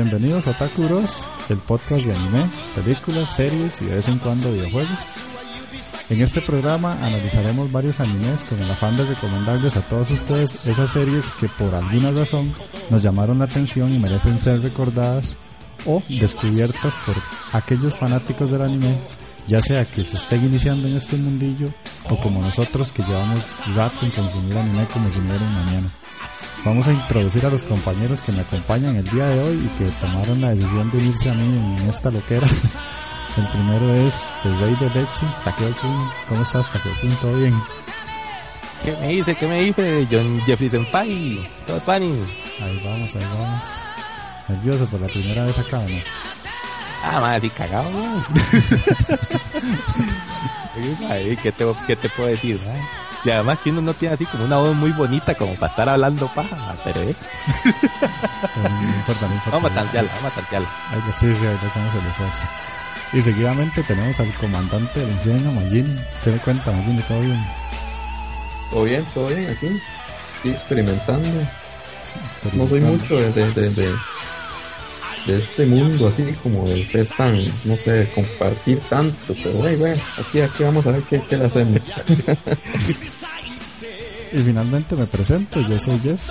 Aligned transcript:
Bienvenidos 0.00 0.46
a 0.46 0.52
Otaku 0.52 0.84
Bros, 0.84 1.28
el 1.48 1.56
podcast 1.56 2.04
de 2.04 2.14
anime, 2.14 2.48
películas, 2.72 3.34
series 3.34 3.82
y 3.82 3.86
de 3.86 3.96
vez 3.96 4.06
en 4.06 4.18
cuando 4.18 4.52
videojuegos. 4.52 4.96
En 6.08 6.20
este 6.20 6.40
programa 6.40 6.92
analizaremos 7.02 7.72
varios 7.72 7.98
animes 7.98 8.44
con 8.44 8.62
el 8.62 8.70
afán 8.70 8.96
de 8.96 9.06
recomendarles 9.06 9.76
a 9.76 9.80
todos 9.80 10.12
ustedes 10.12 10.66
esas 10.68 10.90
series 10.90 11.32
que 11.32 11.48
por 11.48 11.74
alguna 11.74 12.12
razón 12.12 12.52
nos 12.90 13.02
llamaron 13.02 13.40
la 13.40 13.46
atención 13.46 13.92
y 13.92 13.98
merecen 13.98 14.38
ser 14.38 14.62
recordadas 14.62 15.36
o 15.84 16.00
descubiertas 16.08 16.94
por 17.04 17.16
aquellos 17.52 17.96
fanáticos 17.96 18.52
del 18.52 18.62
anime, 18.62 18.94
ya 19.48 19.60
sea 19.60 19.84
que 19.84 20.04
se 20.04 20.16
estén 20.16 20.44
iniciando 20.44 20.86
en 20.86 20.96
este 20.96 21.16
mundillo 21.16 21.74
o 22.08 22.16
como 22.20 22.40
nosotros 22.40 22.92
que 22.92 23.02
llevamos 23.02 23.40
rato 23.74 24.06
en 24.06 24.12
consumir 24.12 24.58
anime 24.58 24.86
como 24.92 25.10
si 25.10 25.18
no 25.18 25.34
mañana. 25.34 25.92
Vamos 26.64 26.86
a 26.88 26.92
introducir 26.92 27.46
a 27.46 27.50
los 27.50 27.64
compañeros 27.64 28.20
que 28.20 28.32
me 28.32 28.40
acompañan 28.40 28.96
el 28.96 29.08
día 29.08 29.26
de 29.26 29.40
hoy 29.42 29.56
y 29.64 29.78
que 29.78 29.90
tomaron 30.00 30.40
la 30.40 30.50
decisión 30.50 30.90
de 30.90 30.98
unirse 30.98 31.30
a 31.30 31.34
mí 31.34 31.56
en 31.56 31.88
esta 31.88 32.10
loquera. 32.10 32.46
El 33.36 33.46
primero 33.50 33.94
es 33.94 34.28
el 34.44 34.58
rey 34.58 34.74
de 34.80 34.86
leche, 34.86 35.24
Takeo 35.44 35.70
Kun. 35.76 36.10
¿Cómo 36.28 36.42
estás, 36.42 36.68
Takeo 36.72 36.92
Kun? 37.00 37.10
¿Todo 37.20 37.36
bien? 37.36 37.62
¿Qué 38.84 38.90
me 38.96 39.08
dice? 39.08 39.34
¿Qué 39.36 39.46
me 39.46 39.60
dice? 39.62 40.08
John 40.10 40.40
Jeffrey 40.44 40.68
Senpai. 40.68 41.48
Todo 41.64 41.78
pani. 41.80 42.12
Ahí 42.60 42.82
vamos, 42.84 43.14
ahí 43.14 43.24
vamos. 43.38 43.62
Nervioso 44.48 44.86
por 44.86 45.00
la 45.00 45.06
primera 45.06 45.44
vez 45.44 45.56
acá, 45.56 45.78
¿no? 45.78 46.00
Ah, 47.04 47.20
madre, 47.20 47.42
sí, 47.42 47.50
cagado, 47.50 47.88
¿no? 47.90 48.24
¿Qué 51.42 51.52
te, 51.52 51.64
¿Qué 51.86 51.96
te 51.96 52.08
puedo 52.08 52.30
decir? 52.30 52.60
Y 53.24 53.30
además 53.30 53.58
que 53.62 53.70
uno 53.70 53.82
no 53.82 53.94
tiene 53.94 54.14
así 54.14 54.24
como 54.26 54.44
una 54.44 54.58
voz 54.58 54.76
muy 54.76 54.92
bonita 54.92 55.34
como 55.34 55.54
para 55.54 55.70
estar 55.70 55.88
hablando 55.88 56.28
paja, 56.28 56.76
pero 56.84 57.00
eh. 57.00 57.14
no 58.56 58.96
importa, 58.96 59.28
no 59.28 59.34
importa. 59.34 59.50
Vamos 59.50 59.72
a 59.72 59.74
tantearla, 59.74 60.10
vamos 60.16 60.32
a 60.32 60.34
tantearla. 60.36 60.68
Sí, 61.12 61.34
sí, 61.34 61.46
ahí 61.46 61.58
le 61.60 61.68
hacemos 61.68 61.94
el 61.94 62.06
esfuerzo. 62.06 62.48
Y 63.12 63.22
seguidamente 63.22 63.82
tenemos 63.82 64.20
al 64.20 64.32
comandante 64.34 65.00
del 65.00 65.10
infierno, 65.10 65.52
Magin. 65.52 65.98
¿Qué 66.22 66.30
me 66.30 66.38
cuenta, 66.38 66.70
Magin? 66.70 67.02
¿Todo 67.02 67.20
bien? 67.20 67.46
Todo 68.70 68.84
bien, 68.84 69.04
todo 69.14 69.26
bien 69.26 69.50
aquí. 69.50 69.80
Estoy 70.36 70.50
experimentando. 70.52 71.28
No 72.52 72.68
soy 72.68 72.80
mucho 72.80 73.16
de, 73.16 73.32
de, 73.32 73.52
de, 73.52 73.70
de, 73.70 73.94
de 75.32 75.38
este 75.38 75.66
mundo 75.66 76.08
así 76.08 76.24
como 76.42 76.66
de 76.66 76.82
ser 76.84 77.06
tan, 77.06 77.44
no 77.64 77.76
sé, 77.76 78.10
compartir 78.14 78.80
tanto, 78.80 79.34
pero 79.42 79.52
bueno, 79.52 79.78
bueno 79.78 80.02
aquí, 80.18 80.40
aquí 80.40 80.62
vamos 80.64 80.86
a 80.86 80.92
ver 80.92 81.02
qué, 81.02 81.22
qué 81.28 81.36
le 81.36 81.44
hacemos. 81.44 81.92
y 84.32 84.38
finalmente 84.38 84.96
me 84.96 85.06
presento, 85.06 85.60
yo 85.60 85.78
soy 85.78 85.98
Jeff. 86.00 86.30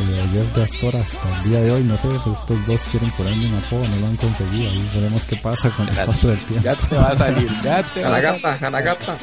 Eh, 0.00 0.26
Jeff 0.32 0.54
de 0.54 0.62
Astor 0.62 0.96
hasta 0.96 1.38
el 1.38 1.50
día 1.50 1.60
de 1.60 1.70
hoy, 1.72 1.84
no 1.84 1.98
sé, 1.98 2.08
pues 2.24 2.38
estos 2.38 2.66
dos 2.66 2.80
quieren 2.90 3.10
ponerme 3.10 3.46
un 3.46 3.54
apodo, 3.56 3.86
no 3.86 3.96
lo 3.96 4.06
han 4.06 4.16
conseguido, 4.16 4.70
ahí 4.70 4.90
veremos 4.94 5.24
qué 5.26 5.36
pasa 5.36 5.70
con 5.70 5.86
el 5.86 5.94
paso 5.94 6.28
del 6.28 6.38
tiempo. 6.38 6.64
Ya 6.64 6.74
te 6.74 6.96
va 6.96 7.10
a 7.10 7.18
salir, 7.18 7.50
ya 7.62 7.82
te 7.94 8.02
va 8.02 8.16
a 8.16 8.22
salir. 8.22 8.38
Hanagata, 8.40 8.66
Hanagata. 8.66 9.18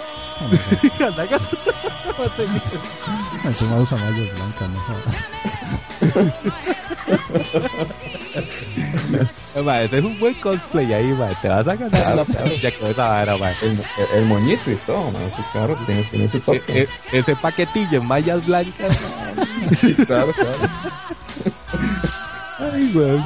Hanagata. 1.00 1.48
Eso 3.50 3.66
me 3.66 3.82
usa 3.82 3.98
mayo 3.98 4.24
blanca, 4.36 4.68
no. 4.68 5.87
Ma, 9.64 9.82
ese 9.82 9.98
es 9.98 10.04
un 10.04 10.20
buen 10.20 10.34
cosplay 10.36 10.94
ahí, 10.94 11.08
ma. 11.14 11.30
Te 11.42 11.48
vas 11.48 11.68
a 11.68 11.76
ganar 11.76 12.16
la 12.16 12.26
ya 12.62 12.78
con 12.78 12.90
esa 12.90 13.08
vara, 13.08 13.38
ma. 13.38 13.52
El, 13.62 13.80
el, 14.16 14.26
moñito 14.26 14.72
y 14.72 14.76
todo, 14.76 15.12
man. 15.12 15.22
Ese 15.24 15.42
carro 15.54 15.76
tiene, 15.86 16.04
tiene 16.04 16.30
su 16.30 16.40
toque. 16.40 16.62
E, 16.68 16.88
e, 17.12 17.20
ese 17.20 17.36
paquetillo 17.36 18.00
en 18.00 18.06
mallas 18.06 18.46
blancas, 18.46 18.98
Sí, 19.82 19.94
claro, 19.96 20.34
claro. 20.34 20.58
Ay, 22.60 22.92
weón. 22.94 23.26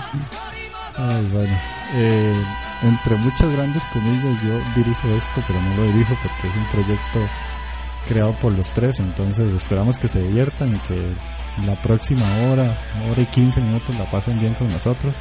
Ay, 0.98 1.30
bueno. 1.32 1.58
Eh, 1.94 2.44
entre 2.84 3.16
muchas 3.18 3.52
grandes 3.52 3.84
comillas 3.94 4.42
yo 4.44 4.60
dirijo 4.76 5.08
esto, 5.16 5.44
pero 5.48 5.62
no 5.62 5.76
lo 5.76 5.84
dirijo 5.92 6.16
porque 6.22 6.48
es 6.48 6.56
un 6.56 6.66
proyecto 6.70 7.20
creado 8.08 8.34
por 8.34 8.52
los 8.54 8.72
tres, 8.72 9.00
entonces 9.00 9.54
esperamos 9.54 9.98
que 9.98 10.08
se 10.08 10.22
diviertan 10.22 10.76
y 10.76 10.80
que 10.80 10.96
la 11.66 11.76
próxima 11.76 12.26
hora, 12.48 12.78
hora 13.10 13.22
y 13.22 13.26
15 13.26 13.62
minutos 13.62 13.98
la 13.98 14.06
pasen 14.06 14.40
bien 14.40 14.54
con 14.54 14.70
nosotros. 14.70 15.16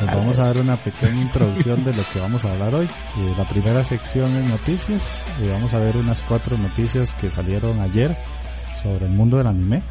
Les 0.00 0.14
vamos 0.14 0.38
a 0.38 0.44
dar 0.44 0.58
una 0.58 0.76
pequeña 0.76 1.22
introducción 1.22 1.82
de 1.82 1.94
lo 1.94 2.02
que 2.12 2.20
vamos 2.20 2.44
a 2.44 2.52
hablar 2.52 2.74
hoy. 2.74 2.84
Eh, 2.84 3.34
la 3.38 3.48
primera 3.48 3.82
sección 3.82 4.36
es 4.36 4.44
noticias. 4.48 5.22
y 5.42 5.48
vamos 5.48 5.72
a 5.72 5.78
ver 5.78 5.96
unas 5.96 6.22
cuatro 6.22 6.58
noticias 6.58 7.14
que 7.14 7.30
salieron 7.30 7.80
ayer 7.80 8.14
sobre 8.82 9.06
el 9.06 9.12
mundo 9.12 9.38
del 9.38 9.46
anime. 9.46 9.82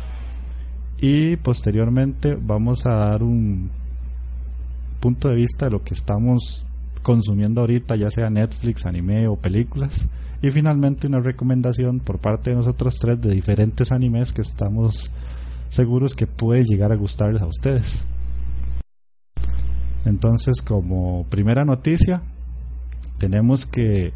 Y 0.99 1.37
posteriormente 1.37 2.37
vamos 2.39 2.85
a 2.85 2.95
dar 2.95 3.23
un 3.23 3.71
punto 4.99 5.29
de 5.29 5.35
vista 5.35 5.65
de 5.65 5.71
lo 5.71 5.81
que 5.81 5.95
estamos 5.95 6.65
consumiendo 7.01 7.61
ahorita, 7.61 7.95
ya 7.95 8.11
sea 8.11 8.29
Netflix, 8.29 8.85
anime 8.85 9.27
o 9.27 9.35
películas. 9.35 10.07
Y 10.45 10.51
finalmente 10.51 11.07
una 11.07 11.22
recomendación 11.22 12.00
por 12.00 12.19
parte 12.19 12.51
de 12.51 12.57
nosotros 12.57 12.97
tres 13.01 13.19
de 13.19 13.33
diferentes 13.33 13.91
animes 13.91 14.31
que 14.31 14.44
estamos 14.44 15.09
seguros 15.69 16.13
que 16.13 16.28
puede 16.28 16.63
llegar 16.63 16.91
a 16.91 16.95
gustarles 16.95 17.41
a 17.41 17.47
ustedes. 17.47 18.06
Entonces, 20.06 20.61
como 20.61 21.25
primera 21.31 21.66
noticia, 21.66 22.22
tenemos 23.17 23.66
que 23.66 24.13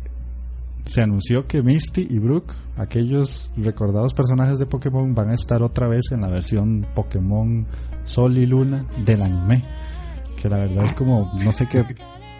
se 0.85 1.01
anunció 1.01 1.47
que 1.47 1.63
Misty 1.63 2.06
y 2.07 2.19
Brooke, 2.19 2.53
aquellos 2.78 3.51
recordados 3.57 4.13
personajes 4.13 4.59
de 4.59 4.67
Pokémon, 4.67 5.16
van 5.16 5.29
a 5.29 5.34
estar 5.34 5.63
otra 5.63 5.88
vez 5.88 6.11
en 6.11 6.22
la 6.22 6.28
versión 6.28 6.85
Pokémon 6.94 7.66
Sol 8.06 8.38
y 8.38 8.46
Luna 8.46 8.85
del 9.03 9.23
anime. 9.23 9.66
Que 10.40 10.47
la 10.47 10.57
verdad 10.57 10.85
es 10.85 10.94
como, 10.94 11.31
no 11.44 11.51
sé 11.51 11.66
qué 11.66 11.84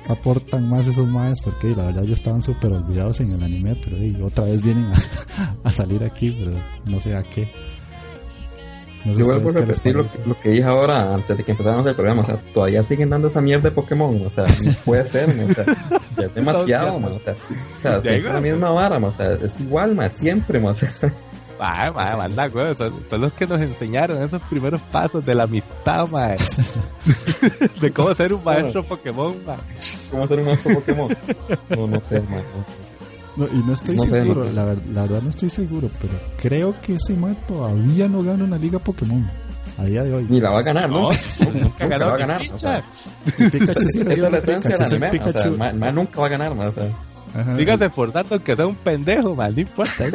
aportan 0.10 0.68
más 0.68 0.88
esos 0.88 1.08
maes 1.08 1.40
porque 1.42 1.70
la 1.76 1.86
verdad 1.86 2.04
ya 2.04 2.14
estaban 2.14 2.42
súper 2.42 2.72
olvidados 2.72 3.20
en 3.22 3.32
el 3.32 3.44
anime, 3.44 3.78
pero 3.84 3.98
y, 4.04 4.20
otra 4.22 4.46
vez 4.46 4.62
vienen 4.62 4.86
a, 4.86 5.54
a, 5.64 5.72
salir 5.72 6.04
aquí, 6.04 6.32
pero 6.32 6.58
no 6.86 7.00
sé 7.00 7.16
a 7.16 7.24
qué. 7.24 7.52
No 9.06 9.14
sé 9.14 9.20
Yo 9.20 9.26
vuelvo 9.28 9.50
a 9.50 9.54
repetir 9.54 9.96
lo, 9.96 10.06
lo, 10.26 10.40
que 10.42 10.50
dije 10.50 10.64
ahora 10.64 11.14
antes 11.14 11.38
de 11.38 11.44
que 11.44 11.52
empezáramos 11.52 11.86
el 11.88 11.96
programa, 11.96 12.22
o 12.22 12.24
sea, 12.24 12.42
todavía 12.54 12.84
siguen 12.84 13.10
dando 13.10 13.28
esa 13.28 13.40
mierda 13.40 13.70
de 13.70 13.72
Pokémon, 13.72 14.26
o 14.26 14.30
sea, 14.30 14.44
no 14.44 14.72
puede 14.86 15.08
ser, 15.08 15.30
o 15.30 15.54
sea, 15.54 15.66
ya 16.18 16.26
es 16.26 16.36
demasiado, 16.36 17.00
man, 17.00 17.14
o 17.14 17.20
sea, 17.20 17.36
o 17.76 17.80
sea, 17.80 18.02
siempre 18.02 18.34
la 18.34 18.42
misma 18.42 18.72
vara, 18.72 18.98
o 18.98 19.12
sea, 19.12 19.34
es 19.36 19.60
igual, 19.62 19.96
más 19.96 20.14
siempre, 20.14 20.60
o 20.60 20.74
sea, 20.74 20.90
Ah, 21.60 21.92
ma, 21.94 22.16
manda, 22.16 22.48
güey. 22.48 22.74
Son, 22.76 22.94
son, 23.10 23.22
los 23.22 23.34
que 23.34 23.46
nos 23.46 23.60
enseñaron 23.60 24.24
esos 24.24 24.42
primeros 24.44 24.82
pasos 24.84 25.26
de 25.26 25.36
la 25.36 25.44
amistad, 25.44 26.08
ma. 26.08 26.30
de 27.82 27.92
cómo 27.92 28.16
ser 28.16 28.34
un 28.34 28.44
maestro 28.44 28.84
Pokémon, 28.84 29.36
ma. 29.46 29.58
¿Cómo 30.10 30.28
ser 30.28 30.40
un 30.40 30.46
maestro 30.46 30.76
Pokémon? 30.76 31.18
No, 31.70 31.88
no 31.88 32.02
sé, 32.04 32.22
ma. 32.22 32.42
No, 33.36 33.46
y 33.46 33.64
no 33.64 33.74
estoy 33.74 33.96
no 33.98 34.04
seguro, 34.04 34.34
sé, 34.34 34.40
no 34.40 34.46
sé. 34.46 34.54
La, 34.54 34.66
la, 34.66 35.02
verdad 35.04 35.22
no 35.22 35.30
estoy 35.30 35.50
seguro, 35.50 35.90
pero 36.02 36.14
creo 36.38 36.76
que 36.82 36.96
ese 36.96 37.14
ma 37.14 37.34
todavía 37.48 38.08
no 38.08 38.24
gana 38.24 38.44
una 38.44 38.58
liga 38.58 38.80
Pokémon. 38.80 39.30
A 39.78 39.84
día 39.86 40.04
de 40.04 40.14
hoy. 40.14 40.28
Ni 40.30 40.42
la 40.42 40.50
va 40.50 40.60
a 40.60 40.64
ganar, 40.64 40.90
¿no? 40.90 41.10
no 41.10 41.52
nunca, 41.54 41.88
la 41.88 42.06
va 42.06 42.14
a 42.14 42.18
ganar. 42.18 42.42
O 42.54 42.58
sea, 42.58 42.84
Pikachu 43.26 43.80
esa 43.80 44.12
es 44.12 44.32
la 44.32 44.38
esencia 44.40 44.72
del 44.72 44.82
anime. 44.82 45.20
O 45.24 45.32
sea, 45.32 45.52
ma, 45.52 45.72
ma 45.72 45.92
nunca 45.92 46.20
va 46.20 46.28
a 46.28 46.30
ganar, 46.30 46.56
ma. 46.56 46.68
O 46.68 46.72
sea. 46.72 46.90
Ajá. 47.34 47.56
Dígase 47.56 47.90
por 47.90 48.12
tanto 48.12 48.44
que 48.44 48.56
sea 48.56 48.66
un 48.66 48.76
pendejo, 48.76 49.36
mal, 49.36 49.54
no 49.54 49.62
importa. 49.62 50.08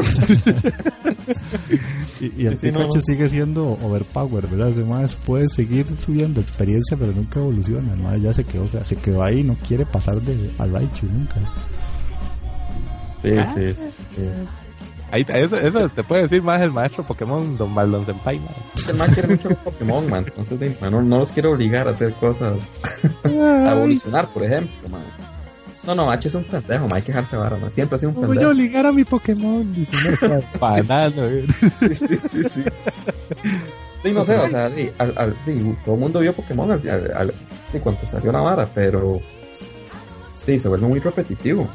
y, 2.21 2.43
y, 2.43 2.47
el 2.47 2.59
sí, 2.59 2.69
Pikachu 2.69 2.97
no. 2.97 3.01
sigue 3.01 3.29
siendo 3.29 3.79
overpower, 3.83 4.47
¿verdad? 4.47 4.69
Además 4.69 5.17
puede 5.17 5.49
seguir 5.49 5.87
subiendo 5.99 6.41
experiencia, 6.41 6.97
pero 6.97 7.13
nunca 7.13 7.39
evoluciona. 7.41 7.93
Además 7.93 8.21
ya 8.21 8.33
se 8.33 8.45
quedó, 8.45 8.69
se 8.83 8.97
quedó 8.97 9.23
ahí, 9.23 9.45
no 9.45 9.57
quiere 9.57 9.87
pasar 9.87 10.21
de 10.21 10.53
a 10.59 10.67
Raichu 10.67 11.07
nunca. 11.07 11.37
Sí, 13.23 13.31
ah, 13.39 13.47
sí, 13.47 13.75
sí, 13.75 13.87
sí. 14.07 14.23
Ahí, 15.11 15.25
eso, 15.29 15.57
eso 15.57 15.89
te 15.89 16.03
puede 16.03 16.23
decir 16.23 16.43
más 16.43 16.61
el 16.61 16.73
maestro 16.73 17.07
Pokémon, 17.07 17.57
Don 17.57 17.73
Maldon 17.73 18.05
Senpai, 18.05 18.41
man. 18.41 18.55
El 18.89 18.97
man 18.97 19.11
quiere 19.13 19.29
mucho 19.29 19.49
Pokémon, 19.51 20.11
man. 20.11 20.25
Entonces, 20.27 20.81
man, 20.81 20.91
no, 20.91 21.03
no, 21.03 21.19
los 21.19 21.31
quiero 21.31 21.53
obligar 21.53 21.87
a 21.87 21.93
hacer 21.93 22.13
cosas. 22.15 22.77
a 23.25 23.73
evolucionar, 23.73 24.33
por 24.33 24.43
ejemplo, 24.43 24.89
man. 24.89 25.05
No, 25.87 25.95
no, 25.95 26.11
H 26.11 26.29
es 26.29 26.35
un 26.35 26.45
pendejo, 26.45 26.89
hay 26.93 27.03
que 27.03 27.13
dejarse 27.13 27.37
vara, 27.37 27.57
man. 27.57 27.71
Siempre 27.71 27.97
ha 27.97 27.99
sido 27.99 28.11
un 28.11 28.15
pendejo. 28.15 28.35
Voy 28.35 28.45
a 28.45 28.49
obligar 28.49 28.87
a 28.87 28.93
mi 28.93 29.05
Pokémon. 29.05 29.87
Banano, 30.61 31.11
sí, 31.73 31.95
sí, 31.95 32.17
sí, 32.17 32.43
sí. 32.45 32.65
Sí, 34.05 34.13
no 34.13 34.25
sé, 34.25 34.37
o 34.37 34.49
sea, 34.49 34.71
sí, 34.71 34.91
al, 34.99 35.15
al, 35.17 35.35
sí, 35.47 35.75
todo 35.85 35.95
el 35.95 36.01
mundo 36.01 36.21
vio 36.21 36.35
Pokémon 36.35 36.71
al, 36.71 36.89
al, 36.91 37.13
al, 37.17 37.35
sí, 37.73 37.79
cuando 37.79 38.05
salió 38.05 38.33
la 38.33 38.41
vara, 38.41 38.67
pero 38.67 39.19
sí, 40.45 40.59
se 40.59 40.69
vuelve 40.69 40.87
muy 40.87 41.01
repetitivo. 41.01 41.67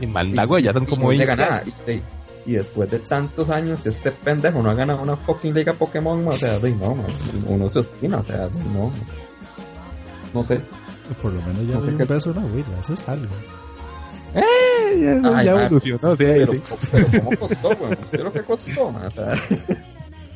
Y 0.00 0.06
Mandago 0.06 0.58
ya 0.58 0.72
son 0.72 0.86
como 0.86 1.12
y, 1.12 1.18
no 1.18 1.36
nada, 1.36 1.62
y, 1.86 2.00
y, 2.46 2.54
después 2.54 2.90
de 2.90 3.00
tantos 3.00 3.50
años, 3.50 3.84
este 3.84 4.12
pendejo 4.12 4.62
no 4.62 4.70
ha 4.70 4.74
ganado 4.74 5.02
una 5.02 5.16
fucking 5.16 5.52
liga 5.52 5.74
Pokémon, 5.74 6.26
o 6.26 6.32
sea, 6.32 6.56
sí, 6.56 6.74
no, 6.74 6.94
man, 6.94 7.06
uno 7.48 7.68
se 7.68 7.80
obstina, 7.80 8.18
o 8.18 8.24
sea, 8.24 8.48
no, 8.72 8.90
no 10.32 10.42
sé. 10.42 10.62
Por 11.20 11.32
lo 11.32 11.40
menos 11.42 11.66
ya 11.66 11.78
un 11.78 11.98
beso 11.98 12.30
a 12.30 12.32
una 12.32 12.46
huila, 12.46 12.78
eso 12.80 12.92
es 12.94 13.08
algo. 13.08 13.34
Eh, 14.34 14.40
ya, 15.00 15.36
Ay, 15.36 15.46
ya 15.46 15.54
man, 15.54 15.64
evolucionó, 15.66 16.10
sí, 16.16 16.24
Pero, 16.24 16.52
sí. 16.54 16.60
pero 16.90 17.06
¿cómo 17.24 17.36
costó, 17.38 17.68
weón? 17.68 17.98
¿Usted 18.02 18.24
lo 18.24 18.32
que 18.32 18.42
costó, 18.42 18.90
man? 18.90 19.06
O 19.06 19.10
sea, 19.12 19.32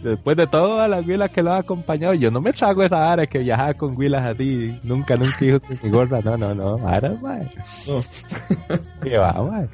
Después 0.03 0.37
de 0.37 0.47
todas 0.47 0.88
las 0.88 1.05
huilas 1.05 1.31
que 1.31 1.43
lo 1.43 1.53
han 1.53 1.61
acompañado, 1.61 2.15
yo 2.15 2.31
no 2.31 2.41
me 2.41 2.53
trago 2.53 2.85
esa 2.85 3.00
vara 3.00 3.26
que 3.26 3.41
viajaba 3.41 3.75
con 3.75 3.99
huilas 3.99 4.25
así. 4.29 4.79
Nunca, 4.85 5.17
nunca 5.17 5.37
dijo 5.41 5.59
que 5.59 5.76
mi 5.82 5.91
gorra. 5.91 6.20
No, 6.20 6.37
no, 6.37 6.55
no. 6.55 6.88
Ahora, 6.88 7.17
mae. 7.20 7.50
no. 7.88 8.76
¿Qué 9.03 9.19
va, 9.19 9.32
mae? 9.32 9.69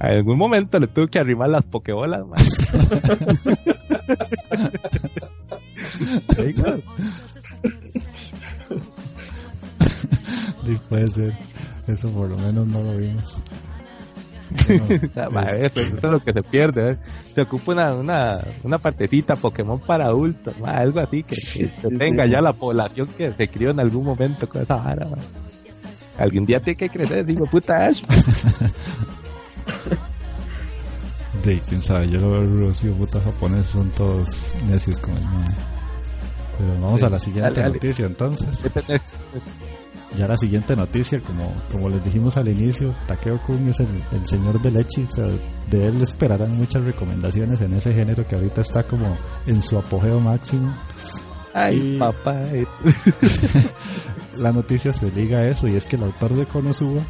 En 0.00 0.16
algún 0.18 0.36
momento 0.36 0.78
le 0.78 0.88
tuve 0.88 1.08
que 1.08 1.18
arrimar 1.18 1.48
las 1.48 1.64
pokebolas, 1.64 2.26
mae. 2.26 2.44
Sí, 6.36 6.52
claro. 6.54 6.82
Sí, 10.76 10.82
puede 10.88 11.08
ser. 11.08 11.38
Eso 11.88 12.10
por 12.10 12.28
lo 12.28 12.36
menos 12.38 12.66
no 12.66 12.82
lo 12.82 12.96
vimos. 12.96 13.40
Bueno, 14.66 15.30
Ma, 15.30 15.42
es- 15.44 15.72
eso, 15.76 15.80
eso 15.80 15.96
es 15.96 16.02
lo 16.02 16.18
que 16.20 16.32
se 16.32 16.42
pierde. 16.42 16.92
¿eh? 16.92 16.96
Se 17.34 17.42
ocupa 17.42 17.72
una, 17.72 17.94
una, 17.94 18.36
una 18.64 18.78
partecita 18.78 19.36
Pokémon 19.36 19.78
para 19.80 20.06
adultos, 20.06 20.58
ma, 20.58 20.72
algo 20.72 20.98
así 21.00 21.22
que, 21.22 21.36
que 21.36 21.40
Sí, 21.40 21.64
se 21.64 21.88
sí, 21.88 21.96
tenga 21.96 22.24
sí. 22.24 22.30
ya 22.32 22.40
la 22.40 22.52
población 22.52 23.06
que 23.16 23.32
se 23.32 23.48
crió 23.48 23.70
en 23.70 23.78
algún 23.80 24.04
momento 24.04 24.48
con 24.48 24.62
esa 24.62 24.74
vara. 24.76 25.06
ma. 25.06 25.18
Algún 26.18 26.44
día 26.46 26.60
tiene 26.60 26.76
que 26.76 26.88
crecer, 26.90 27.24
digo, 27.24 27.46
puta 27.46 27.86
Ash. 27.86 28.02
de 31.44 31.60
quién 31.60 31.80
sabe, 31.80 32.10
yo 32.10 32.18
lo 32.20 32.30
veo 32.32 32.42
los 32.42 32.82
putas 32.98 33.22
japoneses 33.24 33.66
son 33.68 33.88
todos 33.90 34.52
necios 34.66 34.98
con 34.98 35.14
el. 35.16 35.22
Pero 36.58 36.72
vamos 36.80 37.02
a 37.02 37.08
la 37.08 37.18
siguiente 37.18 37.48
Dale, 37.50 37.60
dale. 37.62 37.74
noticia 37.74 38.04
entonces. 38.06 38.70
Ya 40.16 40.26
la 40.26 40.36
siguiente 40.36 40.74
noticia, 40.74 41.20
como, 41.20 41.52
como 41.70 41.88
les 41.88 42.02
dijimos 42.02 42.36
al 42.36 42.48
inicio, 42.48 42.94
Takeo 43.06 43.40
Kun 43.42 43.68
es 43.68 43.78
el, 43.80 43.86
el 44.12 44.26
señor 44.26 44.60
de 44.60 44.70
leche, 44.72 45.04
o 45.04 45.08
sea, 45.08 45.26
de 45.70 45.86
él 45.86 46.02
esperarán 46.02 46.50
muchas 46.56 46.82
recomendaciones 46.84 47.60
en 47.60 47.74
ese 47.74 47.92
género 47.94 48.26
que 48.26 48.34
ahorita 48.34 48.60
está 48.60 48.82
como 48.82 49.16
en 49.46 49.62
su 49.62 49.78
apogeo 49.78 50.18
máximo. 50.20 50.76
Ay, 51.54 51.94
Y- 51.94 51.98
papá. 51.98 52.42
La 54.38 54.52
noticia 54.52 54.92
se 54.92 55.10
liga 55.12 55.38
a 55.38 55.48
eso 55.48 55.68
y 55.68 55.76
es 55.76 55.86
que 55.86 55.96
el 55.96 56.04
autor 56.04 56.34
de 56.34 56.46
Konosuba 56.46 57.02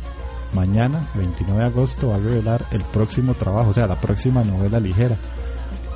mañana, 0.52 1.08
29 1.14 1.60
de 1.60 1.66
agosto, 1.66 2.08
va 2.08 2.16
a 2.16 2.18
revelar 2.18 2.66
el 2.72 2.82
próximo 2.84 3.34
trabajo, 3.34 3.70
o 3.70 3.72
sea, 3.72 3.86
la 3.86 4.00
próxima 4.00 4.42
novela 4.42 4.80
ligera 4.80 5.16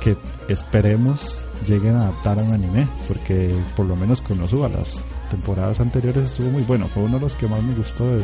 que 0.01 0.17
esperemos 0.47 1.43
lleguen 1.67 1.95
a 1.97 2.03
adaptar 2.03 2.39
a 2.39 2.43
un 2.43 2.53
anime, 2.53 2.87
porque 3.07 3.61
por 3.75 3.85
lo 3.85 3.95
menos 3.95 4.21
Konosuba 4.21 4.69
las 4.69 4.97
temporadas 5.35 5.79
anteriores 5.79 6.23
estuvo 6.25 6.49
muy 6.49 6.63
bueno, 6.63 6.87
fue 6.87 7.03
uno 7.03 7.15
de 7.17 7.21
los 7.23 7.35
que 7.35 7.47
más 7.47 7.61
me 7.63 7.75
gustó 7.75 8.05
de, 8.05 8.17
de- 8.17 8.21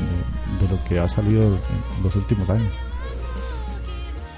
de 0.68 0.68
lo 0.76 0.84
que 0.86 1.00
ha 1.00 1.08
salido 1.08 1.44
en 1.44 2.04
los 2.04 2.16
últimos 2.16 2.50
años. 2.50 2.74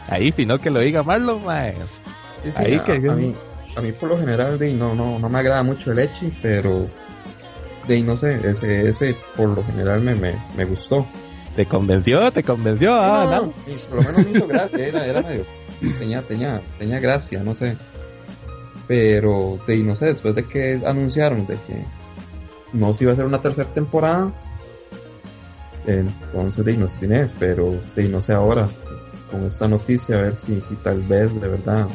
Ahí, 0.07 0.31
si 0.31 0.45
no 0.45 0.59
que 0.59 0.69
lo 0.69 0.79
diga 0.79 1.03
Marlon, 1.03 1.43
mae. 1.45 1.75
Sí, 2.43 2.51
sí, 2.51 2.57
Ahí 2.61 2.73
a, 2.75 2.83
que- 2.83 2.93
a 3.09 3.13
mí, 3.15 3.35
a 3.75 3.81
mí 3.81 3.91
por 3.93 4.09
lo 4.09 4.17
general 4.17 4.57
de, 4.59 4.73
no, 4.73 4.93
no, 4.95 5.17
no 5.19 5.29
me 5.29 5.39
agrada 5.39 5.63
mucho 5.63 5.91
el 5.91 5.99
Echi, 5.99 6.31
pero 6.41 6.87
de 7.87 8.01
no 8.01 8.17
sé, 8.17 8.39
ese, 8.47 8.87
ese 8.89 9.15
por 9.35 9.49
lo 9.49 9.63
general 9.65 10.01
me, 10.01 10.15
me, 10.15 10.35
me 10.55 10.65
gustó. 10.65 11.07
¿Te 11.55 11.65
convenció? 11.67 12.31
¿Te 12.31 12.41
convenció? 12.43 12.93
Ah, 12.95 13.41
No, 13.41 13.53
y 13.71 13.75
por 13.87 13.97
lo 13.97 14.01
menos 14.11 14.25
me 14.25 14.31
hizo 14.31 14.47
gracia, 14.47 14.87
era, 14.87 15.05
era 15.05 15.21
medio, 15.21 15.45
tenía, 15.99 16.21
tenía, 16.23 16.61
tenía 16.79 16.99
gracia, 16.99 17.43
no 17.43 17.53
sé. 17.55 17.77
Pero 18.87 19.59
de 19.67 19.77
no 19.77 19.95
sé, 19.95 20.05
después 20.07 20.35
de 20.35 20.43
que 20.45 20.81
anunciaron 20.85 21.45
de 21.45 21.53
que 21.55 21.85
no 22.73 22.93
se 22.93 23.03
iba 23.03 23.11
a 23.11 23.13
hacer 23.13 23.25
una 23.25 23.41
tercera 23.41 23.69
temporada, 23.69 24.33
entonces 25.85 26.65
de 26.65 26.77
no 26.77 26.87
cine, 26.87 27.29
pero 27.39 27.79
de 27.95 28.09
no 28.09 28.21
sé 28.21 28.33
ahora, 28.33 28.67
con 29.31 29.45
esta 29.45 29.67
noticia, 29.67 30.17
a 30.17 30.21
ver 30.23 30.37
si, 30.37 30.59
si 30.61 30.75
tal 30.75 31.01
vez 31.01 31.33
de 31.39 31.47
verdad 31.47 31.87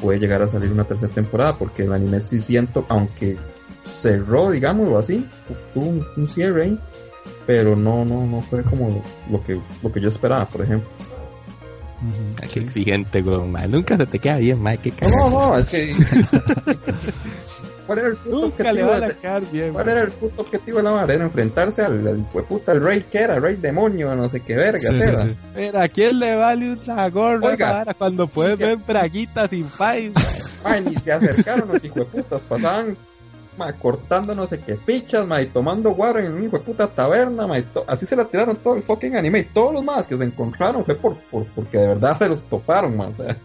puede 0.00 0.18
llegar 0.18 0.42
a 0.42 0.48
salir 0.48 0.72
una 0.72 0.84
tercera 0.84 1.12
temporada, 1.12 1.58
porque 1.58 1.82
el 1.82 1.92
anime 1.92 2.20
sí 2.20 2.40
siento, 2.40 2.86
aunque 2.88 3.36
cerró, 3.82 4.50
digámoslo 4.50 4.98
así, 4.98 5.26
tuvo 5.74 5.86
un, 5.86 6.06
un 6.16 6.28
cierre 6.28 6.62
ahí, 6.64 6.78
pero 7.46 7.76
no, 7.76 8.04
no, 8.04 8.26
no 8.26 8.40
fue 8.42 8.62
como 8.62 9.02
lo 9.30 9.42
que, 9.44 9.60
lo 9.82 9.92
que 9.92 10.00
yo 10.00 10.08
esperaba, 10.08 10.46
por 10.46 10.62
ejemplo. 10.62 10.88
Qué 12.50 12.60
exigente, 12.60 13.20
güey. 13.20 13.38
Nunca 13.68 13.96
se 13.96 14.06
te 14.06 14.18
queda 14.18 14.38
bien, 14.38 14.62
cagada. 14.62 15.16
no, 15.18 15.30
no, 15.30 15.58
es 15.58 15.68
que. 15.68 15.94
¿Cuál 17.90 17.98
era 17.98 18.08
el 18.10 18.18
Nunca 18.24 18.72
le 18.72 18.84
objetivo? 18.84 18.92
a 19.26 19.40
de- 19.40 19.46
bien. 19.50 19.72
¿Cuál 19.72 19.88
era 19.88 20.02
el 20.02 20.10
puto 20.12 20.42
objetivo 20.42 20.76
de 20.78 20.84
la 20.84 20.90
vara? 20.92 21.12
Era 21.12 21.24
enfrentarse 21.24 21.82
al, 21.82 22.06
al 22.06 22.24
hueputa, 22.32 22.70
al 22.70 22.80
rey 22.84 23.02
que 23.10 23.18
era, 23.18 23.40
rey 23.40 23.56
demonio, 23.56 24.14
no 24.14 24.28
sé 24.28 24.38
qué 24.40 24.54
verga, 24.54 24.92
Sí, 24.92 25.02
era. 25.02 25.22
sí. 25.24 25.36
Pero 25.54 25.80
¿a 25.80 25.88
quién 25.88 26.20
le 26.20 26.36
vale 26.36 26.72
una 26.74 27.08
gorra 27.10 27.48
Oiga, 27.48 27.66
esa 27.66 27.72
vara 27.72 27.94
cuando 27.94 28.28
puedes 28.28 28.60
ver 28.60 28.76
braguitas 28.76 29.50
sin 29.50 29.66
país? 29.70 30.12
Ay, 30.64 30.84
ni 30.84 30.94
se 30.94 31.10
acercaron 31.10 31.66
los 31.66 31.82
hijueputas, 31.82 32.44
pasaban 32.44 32.96
ma, 33.58 33.72
cortando 33.72 34.36
no 34.36 34.46
sé 34.46 34.60
qué 34.60 34.76
pichas, 34.76 35.26
ma, 35.26 35.42
y 35.42 35.46
tomando 35.46 35.90
guaro 35.90 36.20
en 36.20 36.30
una 36.30 36.44
hijueputa 36.46 36.86
taberna, 36.86 37.48
ma, 37.48 37.58
y 37.58 37.62
to- 37.62 37.84
así 37.88 38.06
se 38.06 38.14
la 38.14 38.24
tiraron 38.24 38.54
todo 38.54 38.76
el 38.76 38.84
fucking 38.84 39.16
anime 39.16 39.40
y 39.40 39.44
todos 39.46 39.74
los 39.74 39.82
más 39.82 40.06
que 40.06 40.16
se 40.16 40.22
encontraron 40.22 40.84
fue 40.84 40.94
por, 40.94 41.16
por 41.30 41.44
porque 41.56 41.76
de 41.78 41.88
verdad 41.88 42.16
se 42.16 42.28
los 42.28 42.44
toparon, 42.44 42.96
ma, 42.96 43.08
o 43.08 43.12
sea, 43.14 43.36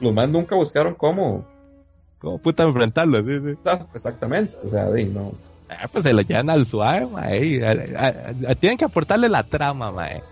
los 0.00 0.12
más 0.12 0.28
nunca 0.28 0.56
buscaron 0.56 0.94
cómo, 0.96 1.46
¿Cómo 2.22 2.38
puta 2.38 2.62
enfrentarlo? 2.62 3.18
Sí, 3.22 3.38
sí. 3.52 3.58
sea, 3.62 3.80
exactamente, 3.94 4.56
o 4.64 4.68
sea, 4.70 4.88
de, 4.88 5.04
no, 5.04 5.32
Ah, 5.68 5.88
pues 5.90 6.04
se 6.04 6.12
lo 6.12 6.20
llevan 6.22 6.50
al 6.50 6.66
suave, 6.66 7.06
mae. 7.06 7.64
A- 7.66 7.70
a- 7.98 8.50
a- 8.50 8.54
Tienen 8.54 8.76
que 8.78 8.84
aportarle 8.84 9.28
la 9.28 9.42
trama, 9.42 9.90
mae. 9.90 10.22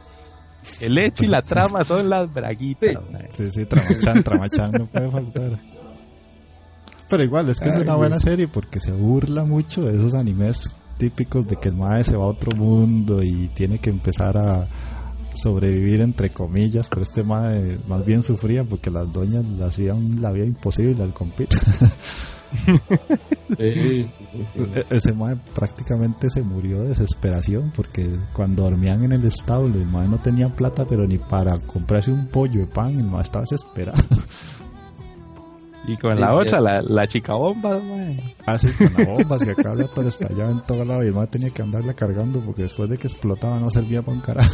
El 0.82 0.98
hecho 0.98 1.24
y 1.24 1.28
la 1.28 1.40
trama 1.42 1.82
son 1.84 2.08
las 2.10 2.32
braguitas, 2.32 2.90
Sí. 2.90 2.98
mae. 3.10 3.26
Sí, 3.30 3.50
sí, 3.50 3.64
Tramachan, 3.64 4.22
Tramachan 4.22 4.68
no 4.78 4.86
puede 4.86 5.10
faltar. 5.10 5.58
Pero 7.08 7.22
igual, 7.24 7.48
es 7.48 7.58
que 7.58 7.70
es 7.70 7.76
Ay, 7.76 7.82
una 7.82 7.96
buena 7.96 8.20
serie 8.20 8.46
porque 8.48 8.80
se 8.80 8.92
burla 8.92 9.44
mucho 9.44 9.82
de 9.82 9.94
esos 9.96 10.14
animes 10.14 10.70
típicos 10.98 11.46
de 11.48 11.56
que 11.56 11.70
el 11.70 11.74
mae 11.76 12.04
se 12.04 12.16
va 12.16 12.24
a 12.24 12.28
otro 12.28 12.54
mundo 12.56 13.22
y 13.22 13.48
tiene 13.48 13.78
que 13.78 13.88
empezar 13.90 14.36
a 14.36 14.66
sobrevivir 15.34 16.00
entre 16.00 16.30
comillas, 16.30 16.88
pero 16.88 17.02
este 17.02 17.22
mae 17.22 17.78
más 17.88 18.04
bien 18.04 18.22
sufría 18.22 18.64
porque 18.64 18.90
las 18.90 19.12
doñas 19.12 19.46
le 19.46 19.64
hacían 19.64 20.20
la 20.20 20.30
vida 20.32 20.44
imposible 20.46 21.02
al 21.02 21.12
compito. 21.14 21.56
sí, 23.58 24.02
sí, 24.04 24.06
sí. 24.08 24.70
E- 24.74 24.86
Ese 24.90 25.12
mae 25.12 25.36
prácticamente 25.54 26.28
se 26.30 26.42
murió 26.42 26.82
de 26.82 26.88
desesperación 26.88 27.72
porque 27.74 28.18
cuando 28.32 28.64
dormían 28.64 29.04
en 29.04 29.12
el 29.12 29.24
establo 29.24 29.74
el 29.76 29.86
mae 29.86 30.08
no 30.08 30.18
tenía 30.18 30.48
plata 30.48 30.84
pero 30.88 31.06
ni 31.06 31.18
para 31.18 31.58
comprarse 31.58 32.10
un 32.10 32.26
pollo 32.26 32.60
de 32.60 32.66
pan, 32.66 32.98
el 32.98 33.04
mae 33.04 33.22
estaba 33.22 33.44
desesperado. 33.44 33.98
Y 35.86 35.96
con 35.96 36.12
Sí, 36.12 36.18
la 36.18 36.30
sí. 36.30 36.36
otra, 36.36 36.60
la, 36.60 36.82
la 36.82 37.06
chica 37.06 37.34
bomba, 37.34 37.78
mae. 37.78 38.22
Así 38.46 38.68
con 38.74 38.92
la 38.96 39.12
bomba, 39.12 39.38
que 39.38 39.50
acá 39.50 39.72
el 39.72 39.82
otro 39.82 40.06
estallaba 40.06 40.50
en 40.50 40.60
todo 40.60 40.84
lado 40.84 41.02
y 41.04 41.08
el 41.08 41.28
tenía 41.28 41.50
que 41.50 41.62
andarla 41.62 41.94
cargando 41.94 42.40
porque 42.40 42.62
después 42.62 42.90
de 42.90 42.98
que 42.98 43.06
explotaba 43.06 43.58
no 43.58 43.70
servía 43.70 44.02
para 44.02 44.16
un 44.16 44.20
carajo. 44.22 44.50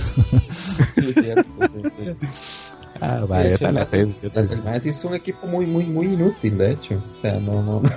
Sí, 0.94 1.12
cierto, 1.12 1.50
sí, 1.74 1.82
sí. 1.98 2.28
Ah, 3.00 3.26
hecho, 3.44 3.70
la 3.70 4.80
sí 4.80 4.88
es 4.88 5.04
un 5.04 5.14
equipo 5.14 5.46
muy, 5.46 5.66
muy, 5.66 5.84
muy 5.84 6.06
inútil, 6.06 6.56
de 6.56 6.72
hecho. 6.72 6.94
O 7.18 7.20
sea, 7.20 7.38
no, 7.38 7.62
no, 7.62 7.82
no. 7.82 7.90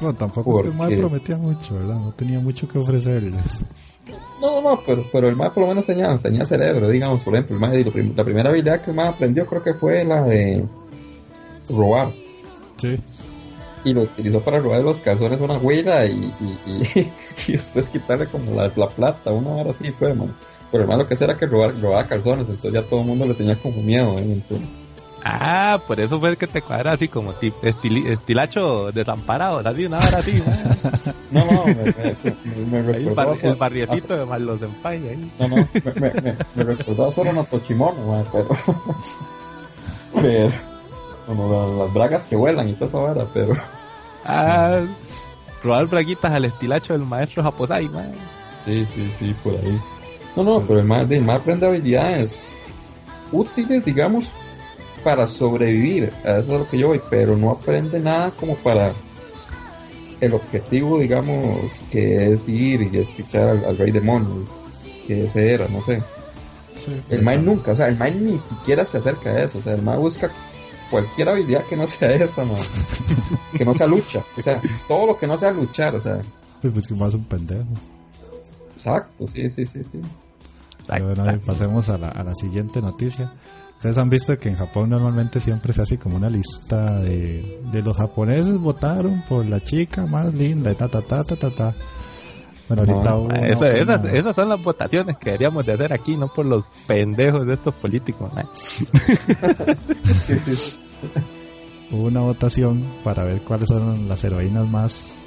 No, 0.00 0.14
tampoco 0.14 0.56
es 0.58 0.62
que 0.64 0.68
el 0.68 0.74
mae 0.74 0.96
prometía 0.96 1.36
mucho, 1.38 1.74
¿verdad? 1.74 1.94
No 1.96 2.12
tenía 2.12 2.38
mucho 2.38 2.68
que 2.68 2.78
ofrecerles. 2.78 3.64
No, 4.40 4.60
no, 4.60 4.80
pero, 4.86 5.04
pero 5.12 5.28
el 5.28 5.36
mae 5.36 5.50
por 5.50 5.62
lo 5.62 5.68
menos 5.68 5.86
tenía, 5.86 6.16
tenía 6.18 6.44
cerebro, 6.44 6.88
digamos, 6.88 7.22
por 7.22 7.34
ejemplo, 7.34 7.56
el 7.56 7.60
mae, 7.60 8.12
la 8.14 8.24
primera 8.24 8.50
habilidad 8.50 8.80
que 8.82 8.90
el 8.90 8.96
mae 8.96 9.08
aprendió 9.08 9.46
creo 9.46 9.62
que 9.62 9.74
fue 9.74 10.04
la 10.04 10.22
de 10.22 10.64
robar. 11.68 12.12
Sí. 12.80 12.98
Y 13.84 13.94
lo 13.94 14.02
utilizó 14.02 14.40
para 14.40 14.58
robar 14.58 14.82
los 14.82 15.00
calzones 15.00 15.40
a 15.40 15.44
una 15.44 15.56
güera 15.56 16.04
y, 16.06 16.12
y, 16.40 16.70
y, 16.70 17.00
y 17.48 17.52
después 17.52 17.88
quitarle 17.88 18.26
como 18.26 18.54
la, 18.54 18.70
la 18.74 18.88
plata, 18.88 19.32
una 19.32 19.50
hora 19.50 19.70
así 19.70 19.90
fue, 19.92 20.12
man. 20.14 20.34
Pero 20.70 20.86
lo 20.98 21.06
que 21.08 21.14
era 21.24 21.36
que 21.36 21.46
robar, 21.46 21.80
robaba 21.80 22.06
calzones, 22.06 22.46
entonces 22.48 22.72
ya 22.72 22.82
todo 22.82 23.00
el 23.00 23.06
mundo 23.06 23.26
le 23.26 23.34
tenía 23.34 23.56
como 23.60 23.82
miedo, 23.82 24.18
¿eh? 24.18 24.22
Entonces, 24.22 24.66
Ah, 25.22 25.78
por 25.86 26.00
eso 26.00 26.18
fue 26.18 26.30
el 26.30 26.38
que 26.38 26.46
te 26.46 26.62
cuadra 26.62 26.92
así 26.92 27.06
como 27.06 27.34
tip, 27.34 27.52
estili- 27.62 28.06
estilacho 28.10 28.90
desamparado, 28.90 29.58
así, 29.58 29.84
una 29.84 29.98
hora 29.98 30.18
así, 30.18 30.42
no, 31.30 31.44
no, 31.44 31.64
me, 31.66 31.74
me, 31.74 31.84
me, 32.64 32.78
el, 32.78 32.86
recordó 32.86 33.14
bar- 33.14 33.28
a 33.28 33.36
so- 33.36 33.48
el 33.50 33.56
barriecito 33.56 34.16
de 34.16 34.24
Marlos 34.24 34.60
Senpai, 34.60 35.08
ahí. 35.08 35.32
No, 35.38 35.48
no, 35.48 35.56
me, 35.56 35.92
me, 36.00 36.10
me, 36.22 36.36
me 36.54 36.64
recordó 36.64 37.10
solo 37.12 37.30
una 37.32 37.44
pero. 38.32 38.48
pero. 40.14 40.50
Como 41.30 41.52
la- 41.78 41.84
las 41.84 41.94
bragas 41.94 42.26
que 42.26 42.34
vuelan 42.36 42.68
y 42.68 42.72
toda 42.74 42.86
esa 42.86 42.98
vara, 42.98 43.26
pero. 43.32 43.54
Ah, 44.24 44.82
robar 45.62 45.86
braguitas 45.86 46.30
al 46.30 46.44
estilacho 46.44 46.92
del 46.92 47.02
maestro 47.06 47.42
Japosai, 47.42 47.88
mae. 47.88 48.12
Sí, 48.66 48.84
sí, 48.84 49.10
sí, 49.18 49.34
por 49.42 49.54
ahí. 49.54 49.80
No, 50.36 50.42
no, 50.42 50.60
pero 50.60 50.80
el 50.80 50.86
más, 50.86 51.10
el 51.10 51.24
más 51.24 51.40
aprende 51.40 51.64
habilidades 51.66 52.44
útiles, 53.32 53.82
digamos, 53.84 54.30
para 55.02 55.26
sobrevivir. 55.26 56.12
A 56.24 56.32
eso 56.38 56.40
es 56.40 56.60
lo 56.60 56.68
que 56.68 56.78
yo 56.78 56.88
voy, 56.88 57.00
pero 57.08 57.34
no 57.36 57.50
aprende 57.52 57.98
nada 57.98 58.30
como 58.32 58.56
para. 58.56 58.92
el 60.20 60.34
objetivo, 60.34 60.98
digamos, 60.98 61.72
que 61.90 62.32
es 62.34 62.46
ir 62.46 62.90
y 62.92 62.98
escuchar 62.98 63.48
al, 63.48 63.64
al 63.64 63.78
rey 63.78 63.90
demonio, 63.90 64.44
que 65.06 65.24
ese 65.24 65.54
era, 65.54 65.66
no 65.68 65.82
sé. 65.82 66.02
el 67.08 67.22
Mae 67.22 67.38
nunca, 67.38 67.72
o 67.72 67.76
sea, 67.76 67.88
el 67.88 67.96
Mae 67.96 68.10
ni 68.12 68.36
siquiera 68.36 68.84
se 68.84 68.98
acerca 68.98 69.30
a 69.30 69.44
eso, 69.44 69.58
o 69.58 69.62
sea, 69.62 69.72
el 69.72 69.80
Mae 69.82 69.96
busca 69.96 70.30
cualquier 70.90 71.28
habilidad 71.28 71.64
que 71.64 71.76
no 71.76 71.86
sea 71.86 72.10
esa, 72.12 72.44
¿no? 72.44 72.54
que 73.56 73.64
no 73.64 73.74
sea 73.74 73.86
lucha, 73.86 74.24
o 74.36 74.42
sea, 74.42 74.60
todo 74.88 75.06
lo 75.06 75.18
que 75.18 75.26
no 75.26 75.38
sea 75.38 75.52
luchar, 75.52 75.94
o 75.94 76.00
sea. 76.00 76.20
Pues 76.60 76.86
que 76.86 76.94
más 76.94 77.14
un 77.14 77.24
pendejo. 77.24 77.64
Exacto, 78.72 79.26
sí, 79.26 79.50
sí, 79.50 79.66
sí, 79.66 79.80
sí. 79.90 80.00
Bueno, 80.88 81.40
pasemos 81.44 81.88
a 81.88 81.96
la, 81.96 82.08
a 82.08 82.24
la 82.24 82.34
siguiente 82.34 82.80
noticia. 82.82 83.32
Ustedes 83.74 83.96
han 83.96 84.10
visto 84.10 84.38
que 84.38 84.50
en 84.50 84.56
Japón 84.56 84.90
normalmente 84.90 85.40
siempre 85.40 85.72
se 85.72 85.82
hace 85.82 85.98
como 85.98 86.16
una 86.16 86.28
lista 86.28 86.98
de, 87.00 87.62
de 87.70 87.82
los 87.82 87.96
japoneses 87.96 88.58
votaron 88.58 89.22
por 89.26 89.46
la 89.46 89.62
chica 89.62 90.04
más 90.06 90.34
linda 90.34 90.72
y 90.72 90.74
ta 90.74 90.88
ta 90.88 91.00
ta 91.00 91.24
ta 91.24 91.36
ta 91.36 91.50
ta. 91.50 91.74
Bueno, 92.70 92.84
ahorita 92.84 93.48
esas, 93.48 94.04
esas, 94.04 94.36
son 94.36 94.48
las 94.48 94.62
votaciones 94.62 95.16
que 95.16 95.30
deberíamos 95.30 95.66
de 95.66 95.72
hacer 95.72 95.92
aquí, 95.92 96.16
no 96.16 96.32
por 96.32 96.46
los 96.46 96.64
pendejos 96.86 97.44
de 97.44 97.54
estos 97.54 97.74
políticos. 97.74 98.30
hubo 101.90 102.02
una 102.06 102.20
votación 102.20 102.84
para 103.02 103.24
ver 103.24 103.40
cuáles 103.42 103.70
son 103.70 104.08
las 104.08 104.22
heroínas 104.22 104.68
más 104.68 105.18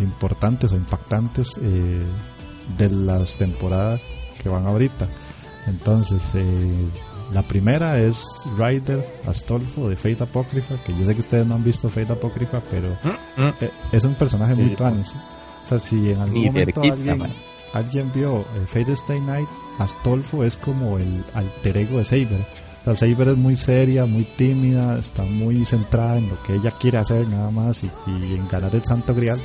importantes 0.00 0.72
o 0.72 0.74
impactantes 0.74 1.56
eh, 1.62 2.02
de 2.76 2.90
las 2.90 3.36
temporadas 3.36 4.00
que 4.42 4.48
van 4.48 4.66
ahorita. 4.66 5.06
Entonces, 5.68 6.28
eh, 6.34 6.88
la 7.32 7.42
primera 7.42 8.00
es 8.00 8.24
Ryder 8.56 9.20
Astolfo 9.28 9.88
de 9.88 9.94
Fate 9.94 10.24
Apocrypha, 10.24 10.74
que 10.82 10.92
yo 10.98 11.04
sé 11.04 11.14
que 11.14 11.20
ustedes 11.20 11.46
no 11.46 11.54
han 11.54 11.62
visto 11.62 11.88
Fate 11.88 12.14
Apocrypha, 12.14 12.60
pero 12.68 12.98
mm, 13.04 13.42
mm. 13.42 13.54
Eh, 13.60 13.70
es 13.92 14.04
un 14.04 14.16
personaje 14.16 14.56
muy. 14.56 14.74
O 14.74 15.04
sea, 15.68 15.78
si 15.78 16.10
en 16.10 16.20
algún 16.20 16.44
momento 16.46 16.82
alguien, 17.72 18.10
vio 18.14 18.40
eh, 18.40 18.66
Fate 18.66 18.92
Stay 18.92 19.20
Night, 19.20 19.48
Astolfo 19.78 20.42
es 20.42 20.56
como 20.56 20.98
el 20.98 21.22
alter 21.34 21.76
ego 21.76 21.98
de 21.98 22.04
Saber. 22.04 22.46
Sea, 22.84 22.96
Saber 22.96 23.28
es 23.28 23.36
muy 23.36 23.56
seria, 23.56 24.06
muy 24.06 24.24
tímida, 24.24 24.98
está 24.98 25.24
muy 25.24 25.64
centrada 25.64 26.16
en 26.18 26.30
lo 26.30 26.42
que 26.42 26.54
ella 26.54 26.70
quiere 26.70 26.98
hacer 26.98 27.28
nada 27.28 27.50
más 27.50 27.84
y, 27.84 27.90
y 28.06 28.34
en 28.34 28.48
ganar 28.48 28.74
el 28.74 28.82
Santo 28.82 29.14
Grial. 29.14 29.40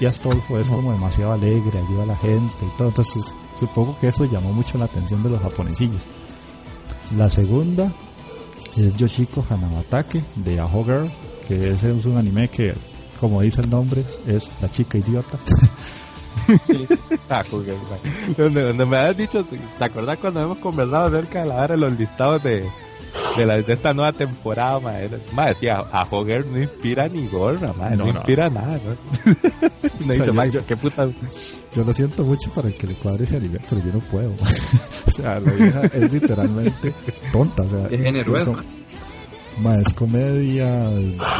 Y 0.00 0.06
Astolfo 0.06 0.58
es 0.58 0.68
como 0.68 0.92
demasiado 0.92 1.32
alegre, 1.32 1.78
ayuda 1.78 2.04
a 2.04 2.06
la 2.06 2.16
gente 2.16 2.54
y 2.62 2.76
todo. 2.76 2.88
Entonces, 2.88 3.34
supongo 3.54 3.98
que 3.98 4.08
eso 4.08 4.24
llamó 4.24 4.52
mucho 4.52 4.78
la 4.78 4.84
atención 4.84 5.22
de 5.22 5.30
los 5.30 5.40
japonesillos. 5.40 6.06
La 7.16 7.28
segunda 7.28 7.90
es 8.76 8.94
Yoshiko 8.96 9.44
Hanabatake 9.48 10.22
de 10.36 10.60
Aho 10.60 10.84
Girl, 10.84 11.10
que 11.48 11.70
ese 11.70 11.96
es 11.96 12.06
un 12.06 12.16
anime 12.16 12.48
que, 12.48 12.74
como 13.20 13.42
dice 13.42 13.60
el 13.60 13.70
nombre, 13.70 14.04
es 14.26 14.52
la 14.60 14.70
chica 14.70 14.98
idiota. 14.98 15.38
ah, 17.28 17.42
donde, 18.36 18.62
donde, 18.62 18.86
me 18.86 18.96
has 18.96 19.16
dicho, 19.16 19.44
¿te 19.44 19.84
acordás 19.84 20.18
cuando 20.18 20.42
hemos 20.42 20.58
conversado 20.58 21.06
acerca 21.06 21.42
de 21.42 21.48
la 21.48 21.54
hora 21.56 21.68
de 21.68 21.76
los 21.76 21.98
listados 21.98 22.42
de, 22.42 22.68
de, 23.36 23.46
la, 23.46 23.60
de 23.60 23.72
esta 23.72 23.92
nueva 23.92 24.12
temporada, 24.12 24.80
madre. 24.80 25.10
Madre, 25.32 25.54
tía, 25.56 25.78
a 25.78 26.02
Hogger 26.04 26.46
no 26.46 26.60
inspira 26.60 27.08
ni 27.08 27.26
gorra, 27.28 27.72
madre, 27.72 27.96
no, 27.96 28.04
no, 28.04 28.10
inspira 28.10 28.48
nada, 28.48 28.78
¿no? 28.78 29.32
no 30.06 30.12
dice, 30.12 30.26
yo, 30.26 30.44
yo, 30.46 30.66
qué 30.66 30.76
puta. 30.76 31.08
Yo 31.74 31.84
lo 31.84 31.92
siento 31.92 32.24
mucho 32.24 32.50
para 32.50 32.68
el 32.68 32.74
que 32.74 32.86
le 32.86 32.94
cuadre 32.94 33.24
ese 33.24 33.36
anime, 33.36 33.58
pero 33.68 33.82
yo 33.84 33.92
no 33.92 34.00
puedo. 34.00 34.32
o 35.06 35.10
sea, 35.10 35.40
la 35.40 35.52
vieja 35.52 35.82
es 35.86 36.12
literalmente 36.12 36.94
tonta, 37.32 37.62
o 37.62 37.68
sea. 37.68 37.88
Es 37.90 38.00
generosa. 38.00 38.54
Es 39.80 39.92
comedia, 39.92 40.90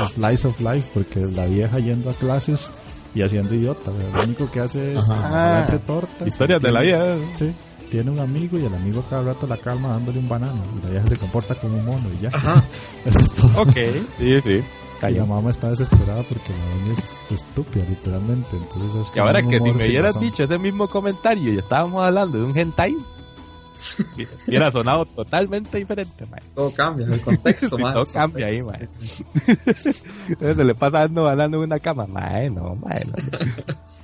slice 0.08 0.48
of 0.48 0.60
life, 0.60 0.90
porque 0.94 1.20
la 1.20 1.46
vieja 1.46 1.78
yendo 1.78 2.10
a 2.10 2.14
clases 2.14 2.70
y 3.14 3.22
haciendo 3.22 3.54
idiota, 3.54 3.90
lo 3.90 4.22
único 4.24 4.50
que 4.50 4.60
hace 4.60 4.96
es 4.96 5.06
darse 5.06 5.78
tortas. 5.78 6.26
Historias 6.26 6.60
de 6.60 6.72
la 6.72 6.80
vida. 6.80 7.16
Sí 7.32 7.52
tiene 7.88 8.10
un 8.10 8.18
amigo 8.18 8.58
y 8.58 8.64
el 8.64 8.74
amigo 8.74 9.02
cada 9.08 9.22
rato 9.22 9.46
la 9.46 9.56
calma 9.56 9.88
dándole 9.88 10.18
un 10.18 10.28
banano 10.28 10.62
y 10.78 10.84
la 10.84 10.90
vieja 10.90 11.08
se 11.08 11.16
comporta 11.16 11.54
como 11.54 11.78
un 11.78 11.86
mono 11.86 12.08
y 12.12 12.22
ya. 12.22 12.30
Eso 13.04 13.18
es 13.18 13.32
todo. 13.34 13.62
Ok, 13.62 13.76
sí, 14.18 14.40
sí. 14.42 14.62
Y 15.08 15.12
la 15.12 15.24
mamá 15.24 15.50
está 15.50 15.70
desesperada 15.70 16.24
porque 16.24 16.52
la 16.52 16.74
doña 16.74 16.92
es 16.92 17.40
estúpida, 17.40 17.84
literalmente. 17.88 18.56
Entonces 18.56 19.02
es 19.02 19.10
que 19.10 19.20
ahora 19.20 19.42
que 19.42 19.58
si 19.58 19.62
me 19.62 19.72
hubieras 19.72 20.18
dicho 20.18 20.42
ese 20.42 20.58
mismo 20.58 20.88
comentario 20.88 21.52
y 21.52 21.58
estábamos 21.58 22.04
hablando 22.04 22.38
de 22.38 22.44
un 22.44 22.56
hentai, 22.56 22.96
hubiera 24.46 24.70
sonado 24.70 25.04
totalmente 25.06 25.78
diferente, 25.78 26.26
man. 26.26 26.40
Todo 26.54 26.72
cambia, 26.74 27.06
el 27.06 27.20
contexto, 27.20 27.76
sí, 27.76 27.82
Todo 27.82 28.06
cambia 28.06 28.46
ahí, 28.46 28.62
man. 28.62 28.88
Se 30.40 30.64
le 30.64 30.74
pasa 30.74 31.00
dando 31.00 31.24
banano 31.24 31.58
en 31.58 31.64
una 31.64 31.80
cama, 31.80 32.06
man, 32.06 32.54
no, 32.54 32.76
man. 32.76 33.02
No. 33.06 33.14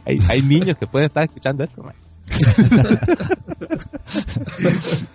Hay, 0.07 0.19
hay 0.29 0.43
niños 0.43 0.77
que 0.77 0.87
pueden 0.87 1.07
estar 1.07 1.25
escuchando 1.25 1.65
eso, 1.65 1.83
man 1.83 1.95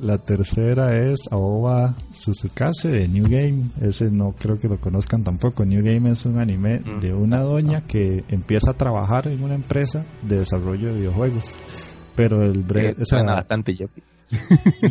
la 0.00 0.18
tercera 0.18 0.96
es 0.98 1.20
Aoba 1.30 1.94
Susukase 2.12 2.88
de 2.88 3.08
New 3.08 3.24
Game. 3.24 3.70
Ese 3.80 4.10
no 4.10 4.34
creo 4.38 4.58
que 4.58 4.68
lo 4.68 4.76
conozcan 4.78 5.24
tampoco. 5.24 5.64
New 5.64 5.82
Game 5.82 6.10
es 6.10 6.26
un 6.26 6.38
anime 6.38 6.80
mm. 6.80 7.00
de 7.00 7.14
una 7.14 7.40
doña 7.40 7.80
que 7.82 8.24
empieza 8.28 8.72
a 8.72 8.74
trabajar 8.74 9.28
en 9.28 9.42
una 9.42 9.54
empresa 9.54 10.04
de 10.22 10.40
desarrollo 10.40 10.88
de 10.88 10.98
videojuegos. 10.98 11.54
Pero 12.18 12.42
el 12.42 12.64
breve. 12.64 12.96
bastante 13.12 13.88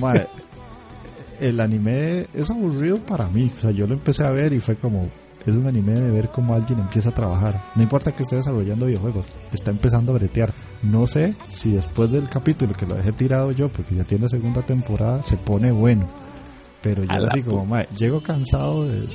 el 1.41 1.60
anime 1.60 2.25
es 2.34 2.50
aburrido 2.50 2.98
para 3.00 3.27
mí. 3.27 3.51
O 3.55 3.62
sea, 3.62 3.72
yo 3.72 3.86
lo 3.86 3.93
empecé 3.93 4.24
a 4.24 4.31
ver 4.31 4.53
y 4.53 4.62
fue 4.62 4.77
como, 4.77 5.10
es 5.46 5.53
un 5.53 5.67
anime 5.67 5.91
de 5.91 6.10
ver 6.10 6.29
cómo 6.29 6.55
alguien 6.55 6.79
empieza 6.79 7.10
a 7.10 7.13
trabajar. 7.13 7.62
No 7.75 7.84
importa 7.84 8.13
que 8.13 8.24
esté 8.24 8.38
desarrollando 8.38 8.86
videojuegos, 8.86 9.27
está 9.51 9.72
empezando 9.72 10.13
a 10.13 10.15
bretear. 10.15 10.53
No 10.84 11.05
sé 11.05 11.36
si 11.50 11.74
después 11.74 12.10
del 12.10 12.29
capítulo 12.29 12.74
que 12.74 12.86
lo 12.86 12.96
dejé 12.96 13.12
tirado 13.12 13.51
yo, 13.51 13.67
porque 13.67 13.96
ya 13.96 14.05
tiene 14.05 14.29
segunda 14.29 14.62
temporada, 14.62 15.22
se 15.22 15.36
pone 15.36 15.72
bueno. 15.72 16.07
Pero 16.81 17.03
yo 17.03 17.27
así 17.27 17.41
como, 17.41 17.65
mae, 17.65 17.89
llego 17.98 18.24
cansado 18.24 18.86
de, 18.86 19.05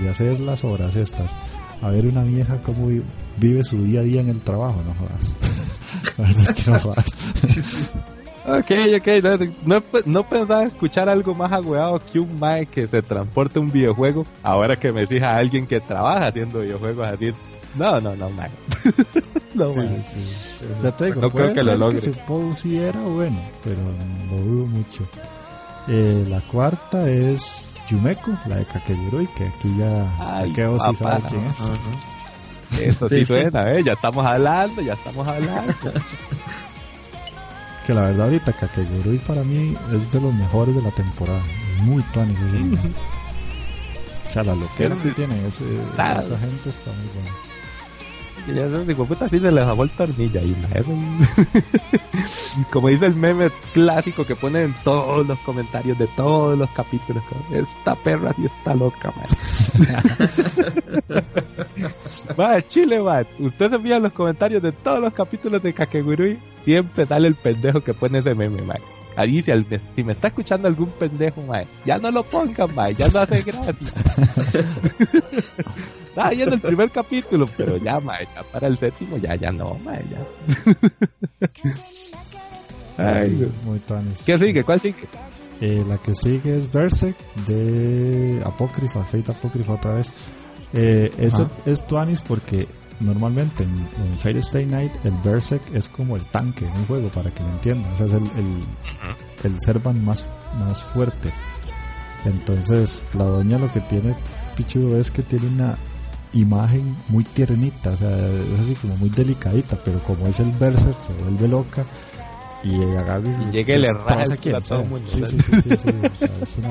de, 0.00 0.08
hacer 0.08 0.40
las 0.40 0.64
horas 0.64 0.96
estas. 0.96 1.36
A 1.82 1.90
ver 1.90 2.06
una 2.06 2.24
vieja 2.24 2.58
cómo 2.62 2.88
vive 3.36 3.64
su 3.64 3.82
día 3.84 4.00
a 4.00 4.02
día 4.02 4.20
en 4.20 4.30
el 4.30 4.40
trabajo, 4.40 4.82
no 4.86 4.94
jodas. 4.94 5.36
La 6.18 6.28
verdad 6.28 6.42
es 6.42 6.64
que 6.64 6.70
no 6.70 6.80
jodas. 6.80 7.98
Ok, 8.46 8.72
ok, 8.98 9.08
no, 9.64 9.82
no, 10.04 10.28
pensaba 10.28 10.64
escuchar 10.64 11.08
algo 11.08 11.34
más 11.34 11.50
agüeado 11.50 11.98
que 11.98 12.20
un 12.20 12.38
Mae 12.38 12.66
que 12.66 12.86
se 12.86 13.00
transporte 13.00 13.58
un 13.58 13.70
videojuego. 13.70 14.26
Ahora 14.42 14.76
que 14.76 14.92
me 14.92 15.06
fija 15.06 15.30
a 15.30 15.38
alguien 15.38 15.66
que 15.66 15.80
trabaja 15.80 16.26
haciendo 16.26 16.60
videojuegos 16.60 17.08
así. 17.08 17.32
No, 17.74 18.00
no, 18.02 18.14
no, 18.14 18.28
Mae. 18.28 18.50
no, 19.54 19.72
Mae. 19.72 20.02
Ya 20.82 20.94
te 20.94 21.06
digo, 21.06 21.22
no 21.22 21.30
creo 21.30 21.54
que 21.54 21.62
lo 21.62 21.74
logre. 21.74 22.00
era 22.00 23.00
bueno, 23.00 23.40
pero 23.62 23.80
lo 24.30 24.36
dudo 24.36 24.66
mucho. 24.66 25.04
Eh, 25.88 26.26
la 26.28 26.40
cuarta 26.42 27.08
es 27.08 27.73
Yumeko, 27.88 28.32
la 28.46 28.56
de 28.56 28.64
Kakegurui, 28.64 29.26
que 29.28 29.46
aquí 29.46 29.76
ya 29.76 30.06
Takeo 30.40 30.78
sí 30.78 30.96
sabe 30.96 31.22
quién 31.28 31.46
es. 31.46 31.58
Eso 32.80 33.08
sí, 33.08 33.24
suena, 33.24 33.72
¿eh? 33.72 33.82
Ya 33.84 33.92
estamos 33.92 34.24
hablando, 34.24 34.82
ya 34.82 34.94
estamos 34.94 35.26
hablando. 35.28 35.74
que 37.86 37.94
la 37.94 38.02
verdad 38.02 38.24
ahorita 38.26 38.52
Kakegurui 38.52 39.18
para 39.18 39.44
mí 39.44 39.76
es 39.92 40.12
de 40.12 40.20
los 40.20 40.34
mejores 40.34 40.74
de 40.74 40.82
la 40.82 40.90
temporada. 40.90 41.42
Muy 41.80 42.02
tuanis 42.04 42.40
ese 42.40 42.56
O 44.28 44.30
sea, 44.30 44.44
la 44.44 44.54
loquera 44.54 44.96
que 44.96 45.10
tiene 45.10 45.46
ese, 45.46 45.64
esa 45.94 46.38
gente 46.38 46.70
está 46.70 46.90
muy 46.90 47.08
buena. 47.14 47.43
Y 48.46 48.52
ya 48.52 48.68
digo, 48.68 49.06
puta, 49.06 49.28
sí 49.28 49.40
se 49.40 49.50
les 49.50 49.64
ha 49.64 49.72
vuelto 49.72 50.02
armilla 50.02 50.40
ahí, 50.40 50.54
Como 52.70 52.88
dice 52.88 53.06
el 53.06 53.14
meme 53.14 53.50
clásico 53.72 54.24
que 54.24 54.36
ponen 54.36 54.64
en 54.64 54.74
todos 54.84 55.26
los 55.26 55.38
comentarios 55.40 55.98
de 55.98 56.06
todos 56.08 56.58
los 56.58 56.68
capítulos. 56.70 57.22
Esta 57.50 57.94
perra 57.96 58.34
sí 58.34 58.44
está 58.44 58.74
loca, 58.74 59.12
man. 59.16 59.26
va, 62.38 62.60
Chile, 62.62 62.98
va. 62.98 63.24
Usted 63.38 63.72
envía 63.72 63.98
los 63.98 64.12
comentarios 64.12 64.62
de 64.62 64.72
todos 64.72 65.00
los 65.00 65.14
capítulos 65.14 65.62
de 65.62 65.72
Kakegurui. 65.72 66.38
Siempre 66.64 67.06
sale 67.06 67.28
el 67.28 67.34
pendejo 67.34 67.80
que 67.80 67.94
pone 67.94 68.18
ese 68.18 68.34
meme, 68.34 68.60
man. 68.62 68.78
Ahí 69.16 69.42
si, 69.42 69.52
si, 69.94 70.04
me 70.04 70.12
está 70.12 70.28
escuchando 70.28 70.68
algún 70.68 70.90
pendejo, 70.90 71.42
mae, 71.42 71.66
ya 71.86 71.98
no 71.98 72.10
lo 72.10 72.24
pongan, 72.24 72.74
mae, 72.74 72.94
ya 72.94 73.08
no 73.08 73.20
hace 73.20 73.42
gracia. 73.42 73.74
Está 76.08 76.28
ahí 76.28 76.42
en 76.42 76.52
el 76.52 76.60
primer 76.60 76.90
capítulo, 76.90 77.46
pero 77.56 77.76
ya, 77.76 77.98
mae, 78.00 78.28
ya 78.34 78.42
para 78.44 78.68
el 78.68 78.78
séptimo, 78.78 79.16
ya, 79.16 79.34
ya 79.34 79.50
no, 79.50 79.74
mae, 79.84 80.04
ya. 80.10 80.18
Ay, 82.96 83.50
muy 83.64 83.78
tonis. 83.80 84.22
¿Qué 84.22 84.38
sigue? 84.38 84.62
¿Cuál 84.62 84.80
sigue? 84.80 85.08
Eh, 85.60 85.84
la 85.86 85.98
que 85.98 86.14
sigue 86.14 86.56
es 86.56 86.70
Berserk 86.70 87.16
de 87.46 88.40
Apócrifa, 88.44 89.04
Fate 89.04 89.32
Apócrifa 89.32 89.74
otra 89.74 89.94
vez. 89.94 90.12
Eh, 90.72 91.12
eso 91.18 91.48
es 91.66 91.86
Tuanis 91.86 92.20
porque 92.22 92.66
normalmente 93.00 93.64
en, 93.64 93.70
en 93.70 94.18
Fate 94.18 94.38
Stay 94.38 94.66
Night 94.66 94.92
el 95.04 95.14
Berserk 95.24 95.62
es 95.74 95.88
como 95.88 96.16
el 96.16 96.24
tanque 96.26 96.66
en 96.66 96.72
un 96.72 96.86
juego, 96.86 97.08
para 97.08 97.30
que 97.30 97.42
lo 97.42 97.50
entiendan. 97.50 97.92
O 97.92 97.96
sea, 97.96 98.06
es 98.06 98.12
el, 98.12 98.24
el, 98.24 98.64
el 99.44 99.60
Servan 99.60 100.04
más, 100.04 100.26
más 100.58 100.82
fuerte. 100.82 101.30
Entonces, 102.24 103.04
la 103.14 103.24
doña 103.24 103.58
lo 103.58 103.70
que 103.70 103.80
tiene 103.80 104.16
Pichudo 104.56 104.98
es 104.98 105.10
que 105.10 105.22
tiene 105.22 105.48
una 105.48 105.76
imagen 106.32 106.96
muy 107.08 107.22
tiernita, 107.22 107.90
o 107.90 107.96
sea, 107.96 108.28
es 108.54 108.60
así 108.60 108.74
como 108.74 108.96
muy 108.96 109.08
delicadita, 109.08 109.78
pero 109.84 110.00
como 110.00 110.26
es 110.26 110.40
el 110.40 110.50
Berserk 110.50 110.98
se 110.98 111.12
vuelve 111.12 111.46
loca 111.46 111.84
y 112.64 112.74
agarra 112.82 113.22
y, 113.28 113.52
llega 113.52 113.74
el 113.74 113.84
aquí. 113.86 114.50
Sí, 115.04 115.24
sí, 115.24 115.38
sí, 115.40 115.76
sí, 115.76 115.88
es 116.42 116.56
una 116.58 116.70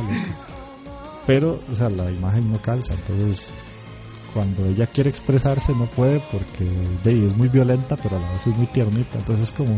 Pero, 1.26 1.60
o 1.72 1.76
sea, 1.76 1.90
la 1.90 2.12
imagen 2.12 2.52
no 2.52 2.58
calza, 2.62 2.94
entonces 2.94 3.52
cuando 4.34 4.66
ella 4.66 4.88
quiere 4.88 5.10
expresarse 5.10 5.74
no 5.74 5.86
puede 5.86 6.20
porque 6.32 6.66
de, 7.04 7.26
es 7.26 7.36
muy 7.36 7.48
violenta, 7.48 7.96
pero 7.96 8.18
a 8.18 8.20
la 8.20 8.32
vez 8.32 8.48
es 8.48 8.56
muy 8.58 8.68
tiernita, 8.68 9.20
entonces 9.20 9.46
es 9.46 9.52
como 9.52 9.78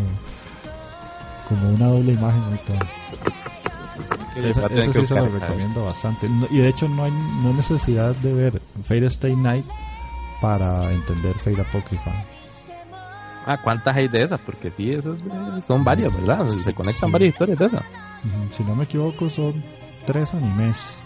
como 1.47 1.69
una 1.69 1.88
doble 1.88 2.13
imagen 2.13 2.41
muy 2.50 2.59
eso, 4.35 4.67
sí 4.93 5.07
se 5.07 5.15
lo 5.15 5.29
recomiendo 5.29 5.85
bastante. 5.85 6.27
y 6.51 6.57
de 6.57 6.67
hecho 6.67 6.89
no 6.89 7.05
hay 7.05 7.12
no 7.12 7.53
necesidad 7.53 8.15
de 8.17 8.33
ver 8.33 8.62
Fade 8.83 9.05
Stay 9.07 9.35
Night 9.35 9.65
para 10.41 10.91
entender 10.91 11.35
Fade 11.35 11.62
Apocrypha. 11.62 12.25
Ah, 13.45 13.59
¿cuántas 13.63 13.95
hay 13.95 14.07
de 14.07 14.24
esas? 14.24 14.39
Porque 14.41 14.71
sí, 14.75 14.91
esas 14.91 15.17
son 15.67 15.83
varias, 15.83 16.19
¿verdad? 16.19 16.45
Se 16.47 16.74
conectan 16.74 17.12
varias 17.12 17.29
historias 17.29 17.59
de 17.59 17.65
esas. 17.67 17.83
Si 18.50 18.63
no 18.63 18.75
me 18.75 18.85
equivoco, 18.85 19.29
son 19.29 19.63
tres 20.05 20.33
animes. 20.33 21.01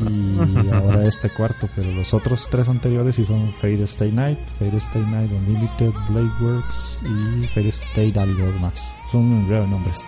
Y 0.00 0.68
ahora 0.72 1.06
este 1.06 1.30
cuarto, 1.30 1.68
pero 1.74 1.90
los 1.92 2.12
otros 2.14 2.48
tres 2.50 2.68
anteriores 2.68 3.14
sí 3.16 3.24
son 3.24 3.52
Fade 3.52 3.84
Stay 3.84 4.12
Night, 4.12 4.38
Fade 4.58 4.76
Stay 4.78 5.02
Night 5.02 5.30
Unlimited, 5.30 5.92
Blade 6.08 6.30
Works 6.40 7.00
y 7.04 7.46
Fade 7.46 7.68
Stay 7.68 8.12
algo 8.16 8.52
más. 8.60 8.74
Son 9.10 9.48
nueve 9.48 9.66
nombres. 9.66 10.02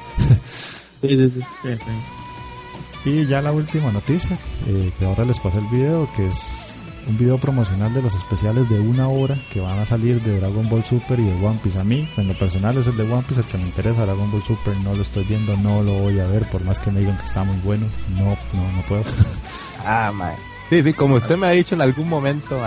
y 3.04 3.26
ya 3.26 3.42
la 3.42 3.52
última 3.52 3.90
noticia, 3.90 4.38
eh, 4.68 4.92
que 4.98 5.04
ahora 5.04 5.24
les 5.24 5.40
pasé 5.40 5.58
el 5.58 5.66
video, 5.66 6.08
que 6.16 6.28
es 6.28 6.74
un 7.06 7.18
video 7.18 7.38
promocional 7.38 7.92
de 7.92 8.02
los 8.02 8.14
especiales 8.14 8.68
de 8.68 8.78
una 8.78 9.08
hora 9.08 9.36
que 9.52 9.60
van 9.60 9.78
a 9.78 9.86
salir 9.86 10.22
de 10.22 10.38
Dragon 10.38 10.68
Ball 10.68 10.84
Super 10.84 11.18
y 11.18 11.24
de 11.24 11.44
One 11.44 11.58
Piece. 11.62 11.78
A 11.78 11.84
mí, 11.84 12.08
en 12.16 12.28
lo 12.28 12.34
personal, 12.34 12.76
es 12.76 12.86
el 12.86 12.96
de 12.96 13.02
One 13.02 13.24
Piece 13.26 13.40
el 13.40 13.46
que 13.46 13.58
me 13.58 13.64
interesa. 13.64 14.04
Dragon 14.04 14.30
Ball 14.30 14.42
Super 14.42 14.76
no 14.78 14.94
lo 14.94 15.02
estoy 15.02 15.24
viendo, 15.24 15.56
no 15.56 15.82
lo 15.82 15.94
voy 15.94 16.20
a 16.20 16.26
ver, 16.26 16.48
por 16.50 16.62
más 16.64 16.78
que 16.78 16.90
me 16.90 17.00
digan 17.00 17.18
que 17.18 17.24
está 17.24 17.44
muy 17.44 17.58
bueno. 17.60 17.86
No, 18.16 18.24
no, 18.24 18.72
no 18.76 18.82
puedo. 18.88 19.04
Ah, 19.84 20.12
mae. 20.14 20.36
Sí, 20.70 20.82
sí, 20.82 20.92
como 20.92 21.16
usted 21.16 21.36
me 21.36 21.46
ha 21.46 21.50
dicho 21.50 21.74
en 21.74 21.82
algún 21.82 22.08
momento, 22.08 22.58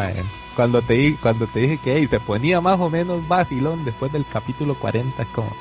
cuando 0.56 0.82
te, 0.82 1.16
cuando 1.22 1.48
te 1.48 1.62
dije 1.62 1.80
que 1.84 2.08
se 2.08 2.20
ponía 2.20 2.62
más 2.62 2.80
o 2.80 2.90
menos 2.90 3.28
vacilón 3.28 3.84
después 3.84 4.12
del 4.12 4.26
capítulo 4.32 4.76
40, 4.76 5.22
es 5.22 5.28
como. 5.30 5.52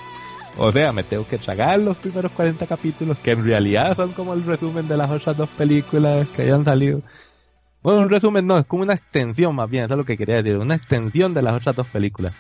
O 0.57 0.71
sea, 0.71 0.93
me 0.93 1.03
tengo 1.03 1.27
que 1.27 1.39
tragar 1.39 1.81
los 1.81 1.97
primeros 1.97 2.31
40 2.33 2.67
capítulos, 2.67 3.19
que 3.19 3.33
en 3.33 3.45
realidad 3.45 3.97
son 3.97 4.13
como 4.13 4.35
el 4.35 4.45
resumen 4.45 4.87
de 4.87 4.97
las 4.97 5.11
otras 5.11 5.37
dos 5.37 5.49
películas 5.49 6.29
que 6.29 6.43
hayan 6.43 6.65
salido. 6.65 7.03
Bueno, 7.83 8.03
un 8.03 8.09
resumen 8.09 8.47
no, 8.47 8.59
es 8.59 8.67
como 8.67 8.83
una 8.83 8.95
extensión 8.95 9.55
más 9.55 9.69
bien, 9.69 9.85
eso 9.85 9.95
es 9.95 9.99
lo 9.99 10.05
que 10.05 10.17
quería 10.17 10.37
decir, 10.37 10.57
una 10.57 10.77
extensión 10.77 11.35
de 11.35 11.43
las 11.43 11.55
otras 11.55 11.75
dos 11.75 11.87
películas. 11.89 12.35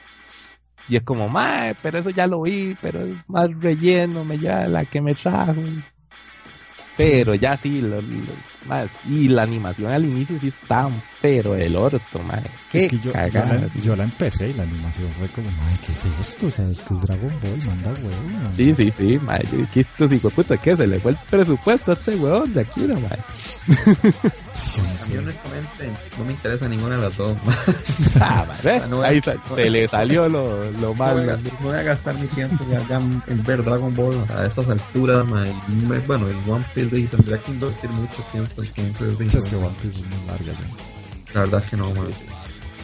Y 0.88 0.96
es 0.96 1.02
como, 1.02 1.28
mae, 1.28 1.74
pero 1.82 1.98
eso 1.98 2.10
ya 2.10 2.26
lo 2.26 2.42
vi, 2.42 2.76
pero 2.80 3.00
es 3.06 3.16
más 3.26 3.50
relleno, 3.58 4.24
me 4.24 4.38
ya 4.38 4.68
la 4.68 4.84
que 4.84 5.00
me 5.00 5.14
trajo. 5.14 5.54
Pero 6.96 7.34
ya 7.34 7.56
sí, 7.56 7.80
lo, 7.80 8.00
más, 8.66 8.84
y 9.08 9.28
la 9.28 9.42
animación 9.42 9.90
al 9.92 10.04
inicio 10.04 10.38
sí 10.40 10.48
está, 10.48 10.88
pero 11.20 11.56
el 11.56 11.76
orto, 11.76 12.20
madre. 12.20 12.50
Es 12.72 12.90
que 12.90 12.98
yo, 12.98 13.12
cagada, 13.12 13.68
yo, 13.82 13.96
la, 13.96 14.04
empecé 14.04 14.48
y 14.48 14.52
la 14.52 14.62
animación 14.62 15.10
fue 15.12 15.28
como, 15.28 15.50
madre, 15.50 15.76
¿qué 15.84 15.92
es 15.92 16.04
esto? 16.04 16.46
O 16.46 16.50
sea, 16.50 16.68
es 16.68 16.80
que 16.80 16.94
es 16.94 17.02
Dragon 17.02 17.32
Ball, 17.42 17.66
manda 17.66 17.90
huevo. 17.90 18.52
Sí, 18.56 18.74
sí, 18.76 18.92
sí, 18.96 19.18
madre. 19.18 19.48
¿Qué 19.72 19.80
estos 19.80 20.12
hijo 20.12 20.30
puta 20.30 20.56
qué? 20.56 20.76
Se 20.76 20.86
le 20.86 21.00
fue 21.00 21.12
el 21.12 21.18
presupuesto 21.28 21.90
a 21.90 21.94
este 21.94 22.14
huevón 22.14 22.54
de 22.54 22.60
aquí, 22.60 22.80
no, 22.82 22.94
madre. 23.00 23.22
A 24.54 25.06
mí 25.08 25.16
honestamente 25.16 25.92
no 26.18 26.24
me 26.24 26.32
interesa 26.32 26.68
ninguna 26.68 26.96
de 26.96 27.02
las 27.02 27.16
dos. 27.16 27.32
ah, 28.20 28.46
ahí 29.04 29.20
se 29.20 29.70
le 29.70 29.88
salió 29.88 30.28
lo, 30.28 30.70
lo 30.72 30.94
mal. 30.94 31.26
No 31.26 31.52
voy, 31.60 31.76
a, 31.76 31.82
gastar 31.82 32.18
mi 32.18 32.26
tiempo 32.28 32.64
en, 33.26 33.44
ver 33.44 33.62
Dragon 33.62 33.94
Ball 33.94 34.24
a 34.34 34.46
estas 34.46 34.68
alturas, 34.68 35.26
madre. 35.26 35.52
Bueno, 36.06 36.28
el 36.28 36.36
One 36.50 36.64
Piece 36.74 36.98
y 36.98 37.06
tendría 37.06 37.38
que 37.38 37.50
invertir 37.50 37.90
mucho 37.90 38.22
tiempo, 38.32 38.62
entonces... 38.76 39.34
Es 39.34 39.44
que 39.44 39.56
One 39.56 39.74
Piece 39.80 40.00
es 40.00 40.06
muy 40.06 40.26
larga, 40.26 40.52
La 41.34 41.40
verdad 41.40 41.62
es 41.64 41.70
que 41.70 41.76
no, 41.76 41.90
man. 41.92 42.08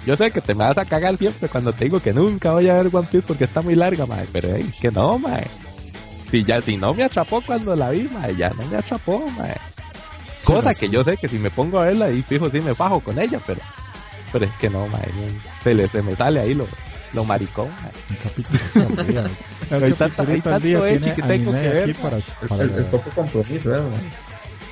Yo 0.06 0.16
sé 0.16 0.30
que 0.30 0.40
te 0.40 0.54
me 0.54 0.64
vas 0.64 0.78
a 0.78 0.84
cagar 0.84 1.16
siempre 1.16 1.48
cuando 1.48 1.72
te 1.72 1.84
digo 1.84 2.00
que 2.00 2.12
nunca 2.12 2.52
voy 2.52 2.68
a 2.68 2.74
ver 2.74 2.88
One 2.92 3.08
Piece 3.10 3.26
porque 3.26 3.44
está 3.44 3.60
muy 3.62 3.74
larga, 3.74 4.06
madre, 4.06 4.26
pero 4.32 4.54
es 4.54 4.74
que 4.80 4.90
no, 4.90 5.18
madre. 5.18 5.48
Si 6.30 6.42
ya, 6.44 6.60
si 6.60 6.76
no 6.76 6.94
me 6.94 7.04
atrapó 7.04 7.40
cuando 7.40 7.74
la 7.74 7.90
vi, 7.90 8.08
madre, 8.08 8.36
ya 8.36 8.50
no 8.50 8.66
me 8.66 8.76
atrapó, 8.76 9.28
madre. 9.30 9.56
Cosa 10.54 10.74
que 10.74 10.88
yo 10.88 11.04
sé 11.04 11.16
que 11.16 11.28
si 11.28 11.38
me 11.38 11.50
pongo 11.50 11.78
a 11.78 11.84
verla 11.84 12.10
y 12.10 12.22
fijo 12.22 12.50
sí 12.50 12.60
me 12.60 12.72
bajo 12.72 13.00
con 13.00 13.18
ella, 13.18 13.40
pero 13.46 13.60
pero 14.32 14.44
es 14.44 14.52
que 14.52 14.70
no, 14.70 14.86
madre, 14.86 15.10
se, 15.62 15.74
le, 15.74 15.84
se 15.86 16.02
me 16.02 16.14
sale 16.14 16.40
ahí 16.40 16.54
lo, 16.54 16.66
lo 17.12 17.24
maricón. 17.24 17.68
Un 18.10 18.16
capítulo. 18.22 19.30
hay, 19.70 19.92
tanto, 19.92 20.22
hay 20.22 20.40
tanto 20.40 20.86
Echi 20.86 21.10
que 21.10 21.22
tengo 21.22 21.52
que 21.52 21.68
ver. 21.68 21.96
Para, 21.96 22.18
para 22.48 22.62
el, 22.62 22.70
el, 22.70 22.84
poco 22.86 23.10
compromiso, 23.10 23.74
¿eh? 23.74 23.80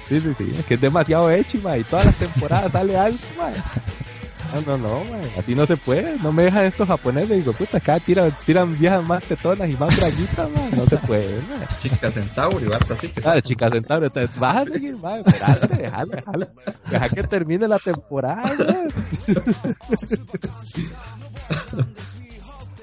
Sí, 0.09 0.21
sí, 0.21 0.31
sí. 0.39 0.55
Es 0.59 0.65
que 0.65 0.75
es 0.75 0.81
demasiado 0.81 1.31
Echi. 1.31 1.59
Y 1.59 1.85
todas 1.85 2.07
las 2.07 2.15
temporadas 2.17 2.73
sale 2.73 2.97
algo, 2.97 3.19
man. 3.37 3.53
No, 4.55 4.61
no, 4.63 4.79
no, 4.79 5.05
man. 5.05 5.21
Así 5.37 5.55
no 5.55 5.67
se 5.67 5.77
puede. 5.77 6.19
No 6.19 6.33
me 6.33 6.45
dejan 6.45 6.65
estos 6.67 6.89
japoneses. 6.89 7.37
Digo, 7.37 7.53
puta, 7.53 7.79
acá 7.79 8.01
tiran, 8.01 8.35
tiran 8.47 8.77
viejas 8.79 9.07
más 9.07 9.23
tetonas 9.25 9.69
y 9.69 9.77
más 9.77 9.95
braguitas, 9.97 10.51
man. 10.51 10.71
No 10.77 10.87
se 10.87 10.97
puede, 10.99 11.37
man. 11.43 11.67
Chica 11.83 12.11
Centauro 12.11 12.61
y 12.61 12.69
vas 12.69 12.91
así. 12.91 13.09
Que 13.09 13.21
ah, 13.29 13.41
Chica 13.41 13.71
Centauro. 13.71 14.07
Entonces, 14.07 14.39
vas 14.39 14.57
a 14.57 14.65
seguir, 14.65 14.97
man. 14.97 15.23
Espérate, 15.27 15.77
déjale, 15.77 16.17
déjale. 16.17 16.49
Deja 16.91 17.09
que 17.09 17.23
termine 17.25 17.69
la 17.69 17.79
temporada, 17.79 18.57
man. 18.59 18.89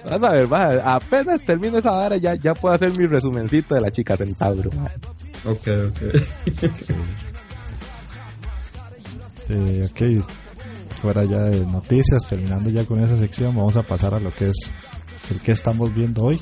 Vas 0.10 0.22
a 0.24 0.32
ver, 0.32 0.48
vas 0.48 0.62
a 0.62 0.68
ver. 0.68 0.82
Apenas 0.86 1.42
termino 1.42 1.80
esa 1.80 1.92
hora 1.92 2.18
ya, 2.18 2.36
ya 2.36 2.54
puedo 2.54 2.76
hacer 2.76 2.92
mi 2.92 3.08
resumencito 3.08 3.74
de 3.74 3.82
la 3.82 3.92
chica 3.92 4.16
Centauro. 4.16 4.70
Ok, 5.46 5.68
ok. 5.90 6.02
eh, 9.50 9.88
ok, 9.90 10.02
fuera 11.06 11.24
ya 11.24 11.44
de 11.44 11.64
noticias, 11.68 12.28
terminando 12.28 12.72
ya 12.72 12.84
con 12.84 13.00
esa 13.00 13.16
sección, 13.16 13.56
vamos 13.56 13.78
a 13.78 13.84
pasar 13.84 14.16
a 14.16 14.20
lo 14.20 14.32
que 14.32 14.48
es 14.48 14.72
el 15.30 15.40
que 15.40 15.52
estamos 15.52 15.94
viendo 15.94 16.24
hoy 16.24 16.42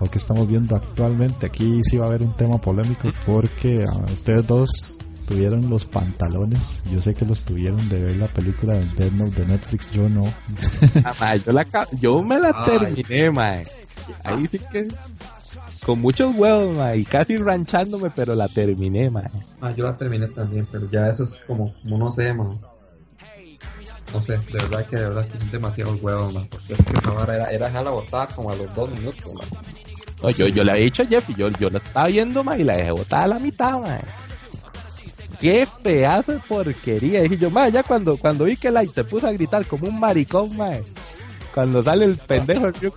o 0.00 0.06
que 0.06 0.18
estamos 0.18 0.48
viendo 0.48 0.74
actualmente. 0.74 1.46
Aquí 1.46 1.80
sí 1.84 1.96
va 1.96 2.06
a 2.06 2.08
haber 2.08 2.22
un 2.22 2.34
tema 2.34 2.58
polémico 2.58 3.12
porque 3.24 3.84
uh, 3.84 4.12
ustedes 4.12 4.44
dos 4.44 4.98
tuvieron 5.24 5.70
los 5.70 5.84
pantalones. 5.84 6.82
Yo 6.90 7.00
sé 7.00 7.14
que 7.14 7.24
los 7.24 7.44
tuvieron 7.44 7.88
de 7.88 8.00
ver 8.00 8.16
la 8.16 8.26
película 8.26 8.74
de 8.74 8.84
Dead 8.96 9.12
Note 9.12 9.42
de 9.42 9.46
Netflix, 9.46 9.92
yo 9.92 10.08
no. 10.08 10.24
Ah, 11.20 11.36
yo, 11.36 11.52
la, 11.52 11.64
yo 12.00 12.24
me 12.24 12.40
la 12.40 12.64
terminé, 12.64 13.30
mae. 13.30 13.64
Ahí 14.24 14.48
sí 14.48 14.58
que 14.72 14.88
con 15.86 16.00
muchos 16.00 16.34
huevos, 16.34 16.76
mae, 16.76 16.98
y 16.98 17.04
casi 17.04 17.36
ranchándome, 17.36 18.10
pero 18.10 18.34
la 18.34 18.48
terminé, 18.48 19.08
mae. 19.10 19.30
Ah, 19.60 19.72
yo 19.76 19.84
la 19.84 19.96
terminé 19.96 20.26
también, 20.26 20.66
pero 20.72 20.90
ya 20.90 21.08
eso 21.08 21.22
es 21.22 21.44
como, 21.46 21.72
como 21.84 21.98
no 21.98 22.10
sé, 22.10 22.34
mae. 22.34 22.58
No 24.12 24.22
sé, 24.22 24.38
de 24.38 24.58
verdad 24.58 24.86
que 24.86 24.96
de 24.96 25.08
verdad 25.08 25.28
que 25.28 25.38
es 25.38 25.52
demasiado 25.52 25.94
huevos, 25.96 26.34
mae, 26.34 26.44
porque 26.46 26.72
es 26.72 26.82
que 26.82 26.92
esa 26.92 27.34
era, 27.34 27.50
era 27.50 27.66
dejarla 27.66 27.90
botada 27.90 28.26
como 28.28 28.50
a 28.50 28.56
los 28.56 28.74
dos 28.74 28.90
minutos, 28.90 29.32
No, 30.22 30.30
yo, 30.30 30.48
yo 30.48 30.64
le 30.64 30.72
había 30.72 30.84
dicho 30.84 31.02
a 31.02 31.06
Jeff 31.06 31.30
y 31.30 31.34
yo, 31.34 31.48
yo 31.50 31.70
la 31.70 31.78
estaba 31.78 32.06
viendo, 32.08 32.42
mae, 32.42 32.60
y 32.60 32.64
la 32.64 32.76
dejé 32.76 32.90
botada 32.90 33.24
a 33.24 33.28
la 33.28 33.38
mitad, 33.38 33.78
mae 33.80 34.00
qué 35.40 35.66
pedazo 35.82 36.32
de 36.32 36.38
porquería. 36.38 37.22
Dije 37.22 37.36
yo, 37.36 37.50
madre, 37.50 37.72
ya 37.72 37.82
cuando, 37.82 38.16
cuando 38.16 38.44
vi 38.44 38.56
que 38.56 38.70
Light 38.70 38.92
se 38.92 39.04
puso 39.04 39.26
a 39.26 39.32
gritar 39.32 39.66
como 39.66 39.88
un 39.88 39.98
maricón, 39.98 40.56
madre. 40.56 40.84
Cuando 41.54 41.82
sale 41.82 42.04
el 42.04 42.16
pendejo 42.16 42.70
Ryuk, 42.70 42.94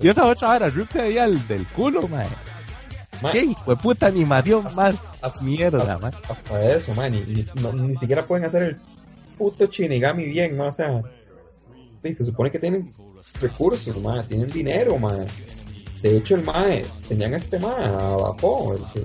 Y 0.00 0.08
esa 0.08 0.24
otra 0.26 0.50
hora, 0.50 0.68
Ryuk 0.68 0.90
se 0.90 1.02
veía 1.02 1.24
el 1.24 1.46
del 1.46 1.66
culo, 1.66 2.08
madre. 2.08 2.30
¿Qué 3.32 3.40
hijo 3.44 3.70
de 3.70 3.76
puta 3.76 4.06
animación 4.06 4.66
más 4.74 4.96
mierda, 5.40 5.94
hasta, 5.94 6.12
hasta 6.28 6.64
eso, 6.64 6.94
man. 6.94 7.12
Ni, 7.12 7.44
ni, 7.72 7.94
siquiera 7.94 8.26
pueden 8.26 8.44
hacer 8.44 8.62
el 8.62 8.76
puto 9.34 9.66
Shinigami 9.66 10.24
bien, 10.24 10.56
¿no? 10.56 10.68
O 10.68 10.72
sea, 10.72 11.02
sí, 12.02 12.14
se 12.14 12.24
supone 12.24 12.50
que 12.50 12.58
tienen 12.58 12.92
recursos, 13.40 14.00
man. 14.00 14.26
Tienen 14.26 14.48
dinero, 14.48 14.98
man. 14.98 15.26
De 16.02 16.18
hecho, 16.18 16.34
el 16.36 16.44
mae, 16.44 16.84
tenían 17.08 17.32
este 17.34 17.58
mae 17.58 17.84
abajo, 17.84 18.74
el, 18.74 19.04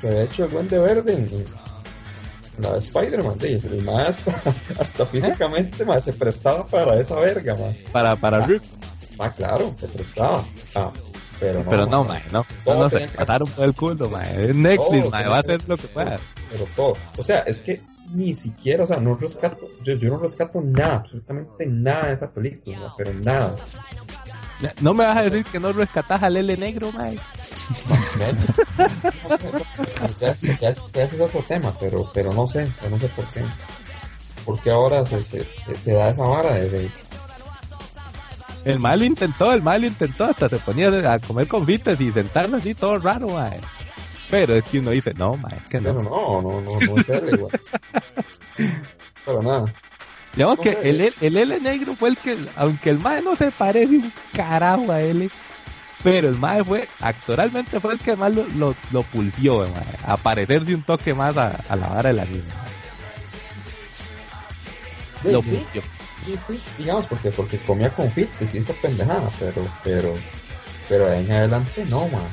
que 0.00 0.08
había 0.08 0.24
hecho 0.24 0.44
el 0.44 0.50
Duende 0.50 0.78
Verde 0.78 1.14
en, 1.14 1.26
la 2.62 2.74
de 2.74 2.78
Spider-Man, 2.80 3.38
el 3.40 3.82
más 3.82 4.22
hasta, 4.78 5.06
físicamente 5.12 5.84
más 5.84 6.04
se 6.04 6.12
prestaba 6.12 6.66
para 6.66 7.00
esa 7.00 7.16
verga, 7.16 7.54
man. 7.54 7.74
Para, 7.90 8.14
para 8.14 8.44
ah, 8.44 8.48
Ah, 9.18 9.30
claro, 9.30 9.74
se 9.78 9.88
prestaba. 9.88 10.44
Ah, 10.74 10.90
pero 11.40 11.64
no, 11.64 11.70
pero 11.70 11.86
no, 11.86 12.04
man, 12.04 12.22
no. 12.30 12.44
No, 12.66 12.74
no 12.74 12.88
se 12.88 13.08
pasaron 13.08 13.48
por 13.48 13.64
el 13.64 13.74
culo, 13.74 14.10
man. 14.10 14.24
Es 14.26 14.54
Netflix, 14.54 15.12
va 15.12 15.18
a 15.18 15.38
hacer 15.38 15.66
lo 15.68 15.76
que 15.76 15.88
pueda. 15.88 16.16
Pero 16.50 16.66
todo. 16.76 16.94
O 17.16 17.22
sea, 17.22 17.40
es 17.40 17.60
que 17.60 17.80
ni 18.12 18.34
siquiera, 18.34 18.84
o 18.84 18.86
sea, 18.86 18.98
no 18.98 19.14
rescato, 19.16 19.68
yo, 19.84 19.94
yo 19.94 20.10
no 20.10 20.18
rescato 20.18 20.60
nada, 20.60 20.96
absolutamente 20.96 21.66
nada 21.66 22.08
de 22.08 22.12
esa 22.14 22.30
película, 22.30 22.92
pero 22.96 23.12
nada. 23.14 23.54
No 24.80 24.94
me 24.94 25.04
vas 25.04 25.16
a 25.16 25.22
decir 25.22 25.44
que 25.44 25.58
no 25.58 25.72
rescatas 25.72 26.22
al 26.22 26.36
L 26.36 26.56
negro, 26.56 26.92
man 26.92 27.16
ya, 30.20 30.68
es 31.02 31.20
otro 31.20 31.42
tema, 31.42 31.72
pero, 31.78 32.10
pero 32.12 32.32
no 32.32 32.46
sé, 32.46 32.70
no 32.90 32.98
sé 32.98 33.08
por 33.08 33.24
qué. 33.26 33.42
por 34.44 34.60
qué 34.60 34.70
ahora 34.70 35.04
se, 35.04 35.22
se, 35.22 35.46
se 35.74 35.92
da 35.92 36.08
esa 36.10 36.22
vara 36.22 36.54
de, 36.54 36.90
El 38.64 38.80
mal 38.80 39.02
intentó, 39.02 39.52
el 39.52 39.62
mal 39.62 39.84
intentó, 39.84 40.24
hasta 40.24 40.48
se 40.48 40.56
ponía 40.56 40.88
a 41.12 41.18
comer 41.18 41.48
confites 41.48 42.00
y 42.00 42.10
sentarlo 42.10 42.58
así 42.58 42.74
todo 42.74 42.98
raro, 42.98 43.28
mae. 43.28 43.60
Pero 44.30 44.54
es 44.54 44.64
que 44.64 44.78
uno 44.78 44.90
dice, 44.90 45.12
no, 45.14 45.32
mae, 45.34 45.56
es 45.56 45.64
que 45.70 45.80
Pero 45.80 45.94
no. 45.94 46.02
no, 46.02 46.42
no, 46.42 46.60
no, 46.60 46.80
no 46.80 46.96
es 47.00 47.08
él 47.08 47.34
igual. 47.34 47.52
Pero 49.24 49.42
nada. 49.42 49.64
Digamos 50.34 50.56
no 50.56 50.62
que 50.62 50.70
el, 50.82 51.00
L- 51.00 51.14
el 51.20 51.36
L 51.36 51.60
negro 51.60 51.92
fue 51.94 52.08
el 52.10 52.16
que, 52.18 52.36
aunque 52.56 52.90
el 52.90 52.98
mae 52.98 53.22
no 53.22 53.36
se 53.36 53.50
parece 53.52 53.96
un 53.96 54.12
carajo 54.34 54.90
a 54.90 55.00
L, 55.00 55.30
pero 56.02 56.28
el 56.28 56.36
mae 56.38 56.62
fue, 56.64 56.88
actoralmente 57.00 57.78
fue 57.80 57.92
el 57.94 57.98
que 58.00 58.16
más 58.16 58.34
lo, 58.34 58.44
lo, 58.56 58.74
lo 58.90 59.02
pulsió, 59.04 59.58
mae, 59.60 59.96
a 60.04 60.16
parecerse 60.16 60.74
un 60.74 60.82
toque 60.82 61.14
más 61.14 61.36
a, 61.36 61.56
a 61.68 61.76
la 61.76 61.88
vara 61.88 62.08
de 62.08 62.14
la 62.16 62.24
misma. 62.24 62.52
Sí, 65.22 65.30
Lo 65.32 65.40
sí, 65.42 65.56
pulsió. 65.56 65.82
sí, 66.26 66.36
sí, 66.46 66.60
digamos, 66.78 67.06
porque, 67.06 67.30
porque 67.30 67.58
comía 67.60 67.88
confites 67.90 68.54
y 68.54 68.58
esa 68.58 68.72
pendejada, 68.74 69.30
pero, 69.38 69.64
pero, 69.84 70.14
pero 70.88 71.06
de 71.06 71.16
ahí 71.16 71.24
en 71.24 71.32
adelante 71.32 71.84
no, 71.86 72.08
man. 72.08 72.24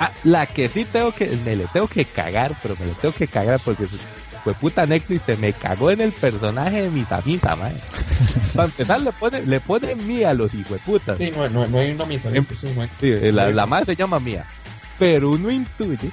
Ah, 0.00 0.10
la 0.24 0.46
que 0.46 0.66
sí 0.68 0.84
tengo 0.86 1.12
que, 1.12 1.26
me 1.44 1.54
le 1.56 1.66
tengo 1.66 1.86
que 1.86 2.06
cagar, 2.06 2.56
pero 2.62 2.74
me 2.80 2.86
le 2.86 2.92
tengo 2.94 3.14
que 3.14 3.26
cagar 3.28 3.60
porque 3.62 3.84
fue 4.42 4.54
puta 4.54 4.86
Netflix 4.86 5.24
se 5.26 5.36
me 5.36 5.52
cagó 5.52 5.90
en 5.90 6.00
el 6.00 6.12
personaje 6.12 6.82
de 6.82 6.90
Misamita, 6.90 7.54
mae. 7.54 7.74
Para 8.54 8.64
empezar 8.66 9.00
le 9.02 9.12
pone, 9.12 9.42
le 9.42 9.60
pone 9.60 9.94
mía 9.96 10.30
a 10.30 10.34
los 10.34 10.54
hijueputas. 10.54 11.18
Sí, 11.18 11.30
no, 11.36 11.46
no, 11.50 11.66
no 11.66 11.78
hay 11.78 11.90
una 11.90 12.06
misa. 12.06 12.30
Em- 12.32 12.46
sí, 12.98 13.14
la, 13.32 13.50
la 13.50 13.66
madre 13.66 13.86
se 13.86 13.96
llama 13.96 14.18
mía. 14.18 14.46
Pero 14.98 15.30
uno 15.32 15.50
intuye 15.50 16.10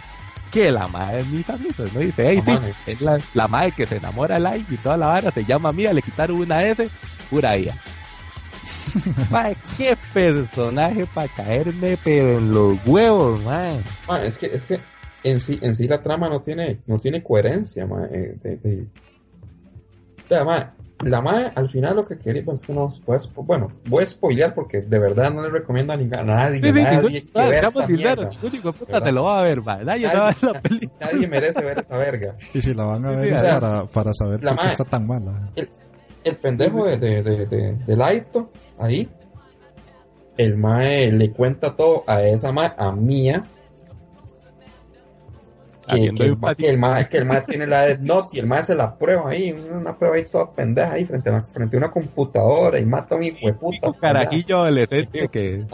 que 0.51 0.71
la 0.71 0.87
madre 0.87 1.19
es 1.19 1.27
Misamita, 1.27 1.83
¿no? 1.93 1.99
Dice, 1.99 2.29
hey, 2.29 2.41
sí, 2.43 2.51
madre. 2.51 2.73
es 2.85 3.01
la, 3.01 3.17
la 3.33 3.47
madre 3.47 3.71
que 3.71 3.87
se 3.87 3.97
enamora 3.97 4.35
de 4.35 4.41
like 4.41 4.73
y 4.73 4.77
toda 4.77 4.97
la 4.97 5.07
vara 5.07 5.31
se 5.31 5.45
llama 5.45 5.71
mía, 5.71 5.93
le 5.93 6.01
quitaron 6.01 6.39
una 6.39 6.63
S, 6.63 6.89
pura 7.29 7.55
ella. 7.55 7.75
Mae, 9.31 9.55
qué 9.77 9.95
personaje 10.13 11.05
para 11.13 11.27
caerme, 11.29 11.97
pero 12.03 12.37
en 12.37 12.51
los 12.51 12.77
huevos, 12.85 13.41
mae. 13.43 13.79
Man, 14.07 14.25
es 14.25 14.37
que, 14.37 14.47
es 14.47 14.65
que 14.65 14.79
en 15.23 15.39
sí, 15.41 15.57
en 15.61 15.75
sí 15.75 15.87
la 15.87 16.01
trama 16.01 16.29
no 16.29 16.41
tiene, 16.41 16.79
no 16.87 16.97
tiene 16.97 17.21
coherencia, 17.23 17.85
man. 17.85 18.07
eh, 18.11 18.35
de- 18.43 18.57
de- 18.57 18.87
O 20.25 20.27
sea, 20.27 20.43
man, 20.43 20.71
la 21.03 21.21
madre 21.21 21.51
al 21.55 21.69
final 21.69 21.95
lo 21.95 22.05
que 22.07 22.17
quería, 22.17 22.43
pues 22.43 22.61
es 22.61 22.65
que 22.67 22.73
no 22.73 22.89
se 22.91 23.01
puede, 23.01 23.19
spo- 23.19 23.45
bueno, 23.45 23.67
voy 23.85 24.03
a 24.03 24.07
spoilear 24.07 24.53
porque 24.55 24.81
de 24.81 24.99
verdad 24.99 25.31
no 25.31 25.41
le 25.43 25.49
recomiendo 25.49 25.93
a, 25.93 25.95
ni- 25.97 26.09
a 26.17 26.23
nadie, 26.23 26.59
Sí, 26.59 26.67
sí, 26.67 26.73
nadie 26.83 26.97
ningún, 26.97 27.11
que 27.11 27.29
vea 27.49 27.59
esta 27.61 27.87
mierda. 27.87 28.29
de 28.41 28.73
puta 28.73 29.03
te 29.03 29.11
lo 29.11 29.23
va 29.23 29.39
a 29.39 29.41
ver, 29.43 29.61
mae. 29.61 29.85
Nadie 29.85 30.07
va 30.07 30.29
a 30.29 30.31
ver 30.33 30.43
la 30.53 30.61
película. 30.61 30.91
Nadie 31.11 31.27
merece 31.27 31.63
ver 31.63 31.79
esa 31.79 31.97
verga. 31.97 32.35
Y 32.53 32.61
si 32.61 32.73
la 32.73 32.83
van 32.85 33.05
a 33.05 33.11
ver 33.11 33.23
sí, 33.25 33.29
es 33.29 33.35
o 33.35 33.39
sea, 33.45 33.59
para, 33.59 33.85
para 33.85 34.13
saber 34.13 34.39
por 34.39 34.49
qué 34.49 34.55
mae- 34.55 34.67
está 34.67 34.83
tan 34.85 35.05
mala. 35.07 35.51
el 35.55 35.69
pendejo 36.37 36.85
de, 36.85 36.97
de, 36.97 37.23
de, 37.23 37.45
de, 37.45 37.73
de 37.75 37.95
Laito, 37.95 38.49
ahí, 38.79 39.09
el 40.37 40.57
mae 40.57 41.11
le 41.11 41.31
cuenta 41.31 41.75
todo 41.75 42.03
a 42.07 42.21
esa 42.23 42.51
mae, 42.51 42.71
a 42.77 42.91
Mía, 42.91 43.45
que, 45.87 45.93
que, 45.95 46.23
el, 46.25 46.37
que 46.57 46.67
el 46.67 46.77
mae, 46.77 47.07
que 47.07 47.17
el 47.17 47.25
mae 47.25 47.41
tiene 47.43 47.65
la 47.65 47.83
Death 47.85 47.99
Note 48.01 48.29
y 48.33 48.39
el 48.39 48.45
mae 48.45 48.61
se 48.63 48.75
la 48.75 48.97
prueba 48.97 49.29
ahí, 49.29 49.51
una 49.53 49.97
prueba 49.97 50.17
ahí 50.17 50.25
toda 50.25 50.51
pendeja 50.51 50.91
ahí 50.91 51.05
frente 51.05 51.29
a, 51.29 51.33
una- 51.33 51.43
frente 51.43 51.77
a 51.77 51.79
una 51.79 51.91
computadora 51.91 52.77
y 52.77 52.85
mata 52.85 53.15
a 53.15 53.17
un 53.17 53.23
hijo 53.23 53.47
de 53.47 53.53
puta. 53.53 53.87
Un 53.87 53.93
carajillo 53.93 54.57
adolescente 54.57 55.29
que, 55.29 55.65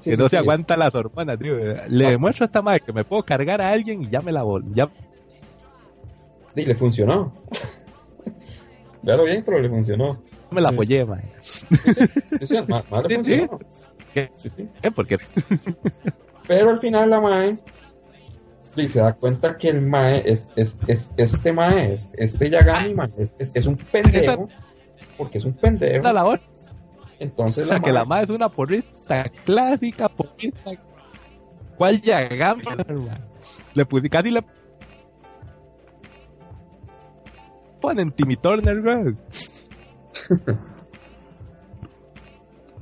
Sí, 0.00 0.10
que 0.10 0.16
sí, 0.16 0.22
no 0.22 0.28
sí. 0.28 0.30
se 0.32 0.38
aguanta 0.38 0.76
las 0.76 0.94
hormonas, 0.94 1.38
tío. 1.38 1.56
Le 1.88 2.10
demuestro 2.10 2.44
a 2.44 2.46
esta 2.46 2.60
madre 2.62 2.80
que 2.80 2.92
me 2.92 3.04
puedo 3.04 3.22
cargar 3.24 3.60
a 3.62 3.70
alguien 3.70 4.02
y 4.02 4.08
ya 4.10 4.20
me 4.20 4.30
la 4.32 4.42
vol 4.42 4.64
ya 4.74 4.88
Y 6.54 6.64
le 6.66 6.74
funcionó. 6.74 7.32
Véalo 9.02 9.24
bien, 9.24 9.42
pero 9.44 9.58
le 9.60 9.68
funcionó. 9.68 10.20
me 10.50 10.60
la 10.60 10.68
Sí. 10.68 10.74
apoyé. 10.74 11.06
Porque 14.94 15.18
Pero 16.46 16.70
al 16.70 16.80
final 16.80 17.10
la 17.10 17.20
mae 17.20 17.58
y 18.76 18.88
se 18.88 19.00
da 19.00 19.12
cuenta 19.12 19.56
que 19.56 19.68
el 19.70 19.82
mae 19.82 20.22
es, 20.24 20.50
es, 20.54 20.78
es 20.86 21.12
este 21.16 21.52
mae, 21.52 21.92
es, 21.94 22.10
este 22.16 22.48
Yagami 22.48 22.94
mae, 22.94 23.10
es, 23.18 23.34
es, 23.38 23.50
es 23.54 23.66
un 23.66 23.76
pendejo, 23.76 24.48
porque 25.16 25.38
es 25.38 25.44
un 25.44 25.52
pendejo. 25.54 25.98
esa 26.00 26.12
labor. 26.12 26.40
Entonces 27.18 27.64
O 27.64 27.66
sea, 27.66 27.78
la 27.78 27.82
que 27.82 27.92
la 27.92 28.04
mae- 28.04 28.22
es 28.22 28.30
una 28.30 28.48
porrista 28.48 29.24
clásica, 29.44 30.08
porrista. 30.08 30.70
¿Cuál 31.76 32.00
Yagami? 32.00 32.62
Le 33.74 33.84
puse 33.84 34.08
casi 34.08 34.30
le 34.30 34.42
ponen 37.80 38.12
Timmy 38.12 38.36
Turner, 38.36 38.80
güey. 38.82 39.14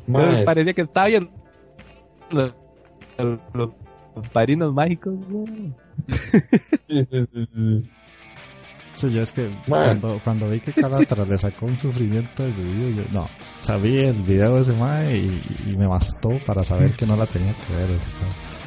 Parecía 0.44 0.72
que 0.72 0.82
estaba 0.82 1.08
bien 1.08 1.30
los, 2.30 2.52
los, 3.54 3.70
padrinos 4.32 4.72
mágicos, 4.72 5.14
güey. 5.28 5.72
sí, 6.08 7.04
sí, 7.10 7.26
sí, 7.32 7.48
sí. 7.54 7.90
Sí, 8.94 9.12
yo 9.12 9.20
es 9.20 9.30
que 9.30 9.50
cuando, 9.68 10.18
cuando 10.24 10.48
vi 10.48 10.58
que 10.58 10.72
Calatra 10.72 11.26
le 11.26 11.36
sacó 11.36 11.66
un 11.66 11.76
sufrimiento 11.76 12.42
de 12.44 12.50
video, 12.50 13.02
yo 13.02 13.02
no, 13.12 13.24
o 13.24 13.28
sea, 13.60 13.76
vi 13.76 13.98
el 13.98 14.22
video 14.22 14.54
de 14.54 14.62
ese 14.62 14.72
mae 14.72 15.18
y, 15.18 15.42
y 15.66 15.76
me 15.76 15.86
bastó 15.86 16.30
para 16.46 16.64
saber 16.64 16.92
que 16.92 17.04
no 17.04 17.14
la 17.14 17.26
tenía 17.26 17.52
que 17.52 17.76
ver. 17.76 17.88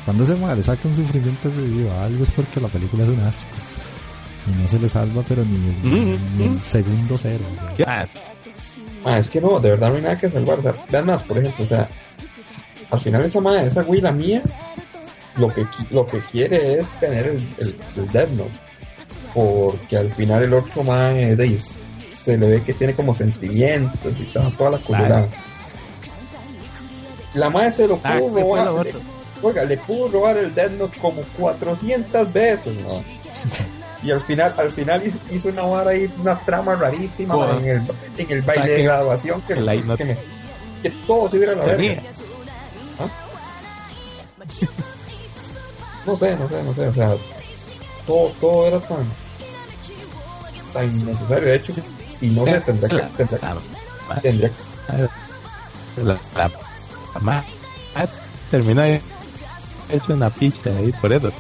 cuando 0.06 0.22
ese 0.22 0.36
mae 0.36 0.56
le 0.56 0.62
saca 0.62 0.88
un 0.88 0.94
sufrimiento 0.94 1.50
de 1.50 1.64
video 1.64 1.92
a 1.94 2.06
algo 2.06 2.22
es 2.22 2.32
porque 2.32 2.62
la 2.62 2.68
película 2.68 3.06
es 3.06 3.10
un 3.10 3.20
asco. 3.22 3.56
Y 4.50 4.62
no 4.62 4.68
se 4.68 4.80
le 4.80 4.90
salva, 4.90 5.24
pero 5.28 5.44
ni, 5.46 5.56
el- 5.56 6.16
Mm, 6.16 6.38
ni 6.38 6.44
el 6.46 6.64
segundo 6.64 7.18
cero. 7.18 7.44
Ah, 9.06 9.18
es 9.18 9.30
que 9.30 9.40
no, 9.40 9.60
de 9.60 9.70
verdad 9.72 9.90
no 9.90 9.96
hay 9.96 10.02
nada 10.02 10.18
que 10.18 10.30
salvar. 10.30 10.60
O 10.60 10.62
sea, 10.62 10.74
vean 10.90 11.06
más, 11.06 11.24
por 11.24 11.38
ejemplo, 11.38 11.64
o 11.64 11.68
sea, 11.68 11.88
al 12.92 13.00
final 13.00 13.24
esa 13.24 13.40
madre, 13.40 13.68
esa 13.68 13.84
güey, 13.84 14.02
la 14.02 14.12
mía, 14.12 14.42
lo 15.38 15.48
que, 15.50 15.66
lo 15.92 16.06
que 16.06 16.20
quiere 16.20 16.80
es 16.80 16.92
tener 17.00 17.28
el, 17.28 17.56
el, 17.60 17.76
el 17.98 18.12
Death 18.12 18.30
Note. 18.32 18.52
Porque 19.34 19.98
al 19.98 20.12
final 20.14 20.44
el 20.44 20.54
otro 20.54 20.84
madre 20.84 21.36
de 21.36 21.44
ahí 21.44 21.58
se 22.06 22.38
le 22.38 22.50
ve 22.50 22.64
que 22.64 22.74
tiene 22.74 22.96
como 22.96 23.14
sentimientos 23.14 24.20
y 24.20 24.24
toda, 24.26 24.50
toda 24.58 24.72
la 24.72 24.78
cultura. 24.80 25.28
La 27.36 27.50
madre 27.50 27.72
se 27.72 27.88
lo 27.88 28.00
Ah, 28.04 28.18
pudo 28.20 28.40
robar. 28.40 28.86
le- 28.86 28.94
oiga, 29.44 29.64
le 29.64 29.78
pudo 29.78 30.08
robar 30.10 30.38
el 30.38 30.54
Death 30.54 30.72
Note 30.72 31.00
como 31.00 31.22
400 31.38 32.34
veces, 32.34 32.76
¿no? 32.78 32.90
Y 34.02 34.12
al 34.12 34.22
final, 34.22 34.54
al 34.58 34.72
final 34.72 35.04
hizo, 35.30 35.50
una 35.50 35.64
vara 35.64 35.92
ahí, 35.92 36.12
una 36.20 36.40
trama 36.40 36.76
rarísima 36.76 37.34
Joder. 37.36 37.58
en 37.58 37.70
el, 37.82 37.92
en 38.18 38.32
el 38.32 38.42
baile 38.42 38.64
O 38.64 38.66
sea, 38.66 38.72
de 38.74 38.78
que- 38.78 38.84
graduación 38.84 39.42
que, 39.42 39.54
que 39.56 39.62
la 39.62 39.98
que, 39.98 40.06
me- 40.06 40.18
que 40.82 40.90
todo 41.06 41.30
se 41.30 41.38
hubiera 41.38 41.54
la 41.56 41.64
verga. 41.66 41.78
Tenía. 41.78 42.04
No 46.06 46.16
sé, 46.18 46.36
no 46.38 46.50
sé, 46.50 46.64
no 46.64 46.74
sé, 46.74 46.88
o 46.88 46.94
sea, 46.94 47.16
todo, 48.08 48.30
todo 48.40 48.68
era 48.68 48.80
tan, 48.80 49.06
tan 50.74 50.86
innecesario, 50.86 51.46
de 51.50 51.56
hecho, 51.56 51.74
y 52.22 52.28
no 52.30 52.46
sé, 52.46 52.62
tendría 52.62 52.90
que, 52.90 53.24
tendría, 53.26 53.54
La- 54.10 54.22
tendría, 54.22 54.52
la, 55.98 56.04
la, 56.36 56.50
la 57.24 57.46
ah, 57.96 58.08
terminó 58.50 58.82
ahí 58.82 59.02
hecho 59.92 60.14
una 60.14 60.30
picha 60.30 60.70
ahí 60.72 60.92
por 61.02 61.12
eso. 61.14 61.32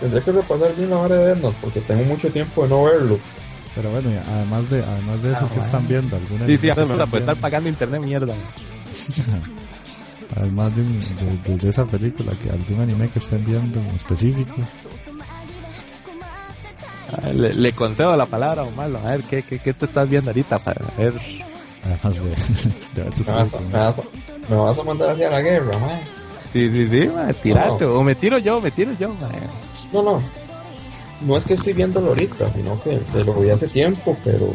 Tendría 0.00 0.22
que 0.22 0.32
repasar 0.32 0.74
bien 0.76 0.90
la 0.90 0.96
vara 0.96 1.14
de 1.16 1.26
Death 1.26 1.42
Note, 1.42 1.56
porque 1.60 1.80
tengo 1.80 2.04
mucho 2.04 2.30
tiempo 2.30 2.62
de 2.62 2.68
no 2.68 2.84
verlo. 2.84 3.18
Pero 3.74 3.90
bueno, 3.90 4.10
y 4.10 4.16
además 4.16 4.70
de, 4.70 4.82
además 4.84 5.22
de 5.22 5.32
eso 5.32 5.46
Ah, 5.48 5.54
que 5.54 5.60
están 5.60 5.86
viendo, 5.86 6.16
alguna 6.16 6.46
Sí, 6.46 6.56
sí, 6.56 6.62
que 6.62 6.70
ahora 6.70 6.84
me 6.86 6.92
están 6.92 7.10
van 7.10 7.14
a 7.14 7.18
estar 7.20 7.36
pagando 7.36 7.68
internet 7.68 8.00
mierda. 8.02 8.34
Además 10.36 10.74
de, 10.76 10.82
un- 10.82 10.98
de, 10.98 11.38
de- 11.52 11.56
de 11.56 11.68
esa 11.70 11.86
película, 11.86 12.32
que 12.42 12.50
algún 12.50 12.80
anime 12.80 13.08
que 13.08 13.18
estén 13.18 13.44
viendo 13.44 13.80
en 13.80 13.86
específico. 13.88 14.54
Ah, 17.12 17.28
Le, 17.32 17.54
le 17.54 17.72
concedo 17.72 18.14
la 18.16 18.26
palabra 18.26 18.62
a 18.62 18.64
Omar, 18.66 18.90
a 18.96 19.10
ver 19.10 19.22
¿qué, 19.22 19.42
qué, 19.42 19.58
qué 19.58 19.72
te 19.72 19.86
estás 19.86 20.08
viendo 20.08 20.30
ahorita 20.30 20.58
para 20.58 20.82
ver. 20.98 21.14
Además 21.84 22.22
de, 22.22 22.30
de 22.94 23.02
ver 23.04 23.14
sus 23.14 23.26
Me 23.26 23.32
vas, 23.32 23.48
me 23.52 23.78
vas 23.78 23.98
a- 23.98 24.02
me 24.50 24.56
vas 24.56 24.78
a 24.78 24.82
mandar 24.82 25.10
hacia 25.10 25.30
la 25.30 25.40
guerra, 25.40 25.78
man. 25.78 26.00
Sí, 26.52 26.68
sí, 26.70 26.88
sí, 26.90 27.08
ma, 27.14 27.32
tirate, 27.32 27.84
No. 27.84 27.94
o 27.94 28.02
me 28.04 28.14
tiro 28.14 28.38
yo, 28.38 28.60
me 28.60 28.70
tiro 28.70 28.92
yo, 28.98 29.14
ma. 29.14 29.28
No, 29.92 30.02
no. 30.02 30.22
No 31.20 31.36
es 31.36 31.44
que 31.44 31.54
estoy 31.54 31.72
viéndolo 31.72 32.08
ahorita, 32.08 32.52
sino 32.52 32.80
que 32.82 33.00
lo 33.24 33.34
vi 33.34 33.50
hace 33.50 33.66
tiempo, 33.66 34.16
pero 34.22 34.52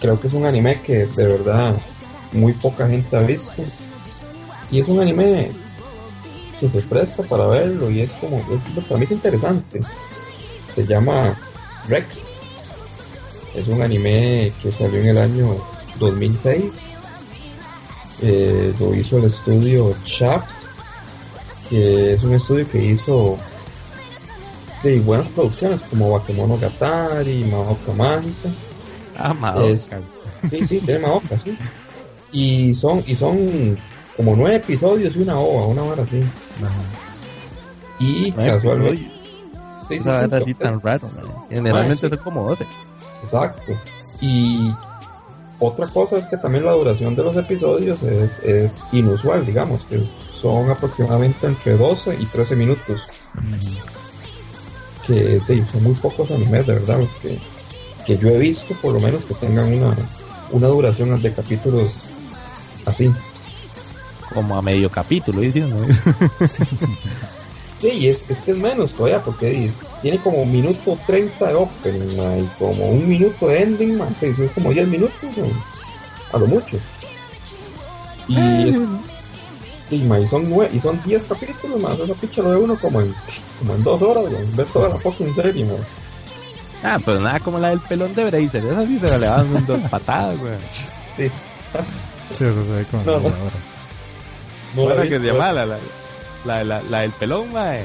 creo 0.00 0.20
que 0.20 0.28
es 0.28 0.34
un 0.34 0.44
anime 0.44 0.80
que 0.82 1.06
de 1.06 1.26
verdad 1.26 1.76
muy 2.32 2.52
poca 2.54 2.88
gente 2.88 3.16
ha 3.16 3.20
visto. 3.20 3.62
Y 4.70 4.80
es 4.80 4.88
un 4.88 5.00
anime 5.00 5.52
que 6.58 6.68
se 6.68 6.82
presta 6.82 7.22
para 7.22 7.46
verlo 7.46 7.90
y 7.90 8.00
es 8.00 8.10
como, 8.12 8.38
es, 8.38 8.84
para 8.84 8.98
mí 8.98 9.04
es 9.04 9.10
interesante. 9.10 9.80
Se 10.64 10.86
llama 10.86 11.34
Rec. 11.88 12.06
Es 13.54 13.66
un 13.66 13.82
anime 13.82 14.52
que 14.62 14.70
salió 14.70 15.00
en 15.00 15.08
el 15.08 15.18
año 15.18 15.56
2006. 15.98 16.82
Eh, 18.22 18.74
lo 18.78 18.94
hizo 18.94 19.18
el 19.18 19.24
estudio 19.24 19.94
Shaft, 20.04 20.50
que 21.70 22.12
es 22.12 22.22
un 22.22 22.34
estudio 22.34 22.68
que 22.68 22.84
hizo 22.84 23.38
de 24.82 25.00
buenas 25.00 25.28
producciones 25.28 25.80
como 25.82 26.10
Bakemonogatari, 26.10 27.44
Madoka 27.44 27.92
Mágica. 27.96 28.48
Ah, 29.18 29.34
Madoka. 29.34 30.00
sí, 30.48 30.66
sí, 30.66 30.80
de 30.80 30.98
Madoka, 30.98 31.38
sí. 31.42 31.56
Y 32.32 32.74
son, 32.74 33.02
y 33.06 33.14
son 33.14 33.76
como 34.16 34.36
nueve 34.36 34.56
episodios 34.56 35.16
y 35.16 35.20
una 35.20 35.38
ova, 35.38 35.66
una 35.66 35.82
hora 35.82 36.02
así. 36.02 36.22
Y 37.98 38.32
casualmente. 38.32 39.10
Sí, 39.88 39.98
sí, 39.98 40.08
así 40.08 40.54
tan 40.54 40.80
raro, 40.80 41.10
Generalmente 41.50 42.08
son 42.08 42.18
como 42.18 42.48
12. 42.48 42.64
Exacto. 43.22 43.72
Y 44.20 44.70
otra 45.58 45.86
cosa 45.88 46.16
es 46.16 46.26
que 46.26 46.36
también 46.36 46.64
la 46.64 46.72
duración 46.72 47.16
de 47.16 47.24
los 47.24 47.36
episodios 47.36 48.02
es, 48.02 48.38
es 48.40 48.84
inusual, 48.92 49.44
digamos, 49.44 49.82
que 49.84 50.00
son 50.32 50.70
aproximadamente 50.70 51.46
entre 51.46 51.76
12 51.76 52.16
y 52.20 52.26
13 52.26 52.56
minutos. 52.56 53.06
Que 55.06 55.40
son 55.72 55.82
muy 55.82 55.94
pocos 55.94 56.30
animes, 56.30 56.66
de 56.66 56.74
verdad, 56.74 57.00
los 57.00 57.18
que, 57.18 57.38
que 58.06 58.18
yo 58.18 58.28
he 58.28 58.38
visto, 58.38 58.74
por 58.74 58.92
lo 58.92 59.00
menos, 59.00 59.24
que 59.24 59.34
tengan 59.34 59.72
una, 59.72 59.94
una 60.50 60.68
duración 60.68 61.20
de 61.20 61.32
capítulos 61.32 61.92
así. 62.84 63.10
Como 64.32 64.56
a 64.56 64.62
medio 64.62 64.90
capítulo, 64.90 65.40
diciendo. 65.40 65.84
Sí, 67.80 68.08
es, 68.08 68.26
es 68.28 68.42
que 68.42 68.50
es 68.50 68.58
menos 68.58 68.92
todavía, 68.92 69.22
porque 69.22 69.70
tiene 70.02 70.18
como 70.18 70.42
un 70.42 70.52
minuto 70.52 70.98
30 71.06 71.48
de 71.48 71.54
opening, 71.54 72.42
y 72.42 72.46
como 72.58 72.90
un 72.90 73.08
minuto 73.08 73.48
de 73.48 73.62
ending, 73.62 73.96
más, 73.96 74.10
sí, 74.20 74.34
son 74.34 74.48
como 74.48 74.70
10 74.70 74.86
minutos, 74.86 75.14
a 76.30 76.38
lo 76.38 76.46
mucho. 76.46 76.76
Y, 78.28 78.36
y, 79.90 80.26
son 80.26 80.48
nueve, 80.48 80.70
y 80.74 80.80
son 80.80 81.00
10 81.02 81.24
capítulos 81.24 81.80
más, 81.80 81.98
esa 81.98 82.14
picha 82.14 82.42
lo 82.42 82.50
ve 82.50 82.56
uno 82.56 82.78
como 82.78 83.00
en, 83.00 83.14
como 83.58 83.74
en 83.74 83.82
dos 83.82 84.02
horas, 84.02 84.24
ver 84.56 84.66
toda 84.66 84.88
la 84.90 84.96
fucking 84.96 85.34
serie, 85.34 85.64
man. 85.64 85.78
Ah, 86.82 86.98
pero 87.04 87.20
nada 87.20 87.40
como 87.40 87.58
la 87.58 87.70
del 87.70 87.80
pelón 87.80 88.14
de 88.14 88.24
Bracer, 88.24 88.64
esa 88.64 88.86
sí 88.86 88.98
se 88.98 89.08
la 89.08 89.18
levantan 89.18 89.66
dos 89.66 89.80
patadas, 89.90 90.38
güey. 90.38 90.54
Sí. 90.70 91.30
sí, 92.30 92.44
eso 92.44 92.64
se 92.64 92.72
ve 92.72 92.86
como 92.86 93.04
no, 93.04 93.20
no. 93.20 93.30
No 94.76 95.02
que 95.02 95.18
se 95.18 95.26
llama 95.26 95.52
la, 95.52 95.66
la, 95.66 96.64
la, 96.64 96.82
la 96.82 97.00
del 97.00 97.10
pelón, 97.12 97.52
mae. 97.52 97.84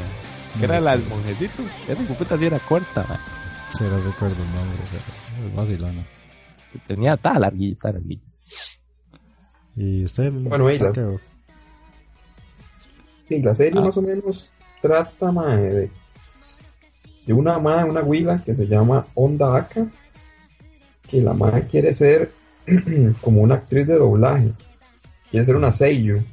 Que 0.58 0.66
era 0.66 0.80
la 0.80 0.96
del 0.96 1.06
monjecito. 1.08 1.64
Esa 1.88 2.02
puta 2.14 2.38
sí 2.38 2.46
era 2.46 2.60
corta, 2.60 3.06
mae. 3.10 3.18
Sí, 3.72 3.84
no 3.84 3.98
recuerdo 3.98 4.36
el 4.42 4.56
nombre, 4.56 4.78
es 5.46 5.56
vacilona. 5.56 6.08
Tenía 6.88 7.18
tal 7.18 7.42
larguita, 7.42 7.92
larguita. 7.92 8.28
¿Y 9.76 10.04
usted? 10.04 10.32
Bueno, 10.32 10.70
ella. 10.70 10.92
Sí, 13.28 13.42
la 13.42 13.54
serie 13.54 13.80
ah. 13.80 13.84
más 13.84 13.98
o 13.98 14.02
menos 14.02 14.52
trata, 14.82 15.32
mae, 15.32 15.58
de, 15.58 15.92
de 17.26 17.34
una 17.34 17.60
mae, 17.60 17.84
una 17.84 18.02
huila 18.02 18.42
que 18.44 18.54
se 18.54 18.68
llama 18.68 19.08
Onda 19.16 19.58
Aka. 19.58 19.88
Que 21.10 21.22
la 21.22 21.34
mae 21.34 21.68
quiere 21.68 21.94
ser 21.94 22.32
como 23.22 23.42
una 23.42 23.56
actriz 23.56 23.88
de 23.88 23.96
doblaje. 23.96 24.54
Quiere 25.30 25.46
ser 25.46 25.56
una 25.56 25.72
seiyuu 25.72 26.24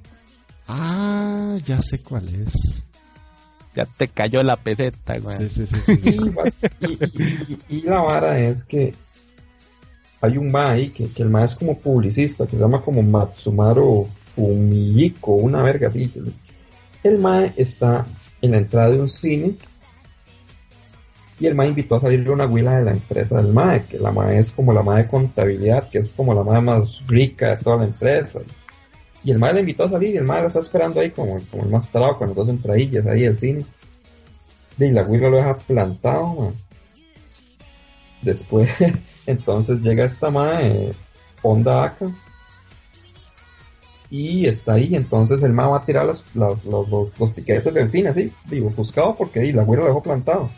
Ah, 0.67 1.59
ya 1.65 1.81
sé 1.83 2.01
cuál 2.01 2.29
es. 2.35 2.85
Ya 3.75 3.87
te 3.87 4.09
cayó 4.09 4.43
la 4.43 4.57
peseta, 4.57 5.19
güey. 5.19 5.37
Sí, 5.49 5.67
sí, 5.67 5.67
sí. 5.67 6.19
y, 7.69 7.83
la 7.83 8.01
vara 8.01 8.39
es 8.39 8.65
que 8.65 8.95
hay 10.21 10.37
un 10.37 10.53
ma 10.53 10.71
ahí 10.71 10.91
que, 10.91 11.11
el 11.17 11.31
ma 11.31 11.45
es 11.45 11.55
como 11.55 11.79
publicista, 11.79 12.47
que 12.47 12.53
se 12.53 12.63
llama 12.63 12.83
como 12.83 13.03
Matsumaru 13.03 14.07
Fumihiko, 14.35 15.35
una 15.35 15.63
verga 15.63 15.89
así. 15.89 16.13
El 17.03 17.19
ma 17.19 17.47
está 17.57 18.07
en 18.41 18.53
la 18.53 18.59
entrada 18.59 18.91
de 18.91 19.01
un 19.01 19.09
cine 19.09 19.57
y 21.43 21.47
el 21.47 21.57
ma 21.57 21.67
invitó 21.67 21.97
a 21.97 22.01
salir 22.01 22.31
una 22.31 22.47
huila 22.47 22.79
de 22.79 22.85
la 22.85 22.93
empresa 22.93 23.43
del 23.43 23.53
ma, 23.53 23.81
que 23.81 23.99
la 23.99 24.13
ma 24.13 24.33
es 24.33 24.53
como 24.53 24.73
la 24.73 24.83
ma 24.83 24.99
de 24.99 25.09
contabilidad, 25.09 25.89
que 25.91 25.99
es 25.99 26.13
como 26.13 26.35
la 26.35 26.45
ma 26.45 26.61
más 26.61 27.05
rica 27.09 27.51
de 27.51 27.57
toda 27.57 27.79
la 27.79 27.85
empresa. 27.85 28.41
Y 29.25 29.33
el 29.33 29.41
madre 29.41 29.55
le 29.55 29.61
invitó 29.61 29.85
a 29.85 29.89
salir 29.89 30.15
y 30.15 30.19
el 30.19 30.25
madre 30.25 30.47
está 30.47 30.61
esperando 30.61 31.01
ahí 31.01 31.11
como, 31.11 31.41
como 31.51 31.65
el 31.65 31.71
más 31.71 31.91
talado 31.91 32.17
con 32.17 32.29
las 32.29 32.37
dos 32.37 32.49
entradillas 32.49 33.07
ahí 33.07 33.23
del 33.23 33.37
cine. 33.37 33.65
Y 34.79 34.91
la 34.91 35.03
güila 35.03 35.31
lo 35.31 35.37
deja 35.39 35.55
plantado. 35.59 36.53
Después, 38.23 38.71
entonces 39.27 39.81
llega 39.81 40.05
esta 40.05 40.31
madre, 40.31 40.93
Honda 41.43 41.85
acá. 41.85 42.07
Y 44.15 44.47
está 44.47 44.75
ahí, 44.75 44.95
entonces 44.95 45.43
el 45.43 45.55
madre 45.55 45.71
va 45.71 45.77
a 45.79 45.87
tirar 45.87 46.05
los, 46.05 46.23
los, 46.35 46.63
los, 46.67 47.19
los, 47.19 47.35
tiquetes 47.35 47.73
del 47.73 47.89
cine, 47.89 48.11
así, 48.11 48.31
digo, 48.45 48.69
ofuscado 48.69 49.15
porque 49.15 49.41
ahí 49.41 49.53
la 49.53 49.65
güila 49.65 49.85
lo 49.85 49.89
dejó 49.89 50.03
plantado. 50.03 50.51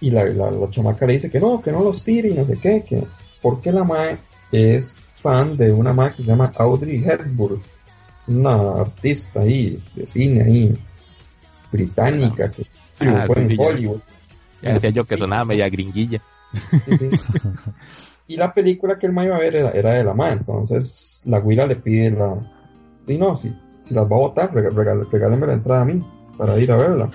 Y 0.00 0.08
la, 0.08 0.24
la, 0.24 0.50
la, 0.50 0.70
chamaca 0.70 1.04
le 1.04 1.12
dice 1.12 1.30
que 1.30 1.38
no, 1.38 1.60
que 1.60 1.70
no 1.70 1.84
los 1.84 2.02
tire 2.02 2.30
y 2.30 2.32
no 2.32 2.46
sé 2.46 2.56
qué, 2.56 2.82
que 2.88 3.04
porque 3.42 3.70
la 3.70 3.84
madre 3.84 4.16
es 4.50 5.02
fan 5.16 5.58
de 5.58 5.70
una 5.70 5.92
madre 5.92 6.14
que 6.16 6.22
se 6.22 6.28
llama 6.28 6.50
Audrey 6.56 7.04
Hepburn, 7.04 7.60
una 8.28 8.80
artista 8.80 9.40
ahí 9.40 9.78
de 9.94 10.06
cine 10.06 10.42
ahí 10.42 10.78
británica 11.70 12.50
que 12.50 12.66
ah, 13.00 13.24
fue 13.26 13.42
en 13.42 13.60
Hollywood. 13.60 14.00
Ya 14.62 14.72
decía 14.72 14.88
yo 14.88 15.04
que 15.04 15.18
sonaba 15.18 15.44
media 15.44 15.68
gringuilla. 15.68 16.22
y 18.28 18.36
la 18.36 18.52
película 18.52 18.98
que 18.98 19.06
el 19.06 19.12
ma 19.12 19.24
iba 19.24 19.36
a 19.36 19.40
ver 19.40 19.54
era, 19.54 19.92
de 19.92 20.04
la 20.04 20.14
madre, 20.14 20.38
entonces 20.38 21.22
la 21.26 21.40
guira 21.40 21.66
le 21.66 21.76
pide 21.76 22.10
la... 22.10 22.34
Y 23.06 23.18
no, 23.18 23.36
si, 23.36 23.54
si 23.82 23.94
las 23.94 24.04
va 24.04 24.16
a 24.16 24.20
votar, 24.20 24.52
regálenme 24.52 25.46
la 25.46 25.52
entrada 25.52 25.82
a 25.82 25.84
mí 25.84 26.04
para 26.36 26.58
ir 26.58 26.72
a 26.72 26.76
verla. 26.76 27.08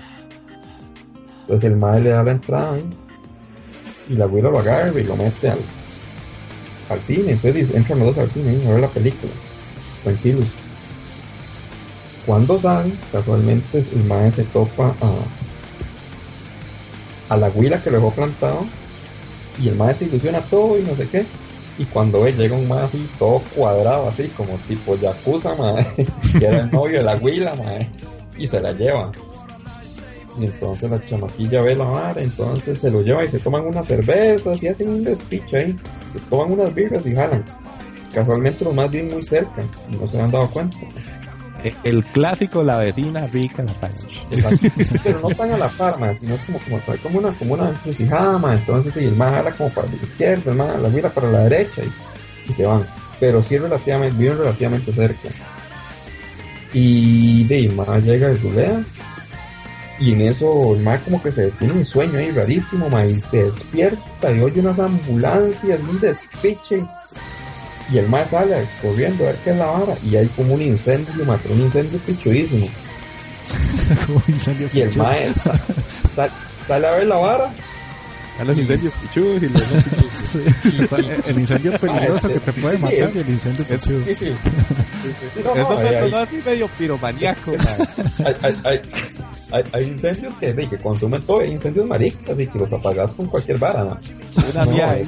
Entonces 1.42 1.70
el 1.70 1.76
madre 1.76 2.04
le 2.04 2.10
da 2.10 2.22
la 2.22 2.32
entrada 2.32 2.78
y 4.08 4.14
la 4.14 4.26
guira 4.26 4.50
lo 4.50 4.58
agarra 4.58 4.98
y 4.98 5.04
lo 5.04 5.14
mete 5.16 5.50
al, 5.50 5.58
al 6.88 7.00
cine, 7.00 7.32
entonces 7.32 7.74
entran 7.74 7.98
los 7.98 8.08
dos 8.08 8.18
al 8.18 8.30
cine 8.30 8.66
a 8.66 8.70
ver 8.70 8.80
la 8.80 8.88
película, 8.88 9.32
tranquilos. 10.02 10.46
Cuando 12.24 12.58
salen, 12.58 12.96
casualmente 13.10 13.80
el 13.80 14.04
maestro 14.04 14.44
se 14.44 14.50
topa 14.50 14.94
a, 17.28 17.34
a 17.34 17.36
la 17.36 17.48
huila 17.50 17.82
que 17.82 17.90
lo 17.90 17.98
dejó 17.98 18.12
plantado 18.12 18.64
y 19.60 19.68
el 19.68 19.76
maestro 19.76 20.06
se 20.06 20.10
ilusiona 20.12 20.40
todo 20.42 20.78
y 20.78 20.82
no 20.82 20.94
sé 20.96 21.08
qué. 21.08 21.24
Y 21.78 21.84
cuando 21.86 22.22
ve, 22.22 22.32
llega 22.32 22.56
un 22.56 22.68
más 22.68 22.84
así, 22.84 23.08
todo 23.18 23.42
cuadrado, 23.54 24.08
así 24.08 24.28
como 24.28 24.56
tipo 24.68 24.94
Yakuza, 24.96 25.54
que 26.38 26.46
era 26.46 26.60
el 26.60 26.70
novio 26.70 26.98
de 26.98 27.04
la 27.04 27.16
huila, 27.16 27.54
y 28.36 28.46
se 28.46 28.60
la 28.60 28.72
lleva. 28.72 29.10
Y 30.38 30.44
entonces 30.44 30.90
la 30.90 31.04
chamaquilla 31.06 31.62
ve 31.62 31.74
la 31.74 31.84
madre, 31.84 32.22
entonces 32.24 32.78
se 32.78 32.90
lo 32.90 33.02
lleva 33.02 33.24
y 33.24 33.30
se 33.30 33.38
toman 33.38 33.66
unas 33.66 33.86
cervezas 33.86 34.62
y 34.62 34.68
hacen 34.68 34.88
un 34.88 35.04
despiche 35.04 35.56
ahí. 35.56 35.76
Se 36.12 36.18
toman 36.20 36.52
unas 36.52 36.74
birras 36.74 37.04
y 37.06 37.14
jalan. 37.14 37.44
Casualmente 38.14 38.64
los 38.64 38.74
más 38.74 38.90
bien 38.90 39.08
muy 39.08 39.22
cerca 39.22 39.62
no 39.98 40.06
se 40.06 40.20
han 40.20 40.30
dado 40.30 40.46
cuenta. 40.48 40.76
E, 41.64 41.74
el 41.84 42.04
clásico, 42.04 42.62
la 42.62 42.78
vecina 42.78 43.26
rica, 43.26 43.62
la 43.62 43.74
Pero 45.02 45.20
no 45.20 45.28
tan 45.28 45.52
a 45.52 45.58
la 45.58 45.68
farma, 45.68 46.14
sino 46.14 46.36
como, 46.38 46.58
como, 46.60 46.80
como 47.02 47.18
una, 47.18 47.30
como 47.32 47.54
una 47.54 47.70
encrucijada, 47.70 48.54
entonces 48.54 48.96
y 49.02 49.06
el 49.06 49.16
más 49.16 49.32
jala 49.32 49.52
como 49.52 49.70
para 49.70 49.88
la 49.88 49.94
izquierda, 49.94 50.50
el 50.50 50.56
más 50.56 50.80
la 50.80 50.88
mira 50.88 51.10
para 51.10 51.30
la 51.30 51.44
derecha 51.44 51.82
y, 52.48 52.52
se 52.52 52.66
van. 52.66 52.86
Pero 53.20 53.42
sí 53.42 53.56
relativamente, 53.58 54.18
viven 54.18 54.38
relativamente 54.38 54.92
cerca. 54.92 55.28
Y 56.72 57.44
de 57.44 57.68
más 57.70 58.02
llega 58.02 58.28
el 58.28 58.38
Zulea 58.38 58.82
y 60.02 60.12
en 60.14 60.22
eso 60.22 60.74
el 60.74 60.82
mae 60.82 60.98
como 61.00 61.22
que 61.22 61.30
se 61.30 61.50
tiene 61.52 61.74
un 61.74 61.84
sueño 61.84 62.18
ahí 62.18 62.30
rarísimo, 62.32 62.88
mae, 62.88 63.10
y 63.10 63.22
despierta 63.30 64.32
y 64.32 64.40
oye 64.40 64.60
unas 64.60 64.80
ambulancias, 64.80 65.80
un 65.80 66.00
despiche. 66.00 66.82
Y 67.90 67.98
el 67.98 68.08
mae 68.08 68.26
sale 68.26 68.66
corriendo 68.80 69.24
a 69.24 69.28
ver 69.28 69.36
qué 69.36 69.50
es 69.50 69.56
la 69.56 69.66
vara. 69.66 69.94
Y 70.04 70.16
hay 70.16 70.26
como 70.28 70.54
un 70.54 70.62
incendio, 70.62 71.24
mae, 71.24 71.38
un 71.50 71.60
incendio 71.60 71.98
pichudísimo. 72.00 72.68
y 74.72 74.80
el 74.80 74.96
mae 74.96 75.32
sale 76.66 76.86
a 76.86 76.90
ver 76.92 77.06
la 77.06 77.16
vara 77.16 77.52
a 78.38 78.44
los 78.44 78.58
incendios 78.58 78.92
pichudos 78.94 79.42
y 79.42 79.48
los 79.48 79.62
no 80.90 80.96
el 81.26 81.38
incendio 81.38 81.78
peligroso 81.78 82.28
que 82.28 82.40
te 82.40 82.52
puede 82.54 82.78
matar 82.78 83.10
y 83.14 83.18
el 83.18 83.28
incendio 83.28 83.64
pichudo. 83.64 84.00
Sí, 84.04 84.14
sí. 84.14 84.32
Así 86.14 86.42
medio 86.44 86.68
piromaniaco. 86.78 87.52
Hay, 88.24 88.56
hay, 88.64 88.82
incendios 89.80 90.38
que, 90.38 90.54
que 90.54 90.78
consumen 90.78 91.22
todo, 91.22 91.40
hay 91.40 91.52
incendios 91.52 91.86
maricas 91.86 92.38
y 92.38 92.46
que 92.46 92.58
los 92.58 92.72
apagas 92.72 93.14
con 93.14 93.26
cualquier 93.26 93.58
vara, 93.58 93.84
¿no? 93.84 93.98
Una 94.52 94.64
mía. 94.64 94.98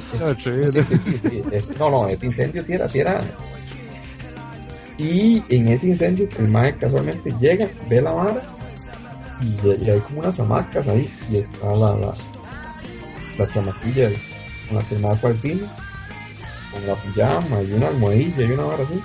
no, 1.79 1.89
no, 1.89 2.07
ese 2.07 2.25
incendio 2.25 2.63
sí 2.63 2.73
era, 2.73 2.87
sí 2.87 2.99
era. 2.99 3.21
Y 4.97 5.43
en 5.49 5.67
ese 5.67 5.87
incendio, 5.87 6.27
el 6.39 6.47
mae 6.47 6.75
casualmente 6.77 7.33
llega, 7.39 7.67
ve 7.89 8.01
la 8.01 8.11
vara 8.11 8.41
y, 9.41 9.89
hay 9.89 9.99
como 9.99 10.21
unas 10.21 10.39
hamacas 10.39 10.87
ahí 10.87 11.09
y 11.29 11.37
está 11.37 11.73
la 11.75 12.13
las 13.37 13.53
chamaquillas 13.53 14.13
con 14.67 14.77
las 14.77 14.85
que 14.85 14.97
más 14.99 15.19
fue 15.19 15.29
al 15.31 15.37
cine, 15.37 15.61
con 16.71 16.87
la 16.87 16.95
pijama 16.95 17.61
y 17.61 17.73
una 17.73 17.87
almohadilla 17.87 18.45
y 18.45 18.51
una 18.51 18.63
vara 18.63 18.83
así. 18.83 19.01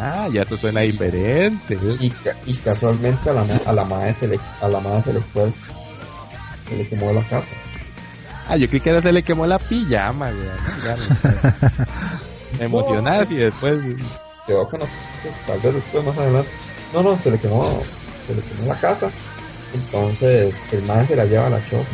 Ah, 0.00 0.28
ya 0.32 0.42
eso 0.42 0.56
suena 0.56 0.80
diferente. 0.82 1.78
Y, 2.00 2.12
y 2.46 2.54
casualmente 2.54 3.30
a 3.30 3.32
la, 3.32 3.46
a 3.66 3.72
la 3.72 3.84
madre 3.84 4.14
se 4.14 4.28
le, 4.28 4.38
a 4.60 4.68
la 4.68 4.80
madre 4.80 5.02
se 5.02 5.12
le 5.14 5.20
fue 5.20 5.52
se 6.68 6.76
le 6.76 6.88
quemó 6.88 7.12
la 7.12 7.22
casa. 7.22 7.50
Ah, 8.48 8.56
yo 8.56 8.68
creí 8.68 8.80
que 8.80 8.90
era 8.90 9.02
se 9.02 9.12
le 9.12 9.22
quemó 9.22 9.46
la 9.46 9.58
pijama, 9.58 10.30
güey. 10.30 10.48
Sé. 10.80 11.52
Me 12.58 12.64
emocionás 12.64 13.30
y 13.30 13.36
después. 13.36 13.78
Quedó 14.46 14.68
con 14.68 14.80
tal 14.80 15.60
vez 15.60 15.74
después 15.74 16.04
más 16.04 16.16
adelante. 16.16 16.50
No, 16.94 17.02
no, 17.02 17.18
se 17.18 17.30
le 17.30 17.38
quemó, 17.38 17.80
se 18.26 18.34
le 18.34 18.42
quemó 18.42 18.72
la 18.72 18.80
casa. 18.80 19.10
Entonces 19.74 20.62
el 20.72 20.82
man 20.82 21.06
se 21.06 21.16
la 21.16 21.26
lleva 21.26 21.46
a 21.46 21.50
la 21.50 21.68
choza, 21.68 21.84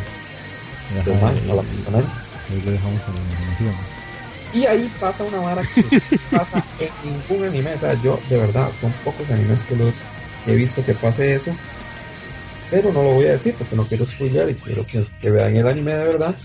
el 1.05 1.21
man, 1.21 1.37
a 1.49 1.53
la 1.55 1.61
apartamento. 1.61 2.09
ahí 2.49 2.61
le 2.61 2.71
dejamos 2.71 3.01
a 3.03 3.11
la 3.11 3.21
imaginación. 3.21 3.94
Y 4.53 4.65
ahí 4.65 4.89
pasa 4.99 5.23
una 5.23 5.39
vara 5.39 5.61
que 5.61 6.09
pasa 6.31 6.63
en 6.79 7.11
ningún 7.11 7.47
anime. 7.47 7.73
O 7.73 7.79
sea, 7.79 7.93
yo, 8.01 8.19
de 8.29 8.37
verdad, 8.37 8.69
son 8.79 8.91
pocos 9.03 9.29
animes 9.31 9.63
que, 9.63 9.75
lo, 9.75 9.85
que 10.45 10.53
he 10.53 10.55
visto 10.55 10.85
que 10.85 10.93
pase 10.93 11.35
eso. 11.35 11.51
Pero 12.71 12.91
no 12.91 13.03
lo 13.03 13.13
voy 13.13 13.27
a 13.27 13.33
decir 13.33 13.53
porque 13.57 13.75
no 13.75 13.85
quiero 13.85 14.05
spoiler 14.05 14.49
y 14.49 14.55
quiero 14.55 14.85
que, 14.87 15.05
que 15.21 15.29
vean 15.29 15.55
el 15.55 15.67
anime 15.67 15.93
de 15.93 16.03
verdad. 16.03 16.35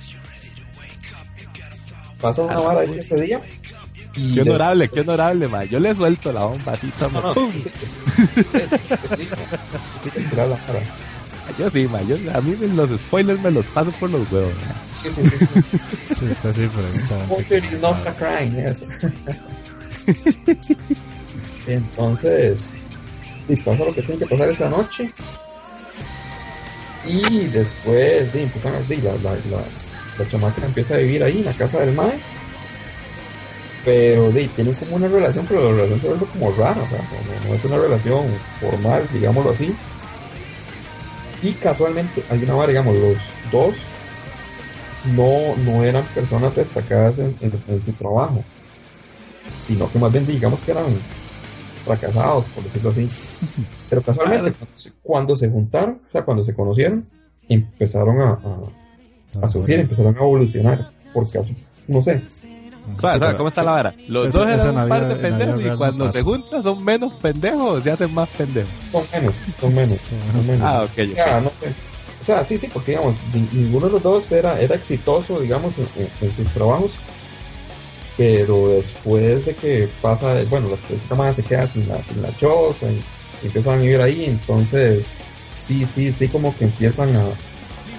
Pasa 2.20 2.42
una 2.42 2.58
vara 2.58 2.80
ahí 2.80 2.98
ese 2.98 3.20
día. 3.20 3.40
Y 4.14 4.34
Qué 4.34 4.42
honorable, 4.42 4.88
qué 4.88 5.00
honorable, 5.00 5.48
ma. 5.48 5.64
Yo 5.64 5.78
le 5.78 5.94
suelto 5.94 6.32
la 6.32 6.44
bomba 6.44 6.72
así, 6.72 6.92
No, 7.00 7.20
no, 7.20 7.34
sí, 7.52 7.60
sí, 7.60 7.70
sí, 10.12 10.36
la 10.36 10.46
vara. 10.46 10.80
Yo 11.58 11.70
sí, 11.70 11.86
ma. 11.88 12.02
Yo, 12.02 12.16
a 12.32 12.40
mí 12.40 12.54
los 12.74 12.90
spoilers 12.90 13.40
me 13.40 13.50
los 13.50 13.66
paso 13.66 13.90
por 13.92 14.10
los 14.10 14.30
huevos. 14.30 14.52
Sí, 14.92 15.08
sí, 15.12 15.22
sí, 15.24 15.46
sí. 16.18 16.26
Está 16.30 16.48
a 16.48 18.14
crime, 18.14 18.64
eso. 18.64 18.86
Entonces, 21.66 22.72
y 23.48 23.56
pasa 23.56 23.84
lo 23.84 23.94
que 23.94 24.02
tiene 24.02 24.18
que 24.18 24.26
pasar 24.26 24.48
esa 24.48 24.68
noche. 24.68 25.10
Y 27.06 27.46
después, 27.46 28.32
di, 28.32 28.40
empiezan 28.40 28.72
la, 28.72 28.80
la, 29.22 29.32
la, 29.32 29.62
la 30.18 30.28
chamaca 30.28 30.66
empieza 30.66 30.94
a 30.94 30.98
vivir 30.98 31.22
ahí 31.24 31.38
en 31.38 31.44
la 31.46 31.52
casa 31.52 31.80
del 31.80 31.94
mae. 31.94 32.18
Pero 33.84 34.30
di, 34.30 34.46
tienen 34.48 34.74
como 34.74 34.96
una 34.96 35.08
relación, 35.08 35.46
pero 35.48 35.70
la 35.70 35.76
relación 35.76 36.00
se 36.00 36.08
vuelve 36.08 36.26
como 36.26 36.52
rara, 36.52 36.82
o 36.82 36.88
sea, 36.88 36.98
no, 36.98 37.48
no 37.48 37.54
es 37.54 37.64
una 37.64 37.76
relación 37.78 38.26
formal, 38.60 39.08
digámoslo 39.12 39.52
así. 39.52 39.74
Y 41.42 41.52
casualmente, 41.52 42.22
hay 42.30 42.42
una 42.42 42.54
vara, 42.54 42.68
digamos, 42.68 42.96
los 42.96 43.16
dos 43.50 43.76
no, 45.16 45.56
no 45.64 45.82
eran 45.84 46.04
personas 46.14 46.54
destacadas 46.54 47.18
en, 47.18 47.34
en- 47.40 47.62
en 47.68 47.84
su 47.84 47.92
trabajo, 47.92 48.44
sino 49.58 49.90
que 49.90 49.98
más 49.98 50.12
bien 50.12 50.26
digamos 50.26 50.60
que 50.60 50.72
eran 50.72 50.84
fracasados, 51.84 52.44
por 52.54 52.64
decirlo 52.64 52.90
así. 52.90 53.08
Pero 53.90 54.02
casualmente, 54.02 54.52
cuando 55.02 55.34
se- 55.36 55.48
juntaron, 55.48 56.00
o 56.08 56.12
sea, 56.12 56.22
cuando 56.24 56.44
se 56.44 56.54
conocieron, 56.54 57.06
empezaron 57.48 58.20
a, 58.20 58.30
a, 58.32 59.44
a 59.46 59.48
surgir, 59.48 59.80
empezaron 59.80 60.14
a 60.14 60.18
evolucionar, 60.18 60.90
porque, 61.14 61.38
asu- 61.40 61.56
no 61.88 62.02
sé, 62.02 62.20
Sí, 62.98 63.06
¿cómo 63.36 63.48
está 63.48 63.62
la 63.62 63.72
vara? 63.72 63.94
Los 64.08 64.28
Eso- 64.28 64.38
dos 64.38 64.48
eran 64.48 64.76
un 64.84 64.88
par 64.88 65.08
de 65.08 65.14
pendejos 65.16 65.62
y 65.62 65.68
no 65.68 65.76
cuando 65.78 66.04
pasa. 66.06 66.18
se 66.18 66.24
juntan 66.24 66.62
son 66.62 66.84
menos 66.84 67.12
pendejos, 67.14 67.82
se 67.84 67.90
hacen 67.90 68.14
más 68.14 68.28
pendejos. 68.30 68.70
son 68.90 69.04
menos, 69.12 69.36
son 69.60 69.74
menos, 69.74 69.98
son 70.00 70.46
menos. 70.46 70.62
Ah, 70.62 70.82
ok, 70.84 70.98
no. 71.42 71.50
O 72.20 72.24
sea, 72.24 72.44
sí, 72.44 72.58
sí, 72.58 72.68
porque 72.72 72.92
digamos, 72.92 73.16
ni- 73.32 73.48
ninguno 73.52 73.86
de 73.86 73.92
los 73.92 74.02
dos 74.02 74.30
era, 74.32 74.60
era 74.60 74.74
exitoso, 74.74 75.40
digamos, 75.40 75.74
en, 75.78 75.86
en- 75.96 76.10
en 76.28 76.36
sus 76.36 76.46
trabajos. 76.52 76.92
Pero 78.16 78.68
después 78.68 79.46
de 79.46 79.54
que 79.54 79.88
pasa, 80.02 80.34
bueno, 80.50 80.68
la 81.08 81.16
madre 81.16 81.32
se 81.32 81.42
queda 81.42 81.66
sin 81.66 81.88
la, 81.88 82.02
sin 82.02 82.20
la 82.20 82.36
choza 82.36 82.86
y, 82.90 83.02
y 83.42 83.46
empiezan 83.46 83.78
a 83.78 83.82
vivir 83.82 84.00
ahí, 84.02 84.24
entonces 84.26 85.16
sí, 85.54 85.86
sí, 85.86 86.12
sí, 86.12 86.28
como 86.28 86.54
que 86.56 86.64
empiezan 86.64 87.16
a, 87.16 87.24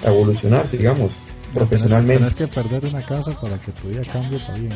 a 0.06 0.12
evolucionar, 0.12 0.70
digamos, 0.70 1.10
profesionalmente. 1.54 2.18
Tienes 2.18 2.36
que 2.36 2.48
perder 2.48 2.86
una 2.86 3.06
casa 3.06 3.40
para 3.40 3.58
que 3.58 3.72
tu 3.72 3.90
vida 3.90 4.02
cambie 4.12 4.40
para 4.40 4.58
bien. 4.58 4.74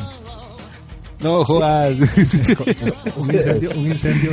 No, 1.20 1.44
jodas. 1.44 1.94
un 3.16 3.34
incendio, 3.34 3.70
un 3.74 3.86
incendio 3.86 4.32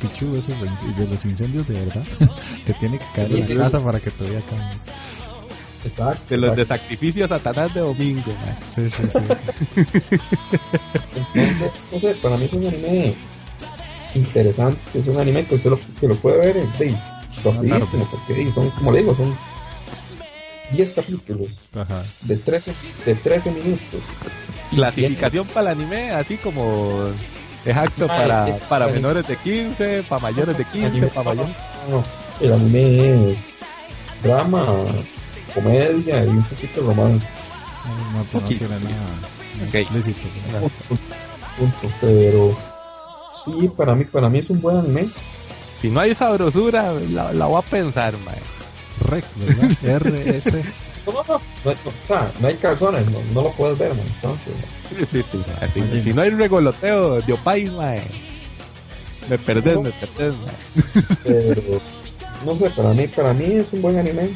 pichudo 0.00 0.38
esos 0.38 0.56
de 0.96 1.06
los 1.06 1.24
incendios 1.24 1.66
de 1.66 1.74
verdad 1.84 2.04
que 2.64 2.72
tiene 2.74 2.98
que 2.98 3.04
caer 3.14 3.32
en 3.32 3.56
la 3.56 3.64
casa 3.64 3.82
para 3.82 4.00
que 4.00 4.10
tu 4.10 4.24
vida 4.24 4.40
cambie. 4.48 4.78
Exacto, 5.84 6.24
De 6.28 6.36
los 6.38 6.56
de 6.56 6.62
exacto. 6.62 6.82
sacrificio 6.82 7.24
a 7.24 7.28
Satanás 7.28 7.72
de 7.74 7.80
domingo. 7.80 8.32
Sí, 8.64 8.90
sí, 8.90 9.04
sí. 9.10 9.18
Entonces, 11.34 11.72
no 11.92 12.00
sé, 12.00 12.14
para 12.16 12.36
mí 12.36 12.44
es 12.46 12.52
un 12.52 12.66
anime 12.66 13.14
interesante, 14.14 14.80
es 14.94 15.06
un 15.06 15.20
anime 15.20 15.44
que 15.44 15.54
usted 15.54 15.70
lo, 15.70 15.80
que 16.00 16.08
lo 16.08 16.16
puede 16.16 16.38
ver 16.38 16.56
en 16.56 16.98
rapidísimo, 17.44 18.08
porque 18.10 18.50
son, 18.52 18.70
como 18.70 18.92
le 18.92 18.98
digo, 19.00 19.14
son 19.14 19.36
10 20.72 20.92
capítulos 20.92 21.48
Ajá. 21.74 22.04
de 22.22 22.36
13, 22.36 22.72
de 23.06 23.14
13 23.14 23.50
minutos. 23.52 24.00
Clasificación 24.70 25.46
para 25.48 25.72
el 25.72 25.78
anime, 25.80 26.10
así 26.10 26.36
como 26.36 27.08
es 27.64 27.76
acto 27.76 28.04
Ah, 28.08 28.16
para, 28.16 28.48
es- 28.48 28.60
para 28.60 28.86
es- 28.88 28.94
menores 28.94 29.26
de 29.26 29.36
15, 29.36 30.02
para 30.08 30.20
mayores 30.22 30.56
de 30.58 30.64
15, 30.64 30.86
Anime- 30.88 31.06
para 31.08 31.24
mayores. 31.30 31.56
no, 31.90 32.04
el 32.40 32.52
anime 32.52 33.30
es 33.32 33.54
drama, 34.22 34.66
comedia 35.54 36.24
y 36.24 36.28
un 36.28 36.42
poquito 36.44 36.80
romance, 36.82 37.30
No, 37.86 37.94
no, 38.12 38.18
no 38.18 38.24
Poquito. 38.24 38.66
tiene 38.66 38.84
nada 38.84 39.66
Ok. 39.68 39.74
explícito. 39.76 40.28
¿verdad? 40.52 40.68
punto, 41.58 41.94
pero 42.00 42.56
sí, 43.44 43.68
para 43.76 43.94
mí, 43.94 44.04
para 44.04 44.28
mí 44.28 44.38
es 44.40 44.50
un 44.50 44.60
buen 44.60 44.76
anime. 44.78 45.08
Si 45.80 45.88
no 45.88 46.00
hay 46.00 46.14
sabrosura, 46.14 46.92
la, 46.92 47.32
la 47.32 47.46
voy 47.46 47.58
a 47.58 47.62
pensar, 47.62 48.14
ma. 48.18 48.32
Rec, 49.00 49.24
¿verdad? 49.36 49.70
RS. 50.00 50.54
No, 51.06 51.12
no, 51.12 51.24
no, 51.26 51.40
no, 51.64 51.70
no, 51.72 51.90
o 51.90 52.06
sea, 52.06 52.32
no 52.40 52.48
hay 52.48 52.54
calzones, 52.56 53.06
no, 53.10 53.18
no 53.32 53.42
lo 53.42 53.52
puedes 53.52 53.78
ver, 53.78 53.90
man, 53.94 54.06
entonces. 54.16 54.52
Sí, 54.88 54.96
sí, 55.10 55.22
sí. 55.32 55.38
Si, 55.74 55.80
Oye. 55.80 56.02
si 56.02 56.12
no 56.12 56.22
hay 56.22 56.30
regoloteo 56.30 57.20
de 57.22 57.32
opais. 57.32 57.70
Me 59.28 59.38
perdés, 59.38 59.78
me 59.78 59.90
perdés, 59.90 60.34
pero 61.22 61.62
no 62.44 62.58
sé, 62.58 62.70
para 62.70 62.92
mí, 62.94 63.06
para 63.08 63.34
mí 63.34 63.44
es 63.56 63.72
un 63.72 63.82
buen 63.82 63.98
anime. 63.98 64.30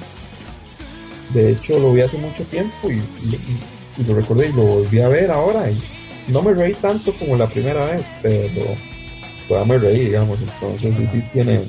De 1.30 1.52
hecho, 1.52 1.78
lo 1.78 1.92
vi 1.92 2.02
hace 2.02 2.18
mucho 2.18 2.42
tiempo 2.44 2.90
y, 2.90 2.94
y- 2.96 3.34
y- 3.34 3.60
y 4.02 4.04
lo 4.04 4.14
recordé 4.14 4.48
y 4.48 4.52
lo 4.52 4.62
volví 4.62 5.00
a 5.00 5.08
ver 5.08 5.30
ahora 5.30 5.70
y 5.70 5.82
no 6.28 6.42
me 6.42 6.52
reí 6.52 6.74
tanto 6.74 7.16
como 7.18 7.36
la 7.36 7.46
primera 7.48 7.86
vez, 7.86 8.04
pero 8.22 8.76
todavía 9.48 9.74
me 9.74 9.78
reí, 9.78 10.04
digamos. 10.06 10.38
Entonces, 10.40 10.94
sí, 10.96 11.06
sí 11.06 11.22
tiene 11.32 11.68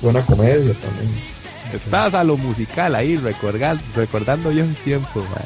buena 0.00 0.20
comedia 0.24 0.72
también. 0.74 1.33
Estás 1.76 2.14
a 2.14 2.24
lo 2.24 2.36
musical 2.36 2.94
ahí, 2.94 3.16
recordando, 3.16 3.82
recordando 3.94 4.50
viejos 4.50 4.76
tiempos, 4.78 5.24
ma. 5.30 5.36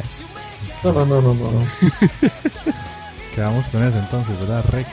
No, 0.84 0.92
no, 0.92 1.04
no, 1.06 1.20
no, 1.22 1.34
no. 1.34 1.50
no. 1.52 1.64
Quedamos 3.34 3.68
con 3.68 3.82
eso 3.82 3.98
entonces, 3.98 4.38
¿verdad? 4.40 4.64
Rec. 4.70 4.86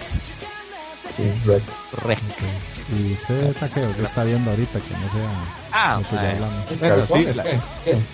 Sí, 1.15 1.31
Rec. 1.45 2.19
Ok. 2.19 2.93
Y 2.99 3.13
usted, 3.13 3.55
Takeo, 3.55 3.95
¿qué 3.95 4.03
está 4.03 4.23
viendo 4.23 4.51
ahorita 4.51 4.79
que 4.79 4.97
no 4.97 5.09
sea 5.09 5.29
Ah, 5.71 5.99
lo 6.01 6.07
que 6.09 6.15
ya 6.15 6.21
ma. 6.21 6.29
hablamos? 6.29 6.79
Bueno, 6.79 7.05
sí, 7.05 7.23
la-. 7.35 7.43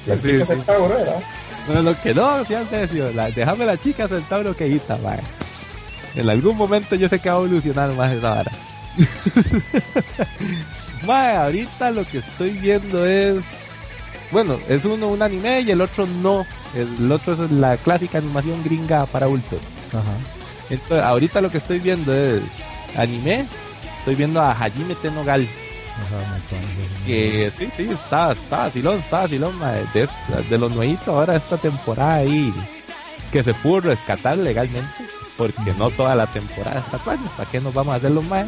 La 0.07 0.15
Sí, 0.21 0.21
chica 0.21 0.45
cabra, 0.65 0.87
¿verdad? 0.87 1.15
No, 1.67 1.81
lo 1.81 2.01
que 2.01 2.13
no, 2.13 2.45
sí, 2.45 2.53
Alessio, 2.55 3.11
la, 3.11 3.29
déjame 3.31 3.65
la 3.65 3.77
chica 3.77 4.07
sentada 4.07 4.43
lo 4.43 4.55
que 4.55 4.65
guita, 4.67 4.97
ma. 4.97 5.15
En 6.15 6.29
algún 6.29 6.57
momento 6.57 6.95
yo 6.95 7.07
sé 7.09 7.19
que 7.19 7.29
va 7.29 7.35
a 7.35 7.39
evolucionar 7.39 7.91
más 7.93 8.11
esa 8.13 8.29
vara. 8.31 8.51
ahorita 11.07 11.91
lo 11.91 12.05
que 12.05 12.19
estoy 12.19 12.51
viendo 12.51 13.05
es. 13.05 13.43
Bueno, 14.31 14.57
es 14.69 14.85
uno 14.85 15.09
un 15.09 15.21
anime 15.21 15.61
y 15.61 15.71
el 15.71 15.81
otro 15.81 16.05
no. 16.05 16.45
El 16.75 17.11
otro 17.11 17.33
es 17.33 17.51
la 17.51 17.77
clásica 17.77 18.19
animación 18.19 18.63
gringa 18.63 19.05
para 19.05 19.25
adultos. 19.25 19.59
Ajá. 19.89 20.15
Entonces, 20.69 21.03
ahorita 21.03 21.41
lo 21.41 21.51
que 21.51 21.57
estoy 21.57 21.79
viendo 21.79 22.13
es 22.13 22.41
anime. 22.95 23.45
Estoy 23.99 24.15
viendo 24.15 24.41
a 24.41 24.51
Hajime 24.51 24.95
Tenogal. 24.95 25.41
Ajá. 25.41 26.37
Que 27.05 27.51
sí, 27.57 27.69
sí, 27.75 27.89
está, 27.91 28.31
está 28.31 28.57
vacilón, 28.57 28.99
está 28.99 29.27
de, 29.27 30.07
de 30.49 30.57
los 30.57 30.71
nuevitos 30.71 31.09
ahora 31.09 31.35
esta 31.35 31.57
temporada 31.57 32.15
ahí 32.15 32.53
que 33.31 33.43
se 33.43 33.53
pudo 33.53 33.81
rescatar 33.81 34.37
legalmente, 34.37 34.89
porque 35.37 35.73
no 35.77 35.89
toda 35.91 36.15
la 36.15 36.27
temporada 36.27 36.79
está 36.79 36.97
plana, 36.97 37.29
¿para 37.37 37.49
qué 37.49 37.59
nos 37.59 37.73
vamos 37.73 37.93
a 37.93 37.97
hacer 37.97 38.11
los 38.11 38.23
más? 38.23 38.47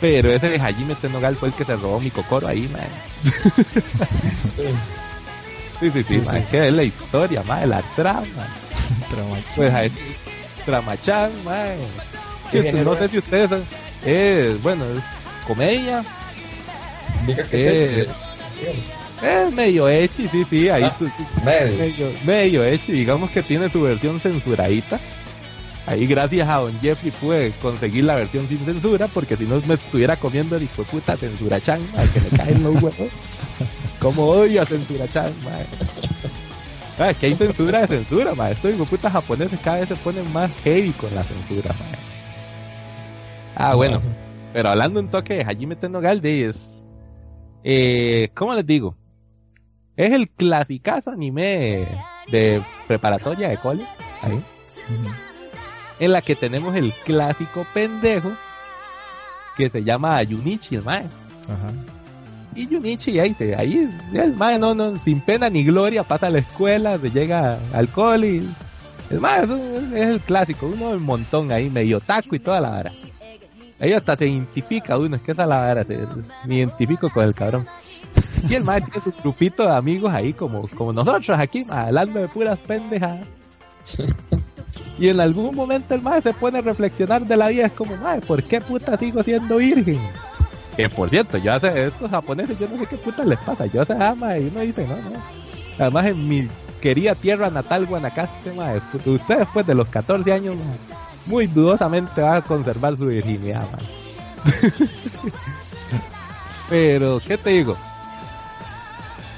Pero 0.00 0.30
ese 0.30 0.48
de 0.48 0.58
Hajime 0.60 0.94
Tenogal 0.94 1.36
fue 1.36 1.48
el 1.48 1.54
que 1.54 1.64
se 1.64 1.76
robó 1.76 2.00
mi 2.00 2.10
cocoro 2.10 2.46
ahí, 2.48 2.66
man. 2.68 2.82
Sí. 3.62 4.64
Sí, 5.80 5.90
sí, 5.90 6.04
sí, 6.04 6.14
Sí, 6.20 6.26
man, 6.26 6.36
sí. 6.44 6.50
que 6.50 6.68
es 6.68 6.72
la 6.74 6.82
historia, 6.84 7.42
man, 7.44 7.68
la 7.70 7.82
trama. 7.96 8.26
Pues 9.56 9.72
a 9.72 9.84
ese 9.84 9.98
Tramachan, 10.64 11.30
man. 11.44 11.76
¿Qué 12.50 12.58
Que 12.58 12.62
género 12.64 12.90
no 12.92 12.96
sé 12.96 13.08
si 13.08 13.18
ustedes 13.18 13.48
saben, 13.50 13.64
es, 14.04 14.60
bueno, 14.62 14.84
es 14.86 15.04
comedia, 15.46 16.04
Diga 17.26 17.44
que 17.48 17.56
Eh, 17.56 18.00
es 18.02 18.08
es 18.08 18.14
medio 19.54 19.88
hechi, 19.88 20.28
sí, 20.28 20.44
sí, 20.48 20.68
ahí 20.68 20.84
Ah. 20.84 20.94
tú- 20.98 21.06
sí, 21.16 21.24
medio. 21.44 21.76
medio, 21.78 22.12
medio 22.24 22.64
hecho, 22.64 22.92
digamos 22.92 23.30
que 23.30 23.42
tiene 23.42 23.68
su 23.70 23.82
versión 23.82 24.20
censuradita. 24.20 24.98
Ahí 25.86 26.06
gracias 26.06 26.48
a 26.48 26.56
Don 26.58 26.78
Jeffrey 26.80 27.10
pude 27.10 27.50
conseguir 27.62 28.04
la 28.04 28.14
versión 28.14 28.46
sin 28.48 28.64
censura, 28.64 29.08
porque 29.08 29.36
si 29.36 29.44
no 29.44 29.60
me 29.66 29.74
estuviera 29.74 30.16
comiendo 30.16 30.56
el 30.56 30.62
hijo 30.64 30.82
de 30.82 30.88
puta 30.90 31.16
censura 31.16 31.60
chan, 31.60 31.80
al 31.96 32.08
que 32.10 32.20
me 32.20 32.28
caen 32.38 32.62
los 32.62 32.74
huevos. 32.74 32.94
Como 33.98 34.24
odio 34.26 34.62
a 34.62 34.66
censura 34.66 35.08
chan, 35.08 35.32
mae. 35.44 35.66
Ah, 36.98 37.12
que 37.14 37.26
hay 37.26 37.34
censura 37.34 37.80
de 37.80 37.86
censura, 37.88 38.34
mae. 38.34 38.52
Estos 38.52 38.72
hijo 38.74 38.84
putas 38.84 39.12
japoneses 39.12 39.58
cada 39.64 39.78
vez 39.80 39.88
se 39.88 39.96
ponen 39.96 40.30
más 40.32 40.50
heavy 40.64 40.90
con 40.92 41.12
la 41.14 41.24
censura, 41.24 41.70
mae. 41.74 41.98
Ah, 43.56 43.74
bueno. 43.74 44.00
Pero 44.52 44.68
hablando 44.68 45.00
un 45.00 45.08
toque 45.10 45.34
de 45.36 45.42
Hajime 45.44 45.76
Tenogal 45.76 46.20
de 46.20 46.48
es... 46.50 46.84
Eh, 47.64 48.30
¿Cómo 48.34 48.54
les 48.54 48.64
digo? 48.66 48.96
Es 50.00 50.12
el 50.12 50.28
clasicazo 50.30 51.10
anime 51.10 51.86
de 52.30 52.62
preparatoria 52.86 53.48
de 53.50 53.58
cole. 53.58 53.84
Ahí. 54.22 54.42
En 55.98 56.12
la 56.12 56.22
que 56.22 56.34
tenemos 56.34 56.74
el 56.74 56.92
clásico 57.04 57.66
pendejo 57.74 58.32
que 59.56 59.68
se 59.68 59.82
llama 59.84 60.22
Yunichi, 60.22 60.76
el 60.76 60.82
mae. 60.84 61.00
Ajá. 61.44 61.72
Y 62.54 62.66
Yunichi 62.66 63.18
ahí, 63.20 63.34
se- 63.34 63.54
ahí 63.54 63.88
el 64.14 64.32
mae 64.34 64.58
no, 64.58 64.74
no, 64.74 64.96
sin 64.98 65.20
pena 65.20 65.50
ni 65.50 65.64
gloria 65.64 66.02
pasa 66.02 66.28
a 66.28 66.30
la 66.30 66.38
escuela, 66.38 66.98
se 66.98 67.10
llega 67.10 67.58
al 67.74 67.88
cole 67.88 68.26
y 68.36 68.50
el 69.10 69.20
mae 69.20 69.44
es, 69.44 69.50
un- 69.50 69.92
es 69.94 70.06
el 70.06 70.20
clásico, 70.20 70.66
uno 70.66 70.90
del 70.90 71.00
montón 71.00 71.52
ahí, 71.52 71.68
medio 71.68 72.00
taco 72.00 72.34
y 72.34 72.38
toda 72.40 72.60
la 72.60 72.70
vara. 72.70 72.92
Ahí 73.80 73.92
hasta 73.94 74.14
se 74.16 74.26
identifica 74.26 74.98
uno, 74.98 75.16
es 75.16 75.22
que 75.22 75.32
esa 75.32 75.42
es 75.42 75.48
la 75.48 75.56
vara, 75.58 75.84
se- 75.84 76.06
me 76.46 76.56
identifico 76.56 77.08
con 77.10 77.24
el 77.24 77.34
cabrón. 77.34 77.66
Y 78.48 78.54
el 78.54 78.64
mae 78.64 78.80
tiene 78.82 79.00
su 79.02 79.12
grupito 79.22 79.64
de 79.64 79.74
amigos 79.74 80.12
ahí 80.12 80.32
como, 80.32 80.68
como 80.68 80.92
nosotros 80.92 81.38
aquí, 81.38 81.64
hablando 81.68 82.20
de 82.20 82.28
puras 82.28 82.58
pendejadas. 82.66 83.26
Y 84.98 85.08
en 85.08 85.18
algún 85.20 85.54
momento 85.54 85.94
el 85.94 86.02
mae 86.02 86.20
se 86.20 86.32
pone 86.34 86.58
a 86.58 86.62
reflexionar 86.62 87.24
de 87.26 87.36
la 87.36 87.48
vida, 87.48 87.66
es 87.66 87.72
como, 87.72 87.96
mae, 87.96 88.20
¿por 88.20 88.42
qué 88.42 88.60
puta 88.60 88.96
sigo 88.98 89.22
siendo 89.22 89.56
virgen? 89.56 90.00
Que 90.76 90.88
por 90.88 91.08
cierto, 91.10 91.38
yo 91.38 91.52
hace 91.52 91.86
estos 91.86 92.10
japoneses, 92.10 92.58
yo 92.58 92.68
no 92.68 92.78
sé 92.78 92.86
qué 92.86 92.96
puta 92.96 93.24
les 93.24 93.38
pasa, 93.38 93.66
yo 93.66 93.84
se 93.84 93.94
ama 93.94 94.36
y 94.38 94.48
uno 94.48 94.60
dice, 94.60 94.86
no, 94.86 94.96
no. 94.96 95.12
Además 95.78 96.06
en 96.06 96.28
mi 96.28 96.48
querida 96.82 97.14
tierra 97.14 97.48
natal, 97.50 97.86
Guanacaste, 97.86 98.52
mae, 98.52 98.78
usted 99.06 99.38
después 99.38 99.66
de 99.66 99.74
los 99.74 99.88
14 99.88 100.32
años, 100.32 100.54
mae, 100.56 100.99
muy 101.26 101.46
dudosamente 101.46 102.22
va 102.22 102.36
a 102.36 102.42
conservar 102.42 102.96
su 102.96 103.06
virginidad. 103.06 103.66
Pero, 106.68 107.20
¿qué 107.26 107.36
te 107.36 107.50
digo? 107.50 107.76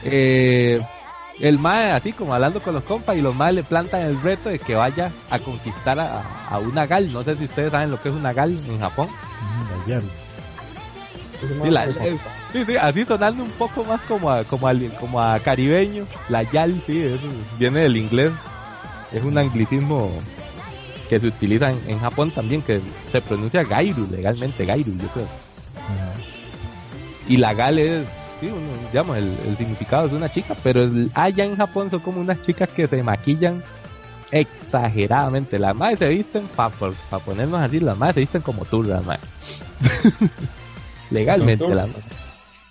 Eh, 0.04 0.80
el 1.40 1.58
mae 1.58 1.92
así 1.92 2.12
como 2.12 2.34
hablando 2.34 2.60
con 2.62 2.74
los 2.74 2.84
compas 2.84 3.16
y 3.16 3.22
los 3.22 3.34
maes 3.34 3.54
le 3.54 3.62
plantan 3.62 4.02
el 4.02 4.20
reto 4.20 4.48
de 4.48 4.58
que 4.58 4.74
vaya 4.74 5.10
a 5.30 5.38
conquistar 5.38 5.98
a, 5.98 6.22
a 6.50 6.58
una 6.58 6.86
gal. 6.86 7.12
No 7.12 7.24
sé 7.24 7.36
si 7.36 7.44
ustedes 7.44 7.72
saben 7.72 7.90
lo 7.90 8.00
que 8.00 8.10
es 8.10 8.14
una 8.14 8.32
gal 8.32 8.56
en 8.68 8.80
Japón. 8.80 9.08
Mm, 9.08 9.70
la 9.80 9.86
Yal. 9.86 10.04
Ese 11.42 11.54
Sí, 11.62 11.70
la- 11.70 11.84
es 11.86 11.96
eh, 11.96 12.18
sí, 12.52 12.64
sí, 12.66 12.76
así 12.76 13.04
sonando 13.04 13.42
un 13.42 13.50
poco 13.50 13.82
más 13.84 14.00
como 14.02 14.30
a, 14.30 14.44
como 14.44 14.68
al- 14.68 14.92
como 15.00 15.20
a 15.20 15.38
caribeño. 15.40 16.04
La 16.28 16.42
yal, 16.44 16.80
sí, 16.86 17.02
eso 17.02 17.26
viene 17.58 17.80
del 17.80 17.96
inglés. 17.96 18.30
Es 19.12 19.24
un 19.24 19.36
anglicismo 19.38 20.10
que 21.08 21.20
se 21.20 21.26
utiliza 21.26 21.70
en, 21.70 21.78
en 21.88 21.98
Japón 22.00 22.30
también, 22.30 22.62
que 22.62 22.80
se 23.10 23.20
pronuncia 23.20 23.62
gairu, 23.64 24.06
legalmente 24.10 24.64
gairu, 24.64 24.92
yo 24.92 25.08
creo. 25.08 25.26
Ajá. 25.76 26.12
Y 27.28 27.36
la 27.36 27.54
gal 27.54 27.78
es, 27.78 28.04
sí, 28.40 28.46
uno, 28.48 28.66
digamos, 28.90 29.16
el, 29.16 29.32
el 29.46 29.56
significado 29.56 30.06
es 30.06 30.12
una 30.12 30.28
chica, 30.30 30.54
pero 30.62 30.82
el- 30.82 31.10
allá 31.14 31.44
en 31.44 31.56
Japón 31.56 31.90
son 31.90 32.00
como 32.00 32.20
unas 32.20 32.40
chicas 32.42 32.68
que 32.68 32.86
se 32.88 33.02
maquillan 33.02 33.62
exageradamente. 34.30 35.58
Las 35.58 35.74
madres 35.76 35.98
se 36.00 36.08
visten, 36.08 36.48
para 36.56 36.70
ponernos 37.24 37.60
así, 37.60 37.80
las 37.80 37.96
madres 37.98 38.14
se 38.14 38.20
visten 38.20 38.42
como 38.42 38.64
turras, 38.64 39.04
madre. 39.04 39.20
Legalmente, 41.10 41.64
¿Son 41.64 41.76
las 41.76 41.88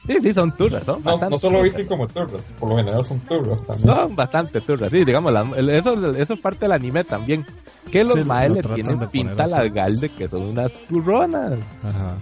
Sí, 0.08 0.18
sí, 0.22 0.34
son 0.34 0.52
turras, 0.56 0.86
¿no? 0.88 1.00
No, 1.04 1.30
no 1.30 1.38
solo 1.38 1.62
visten 1.62 1.86
como 1.88 2.08
turros, 2.08 2.52
por 2.60 2.70
lo 2.70 2.78
general 2.78 3.04
son 3.04 3.20
turros 3.20 3.66
también. 3.66 3.88
Son 3.96 4.16
bastante 4.16 4.60
turras, 4.60 4.90
sí, 4.92 5.06
digamos, 5.06 5.32
la- 5.32 5.46
el- 5.56 5.70
eso, 5.70 6.16
eso 6.16 6.34
es 6.34 6.40
parte 6.40 6.62
de 6.62 6.70
la 6.70 6.76
anime 6.76 7.04
también. 7.04 7.46
Que 7.92 8.04
los 8.04 8.16
Sí, 8.16 8.24
maes 8.24 8.52
le 8.54 8.62
tienen 8.64 9.00
pinta 9.10 9.44
a 9.44 9.46
así. 9.46 9.56
las 9.56 9.74
gal 9.74 10.00
de 10.00 10.10
que 10.10 10.28
son 10.30 10.42
unas 10.44 10.74
turronas. 10.88 11.54
Ajá. 11.84 12.16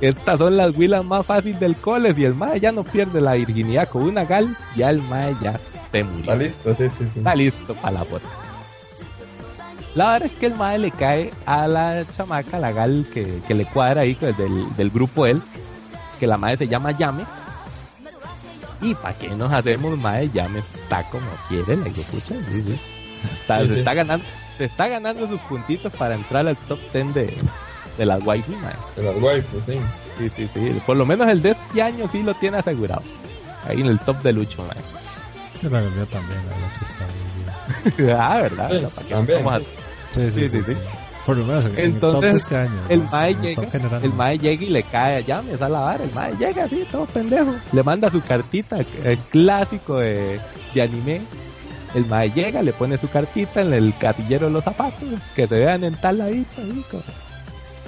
Estas 0.00 0.38
son 0.38 0.56
las 0.56 0.76
huilas 0.76 1.04
más 1.04 1.24
fáciles 1.26 1.60
del 1.60 1.76
cole. 1.76 2.14
Si 2.14 2.24
el 2.24 2.34
mae 2.34 2.58
ya 2.60 2.72
no 2.72 2.82
pierde 2.84 3.20
la 3.20 3.34
virginidad 3.34 3.88
con 3.88 4.02
una 4.02 4.24
gal, 4.24 4.56
ya 4.76 4.90
el 4.90 5.00
mae 5.02 5.34
ya 5.42 5.60
te 5.90 6.02
murió. 6.04 6.20
Está 6.20 6.34
listo, 6.36 6.74
sí, 6.74 6.88
sí, 6.88 6.96
sí. 7.12 7.18
Está 7.18 7.34
listo 7.34 7.74
para 7.74 7.92
la 7.92 8.02
bota. 8.04 8.26
La 9.94 10.12
verdad 10.12 10.30
es 10.32 10.38
que 10.38 10.46
el 10.46 10.54
mae 10.54 10.78
le 10.78 10.90
cae 10.90 11.30
a 11.44 11.66
la 11.68 12.06
chamaca, 12.10 12.58
la 12.58 12.72
gal 12.72 13.06
que, 13.12 13.40
que 13.46 13.54
le 13.54 13.66
cuadra 13.66 14.02
ahí 14.02 14.14
pues, 14.14 14.36
del, 14.38 14.74
del 14.76 14.90
grupo 14.90 15.26
él, 15.26 15.42
que 16.22 16.26
la 16.28 16.36
madre 16.38 16.56
se 16.56 16.68
llama 16.68 16.92
Yame. 16.92 17.24
Y 18.80 18.94
para 18.94 19.18
qué 19.18 19.28
nos 19.30 19.50
hacemos 19.52 19.98
mae, 19.98 20.30
Yame 20.32 20.60
está 20.60 21.02
como 21.10 21.26
quiere, 21.48 21.76
la 21.76 21.84
pucha, 21.86 22.36
sí, 22.48 22.62
sí. 22.64 22.80
Está, 23.32 23.58
Sí, 23.62 23.66
se 23.66 23.72
sí. 23.74 23.78
está 23.80 23.94
ganando, 23.94 24.24
se 24.56 24.64
está 24.66 24.86
ganando 24.86 25.26
sus 25.28 25.40
puntitos 25.40 25.92
para 25.94 26.14
entrar 26.14 26.46
al 26.46 26.56
top 26.56 26.78
10 26.92 27.12
de, 27.12 27.36
de 27.98 28.06
las 28.06 28.24
waifu. 28.24 28.52
De 28.94 29.02
las 29.02 29.20
waifus, 29.20 29.64
sí. 29.64 29.80
Sí, 30.18 30.28
sí, 30.28 30.50
sí. 30.54 30.80
Por 30.86 30.96
lo 30.96 31.04
menos 31.04 31.26
el 31.26 31.42
de 31.42 31.50
este 31.50 31.82
año 31.82 32.08
sí 32.08 32.22
lo 32.22 32.34
tiene 32.34 32.58
asegurado. 32.58 33.02
Ahí 33.68 33.80
en 33.80 33.86
el 33.86 33.98
top 33.98 34.22
de 34.22 34.32
Lucho, 34.32 34.62
mae. 34.62 34.76
Sí, 35.54 35.68
la 35.68 35.80
verdad 35.80 36.06
también, 36.06 36.38
la 36.46 36.52
verdad 36.54 36.68
sí 36.78 36.84
está 36.84 37.04
muy 37.96 38.04
bien. 38.04 38.16
ah, 38.16 38.38
¿verdad? 38.42 38.70
Sí, 38.70 38.80
No, 38.80 38.88
¿para 38.90 39.06
qué 39.08 39.14
también. 39.14 39.44
vamos 39.44 39.60
a- 39.62 40.12
Sí, 40.14 40.30
sí, 40.30 40.48
Sí, 40.48 40.60
sí. 40.68 40.76
Por 41.24 41.38
lo 41.38 41.44
menos 41.46 41.64
en 41.66 41.78
el 41.78 41.84
Entonces, 41.84 42.32
de 42.32 42.38
este 42.38 42.56
año. 42.56 42.80
El 42.88 43.04
¿no? 43.04 43.10
mae 43.10 43.30
el 43.30 43.40
llega, 43.40 43.70
general, 43.70 44.04
el 44.04 44.12
mae 44.14 44.38
llega 44.38 44.64
y 44.64 44.70
le 44.70 44.82
cae 44.82 45.16
allá, 45.16 45.40
me 45.42 45.56
sale 45.56 45.72
la 45.72 45.80
vara, 45.80 46.04
el 46.04 46.12
mae 46.12 46.32
llega 46.36 46.64
así, 46.64 46.84
todo 46.90 47.06
pendejo. 47.06 47.54
Le 47.72 47.82
manda 47.82 48.10
su 48.10 48.20
cartita, 48.22 48.78
el 49.04 49.18
clásico 49.30 49.98
de, 49.98 50.40
de 50.74 50.82
anime. 50.82 51.20
El 51.94 52.06
mae 52.06 52.30
llega, 52.30 52.62
le 52.62 52.72
pone 52.72 52.98
su 52.98 53.08
cartita 53.08 53.60
en 53.60 53.72
el 53.74 53.96
casillero 53.96 54.46
de 54.46 54.52
los 54.52 54.64
zapatos, 54.64 55.08
que 55.36 55.46
se 55.46 55.58
vean 55.58 55.84
en 55.84 55.94
tal 55.94 56.18
ladito, 56.18 56.62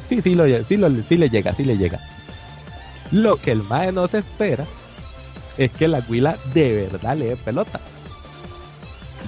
Sí, 0.08 0.20
sí, 0.20 0.34
lo, 0.34 0.44
sí, 0.64 0.76
lo, 0.76 0.90
sí 1.02 1.16
le 1.16 1.30
llega, 1.30 1.52
sí 1.54 1.64
le 1.64 1.76
llega. 1.78 1.98
Lo 3.10 3.36
que 3.36 3.52
el 3.52 3.62
mae 3.62 3.90
no 3.90 4.06
se 4.06 4.18
espera 4.18 4.66
es 5.56 5.70
que 5.70 5.88
la 5.88 6.04
huila 6.08 6.36
de 6.52 6.88
verdad 6.90 7.16
le 7.16 7.28
dé 7.28 7.36
pelota. 7.36 7.80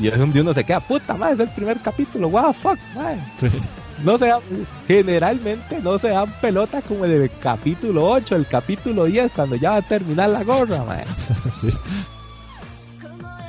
Y 0.00 0.08
es 0.08 0.18
donde 0.18 0.42
uno 0.42 0.52
se 0.52 0.62
queda, 0.62 0.80
puta 0.80 1.14
mae, 1.14 1.32
es 1.32 1.40
el 1.40 1.48
primer 1.48 1.80
capítulo, 1.80 2.28
wow, 2.28 2.52
fuck, 2.52 2.78
mae 2.94 3.18
Sí. 3.34 3.48
No 4.04 4.18
se 4.18 4.26
dan, 4.26 4.40
generalmente 4.86 5.80
no 5.82 5.98
se 5.98 6.08
dan 6.08 6.30
pelotas 6.40 6.84
como 6.84 7.04
el 7.04 7.30
capítulo 7.40 8.04
8, 8.10 8.36
el 8.36 8.46
capítulo 8.46 9.04
10, 9.04 9.32
cuando 9.32 9.56
ya 9.56 9.70
va 9.70 9.76
a 9.76 9.82
terminar 9.82 10.28
la 10.30 10.42
gorra, 10.44 11.04
sí. 11.60 11.68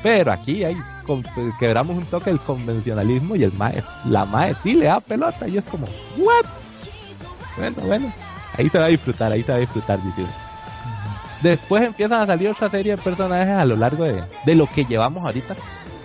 Pero 0.03 0.31
aquí 0.31 0.63
hay, 0.63 0.77
con- 1.05 1.25
quebramos 1.59 1.97
un 1.97 2.05
toque 2.05 2.29
el 2.29 2.39
convencionalismo 2.39 3.35
y 3.35 3.43
el 3.43 3.53
mae, 3.53 3.83
la 4.05 4.25
mae 4.25 4.53
sí 4.53 4.73
le 4.73 4.85
da 4.85 4.99
pelota 4.99 5.47
y 5.47 5.57
es 5.57 5.63
como, 5.65 5.87
what? 6.17 6.45
Bueno, 7.57 7.75
bueno, 7.81 8.13
ahí 8.57 8.69
se 8.69 8.77
va 8.77 8.85
a 8.85 8.89
disfrutar, 8.89 9.31
ahí 9.31 9.43
se 9.43 9.51
va 9.51 9.57
a 9.57 9.61
disfrutar, 9.61 10.01
diciendo. 10.01 10.31
Después 11.41 11.83
empiezan 11.83 12.21
a 12.21 12.25
salir 12.25 12.49
otra 12.49 12.69
serie 12.69 12.95
de 12.95 13.01
personajes 13.01 13.55
a 13.57 13.65
lo 13.65 13.75
largo 13.75 14.03
de, 14.05 14.23
de 14.45 14.55
lo 14.55 14.65
que 14.67 14.85
llevamos 14.85 15.23
ahorita. 15.25 15.55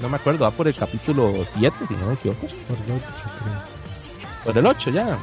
No 0.01 0.09
me 0.09 0.17
acuerdo, 0.17 0.45
va 0.45 0.51
por 0.51 0.67
el 0.69 0.75
capítulo 0.75 1.33
7, 1.55 1.77
si 1.89 1.95
no 1.95 2.07
me 2.09 2.15
equivoco. 2.15 2.41
Por 2.41 2.77
el 2.77 2.83
8, 2.83 3.03
creo. 3.43 3.82
Por 4.45 4.59
el 4.59 4.67
8 4.67 4.91
ya. 4.91 5.19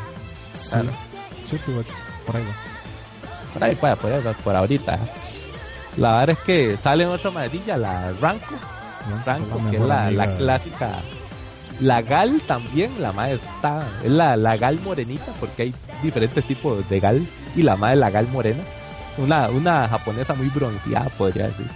Sí. 0.61 0.77
Pues, 1.49 1.77
ocho, 1.77 1.93
por 2.25 2.37
ahí 2.37 2.43
va. 2.43 3.53
Por 3.53 3.63
ahí, 3.63 3.75
pues, 3.75 3.97
por, 3.97 4.11
ahí, 4.11 4.21
por 4.43 4.55
ahorita. 4.55 4.99
La 5.97 6.19
verdad 6.19 6.37
es 6.39 6.45
que 6.45 6.77
salen 6.77 7.09
otra 7.09 7.31
maravilla, 7.31 7.77
la 7.77 8.11
Ranco, 8.21 8.53
¿no? 9.09 9.23
Ranco, 9.25 9.59
La 9.59 9.71
que 9.71 9.77
es 9.77 9.83
la, 9.83 10.11
la 10.11 10.37
clásica. 10.37 11.01
La 11.79 12.01
Gal 12.01 12.41
también, 12.45 13.01
la 13.01 13.11
madre 13.11 13.35
está, 13.35 13.87
es 14.03 14.11
la, 14.11 14.35
la 14.35 14.57
Gal 14.57 14.79
morenita, 14.81 15.31
porque 15.39 15.63
hay 15.63 15.73
diferentes 16.03 16.45
tipos 16.45 16.87
de 16.87 16.99
Gal, 16.99 17.25
y 17.55 17.63
la 17.63 17.75
madre 17.75 17.95
es 17.95 17.99
la 17.99 18.09
Gal 18.09 18.27
morena. 18.27 18.63
Una, 19.17 19.49
una 19.49 19.87
japonesa 19.87 20.33
muy 20.35 20.47
bronceada, 20.49 21.09
podría 21.17 21.47
decir. 21.47 21.67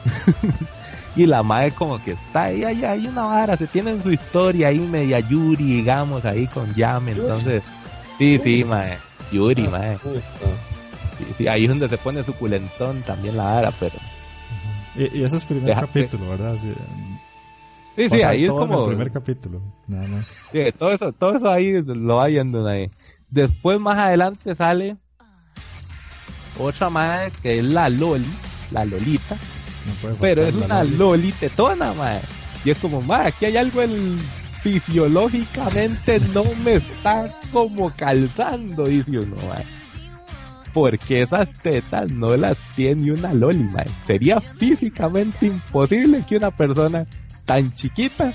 y 1.16 1.26
la 1.26 1.42
madre 1.42 1.72
como 1.72 2.02
que 2.02 2.12
está 2.12 2.44
ahí, 2.44 2.62
ahí, 2.64 2.84
hay 2.84 3.06
una 3.06 3.24
vara, 3.24 3.56
se 3.56 3.66
tienen 3.66 4.02
su 4.02 4.12
historia 4.12 4.68
ahí 4.68 4.78
media 4.80 5.20
Yuri, 5.20 5.64
digamos, 5.64 6.24
ahí 6.24 6.46
con 6.46 6.72
Yame, 6.74 7.12
Yuri. 7.14 7.20
entonces, 7.22 7.62
sí, 8.18 8.38
sí, 8.42 8.64
madre, 8.64 8.96
Yuri, 9.32 9.62
madre. 9.68 9.98
Puta. 9.98 10.20
Sí, 11.18 11.24
sí, 11.38 11.48
ahí 11.48 11.64
es 11.64 11.68
donde 11.68 11.88
se 11.88 11.98
pone 11.98 12.22
suculentón 12.24 13.02
también 13.02 13.36
la 13.36 13.44
vara, 13.44 13.72
pero... 13.78 13.94
Y, 14.96 15.18
y 15.18 15.22
ese 15.24 15.36
es 15.36 15.42
el 15.42 15.48
primer 15.48 15.64
Deja- 15.74 15.80
capítulo, 15.82 16.28
¿verdad? 16.30 16.56
Sí, 16.60 16.72
Sí, 18.08 18.22
ahí 18.22 18.44
es 18.44 18.50
como... 18.50 18.80
el 18.82 18.88
primer 18.88 19.12
capítulo, 19.12 19.60
nada 19.86 20.06
más. 20.06 20.46
Sí, 20.52 20.60
todo 20.78 20.92
eso, 20.92 21.12
todo 21.12 21.36
eso 21.36 21.50
ahí 21.50 21.72
lo 21.82 22.16
va 22.16 22.30
yendo 22.30 22.66
ahí. 22.66 22.88
Después 23.28 23.78
más 23.78 23.98
adelante 23.98 24.54
sale 24.54 24.96
otra 26.58 26.88
madre 26.90 27.30
que 27.42 27.58
es 27.58 27.64
la 27.64 27.88
Loli, 27.88 28.28
la 28.70 28.84
Lolita, 28.84 29.36
No 29.86 30.14
pero 30.20 30.44
es 30.46 30.54
una 30.56 30.84
Loli. 30.84 30.96
Loli 30.96 31.32
tetona, 31.32 31.92
madre. 31.92 32.22
Y 32.64 32.70
es 32.70 32.78
como, 32.78 33.00
madre, 33.00 33.28
aquí 33.28 33.46
hay 33.46 33.56
algo 33.56 33.80
el 33.82 34.18
fisiológicamente 34.60 36.20
no 36.34 36.44
me 36.64 36.74
está 36.74 37.30
como 37.52 37.90
calzando, 37.96 38.84
dice 38.84 39.18
uno, 39.18 39.36
madre. 39.48 39.64
porque 40.72 41.22
esas 41.22 41.48
tetas 41.62 42.12
no 42.12 42.36
las 42.36 42.56
tiene 42.76 43.12
una 43.12 43.32
loli, 43.32 43.64
mae. 43.64 43.86
Sería 44.06 44.40
físicamente 44.40 45.46
imposible 45.46 46.24
que 46.28 46.36
una 46.36 46.50
persona 46.50 47.06
tan 47.44 47.72
chiquita 47.74 48.32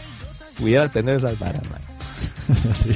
pudiera 0.58 0.90
tener 0.90 1.18
esas 1.18 1.38
varas, 1.40 1.62
mae. 1.70 1.95
sí. 2.74 2.90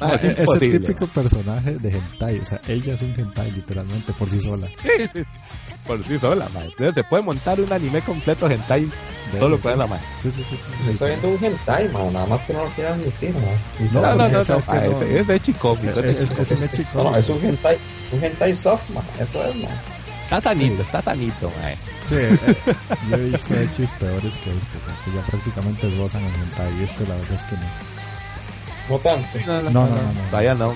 Mae, 0.00 0.14
es 0.16 0.24
E- 0.24 0.28
Ese 0.28 0.40
imposible, 0.42 0.78
típico 0.80 1.06
personaje 1.08 1.76
de 1.78 1.90
hentai, 1.90 2.38
o 2.40 2.46
sea, 2.46 2.60
ella 2.66 2.94
es 2.94 3.02
un 3.02 3.14
hentai 3.16 3.50
literalmente 3.52 4.12
por 4.12 4.28
sí 4.30 4.40
sola. 4.40 4.68
Sí, 4.82 4.88
sí, 5.14 5.22
por 5.86 6.04
sí 6.06 6.18
sola. 6.18 6.48
Entonces 6.54 6.94
se 6.94 7.04
puede 7.04 7.22
montar 7.22 7.60
un 7.60 7.72
anime 7.72 8.00
completo 8.02 8.48
hentai 8.50 8.88
De 9.32 9.38
solo 9.38 9.58
con 9.60 9.72
sí. 9.72 9.78
la 9.78 9.86
mae. 9.86 10.00
Sí, 10.22 10.30
sí, 10.30 10.42
sí. 10.48 10.56
sí. 10.56 10.84
Se 10.84 10.90
está 10.92 11.06
viendo 11.06 11.28
un 11.28 11.44
hentai, 11.44 11.88
man, 11.90 12.12
nada 12.12 12.26
más 12.26 12.44
que 12.44 12.52
no 12.52 12.64
lo 12.64 12.70
quiero 12.70 12.90
admitir, 12.94 13.34
man. 13.34 13.44
No, 13.92 14.00
No, 14.00 14.08
no, 14.16 14.16
no, 14.16 14.28
no, 14.28 14.40
es 14.40 14.50
Es, 14.50 16.06
ese 16.06 16.40
es 16.40 16.50
es, 16.50 16.60
es 16.62 16.74
es 17.16 17.28
un 17.28 17.44
hentai, 17.44 17.78
un 18.12 18.24
hentai 18.24 18.54
soft, 18.54 18.88
man, 18.90 19.04
eso 19.20 19.44
es, 19.44 19.56
man. 19.56 19.72
Está 20.26 20.40
sanito, 20.40 20.82
está 20.82 21.02
sanito, 21.02 21.52
mae. 21.62 21.76
Sí, 22.02 22.14
eh, 22.18 22.56
yo 23.10 23.16
he 23.16 23.30
visto 23.30 23.54
hechos 23.54 23.90
peores 23.92 24.34
que 24.38 24.50
este, 24.50 24.78
o 24.78 24.80
sea, 24.80 24.94
que 25.04 25.12
ya 25.14 25.22
prácticamente 25.22 25.88
rozan 25.98 26.24
el 26.24 26.34
hentai 26.34 26.80
y 26.80 26.82
este 26.84 27.06
la 27.06 27.14
verdad 27.14 27.32
es 27.34 27.44
que 27.44 27.54
no. 27.56 27.62
No 28.90 28.98
tanto. 28.98 29.28
No, 29.46 29.62
No, 29.62 29.70
no, 29.70 29.86
no, 29.88 29.94
no. 29.96 30.20
Todavía 30.30 30.54
no. 30.54 30.74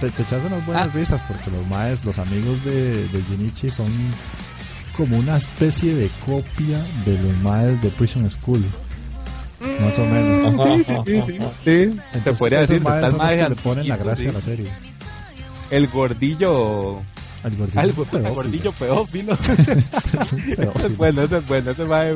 Te, 0.00 0.10
te 0.10 0.22
echas 0.22 0.42
unas 0.46 0.64
buenas 0.64 0.88
Ah. 0.88 0.90
risas 0.94 1.22
porque 1.28 1.50
los 1.50 1.66
maes, 1.68 2.04
los 2.06 2.18
amigos 2.18 2.64
de, 2.64 3.06
de 3.08 3.22
Junichi 3.22 3.70
son 3.70 3.92
como 4.96 5.18
una 5.18 5.36
especie 5.36 5.94
de 5.94 6.08
copia 6.24 6.82
de 7.04 7.18
los 7.18 7.36
maes 7.42 7.80
de 7.82 7.90
Prison 7.90 8.28
School. 8.30 8.64
Más 9.82 9.98
o 9.98 10.04
menos. 10.06 10.54
Mm, 10.54 10.60
Sí, 10.62 10.84
sí, 10.84 10.94
sí, 11.04 11.22
sí. 11.26 11.38
sí. 11.38 11.40
Se 11.64 11.82
Entonces, 12.14 12.38
podría 12.38 12.60
decir, 12.60 12.80
maes 12.80 13.04
el 13.04 13.10
son 13.10 13.18
los 13.18 13.26
mae 13.26 13.36
que 13.36 13.48
le 13.50 13.54
ponen 13.56 13.88
la 13.88 13.96
gracia 13.98 14.30
a 14.30 14.32
la 14.32 14.40
serie. 14.40 14.70
El 15.70 15.86
gordillo. 15.88 17.02
Al 18.26 18.34
gordillo, 18.34 18.72
pedófilo. 18.72 19.32
Es 20.20 20.32
un 20.32 20.40
ese 20.40 20.86
es 20.86 20.96
bueno, 20.96 21.22
ese 21.22 21.38
es 21.38 21.46
bueno. 21.46 21.70
Ese 21.70 21.84
mae, 21.84 22.14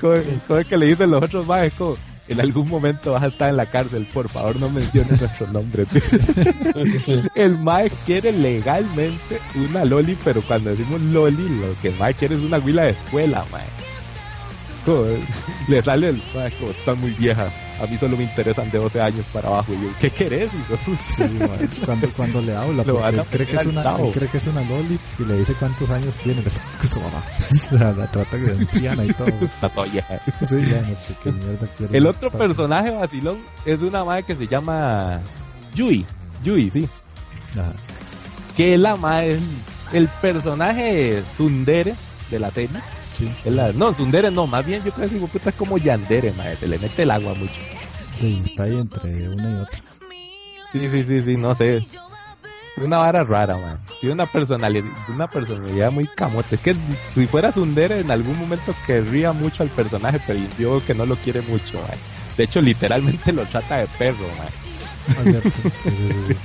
como, 0.00 0.14
como 0.46 0.58
es 0.58 0.66
que 0.66 0.78
le 0.78 0.86
dicen 0.86 1.10
los 1.10 1.22
otros 1.22 1.46
maes, 1.46 1.72
como, 1.74 1.96
en 2.26 2.40
algún 2.40 2.68
momento 2.68 3.12
vas 3.12 3.22
a 3.22 3.26
estar 3.26 3.50
en 3.50 3.56
la 3.56 3.66
cárcel, 3.66 4.08
por 4.12 4.28
favor 4.28 4.56
no 4.56 4.70
menciones 4.70 5.20
nuestros 5.20 5.50
nombres. 5.52 5.88
El 7.34 7.58
mae 7.58 7.90
quiere 8.06 8.32
legalmente 8.32 9.40
una 9.54 9.84
loli, 9.84 10.16
pero 10.24 10.40
cuando 10.42 10.70
decimos 10.70 11.00
loli, 11.02 11.48
lo 11.48 11.78
que 11.82 11.88
el 11.88 11.96
mae 11.96 12.14
quiere 12.14 12.36
es 12.36 12.40
una 12.40 12.58
huila 12.58 12.84
de 12.84 12.90
escuela, 12.90 13.44
mae. 13.52 13.66
Como, 14.86 15.04
le 15.68 15.82
sale 15.82 16.08
el 16.10 16.22
mae, 16.34 16.50
como 16.52 16.70
está 16.70 16.94
muy 16.94 17.10
vieja. 17.12 17.46
A 17.80 17.86
mí 17.86 17.98
solo 17.98 18.16
me 18.16 18.22
interesan 18.24 18.70
de 18.70 18.78
12 18.78 19.00
años 19.00 19.24
para 19.32 19.48
abajo. 19.48 19.72
Y 19.72 19.82
yo, 19.82 19.88
¿qué 20.00 20.10
querés? 20.10 20.50
Sí, 20.98 21.22
cuando, 21.84 22.08
cuando 22.10 22.40
le 22.40 22.54
habla, 22.56 22.84
porque 22.84 23.08
él 23.08 23.22
cree, 23.30 23.46
que 23.46 23.56
es 23.56 23.66
una, 23.66 23.82
él 23.96 24.12
cree 24.12 24.28
que 24.28 24.36
es 24.38 24.46
una 24.46 24.60
loli 24.62 24.98
y 25.18 25.24
le 25.24 25.38
dice 25.38 25.54
cuántos 25.54 25.90
años 25.90 26.16
tiene, 26.18 26.42
le 26.42 26.50
saca 26.50 26.86
su 26.86 27.00
mamá. 27.00 27.22
la, 27.72 27.92
la 27.92 28.06
trata 28.10 28.36
de 28.36 28.52
anciana 28.52 29.04
y 29.04 29.12
todo. 29.12 29.26
Está 29.42 29.68
toda 29.68 29.86
vieja. 29.88 30.20
Sí, 30.48 30.56
ya, 30.70 30.82
no 30.82 30.94
sé 30.96 31.14
qué 31.22 31.32
mierda 31.32 31.66
quiere. 31.76 31.96
El 31.98 32.06
otro 32.06 32.28
Está- 32.28 32.38
personaje 32.38 32.90
vacilón 32.90 33.40
es 33.64 33.82
una 33.82 34.04
madre 34.04 34.22
que 34.22 34.36
se 34.36 34.46
llama 34.46 35.20
Yui. 35.74 36.06
Yui, 36.44 36.70
sí. 36.70 36.88
Ajá. 37.52 37.72
Que 38.56 38.78
la 38.78 38.94
madre 38.96 39.34
es 39.34 39.40
el 39.92 40.08
personaje 40.08 41.22
Sundere 41.36 41.94
de 42.30 42.38
la 42.38 42.50
serie. 42.52 42.78
Sí. 43.16 43.30
La- 43.44 43.72
no, 43.72 43.94
Sundere 43.94 44.30
no, 44.30 44.46
más 44.46 44.64
bien 44.66 44.82
yo 44.84 44.92
creo 44.92 45.08
que 45.08 45.16
puta 45.16 45.50
es 45.50 45.54
como 45.54 45.78
Yandere, 45.78 46.32
madre. 46.32 46.56
Se 46.56 46.66
le 46.66 46.78
mete 46.78 47.02
el 47.02 47.10
agua 47.10 47.34
mucho. 47.34 47.60
Sí, 48.18 48.42
está 48.44 48.64
ahí 48.64 48.78
entre 48.78 49.28
una 49.28 49.50
y 49.50 49.54
otra. 49.62 49.78
Sí, 50.72 50.88
sí, 50.90 51.04
sí, 51.04 51.22
sí, 51.22 51.36
no 51.36 51.54
sé. 51.54 51.86
Una 52.76 52.98
vara 52.98 53.22
rara, 53.22 53.56
man. 53.56 53.78
Tiene 54.00 54.14
una 54.14 54.26
personalidad, 54.26 54.84
una 55.08 55.30
personalidad 55.30 55.92
muy 55.92 56.08
camote. 56.08 56.56
Es 56.56 56.60
que 56.60 56.74
si 57.14 57.26
fuera 57.28 57.52
Sundere 57.52 58.00
en 58.00 58.10
algún 58.10 58.36
momento 58.36 58.74
querría 58.86 59.32
mucho 59.32 59.62
al 59.62 59.68
personaje, 59.68 60.20
pero 60.26 60.40
yo 60.58 60.70
veo 60.72 60.84
que 60.84 60.94
no 60.94 61.06
lo 61.06 61.14
quiere 61.16 61.40
mucho, 61.42 61.80
man. 61.80 61.96
De 62.36 62.44
hecho, 62.44 62.60
literalmente 62.60 63.32
lo 63.32 63.44
trata 63.46 63.76
de 63.76 63.86
perro, 63.96 64.26
man. 64.36 64.48
Ah, 65.10 65.22
cierto. 65.22 65.50
Sí, 65.84 65.90
sí, 65.90 66.08
sí, 66.28 66.36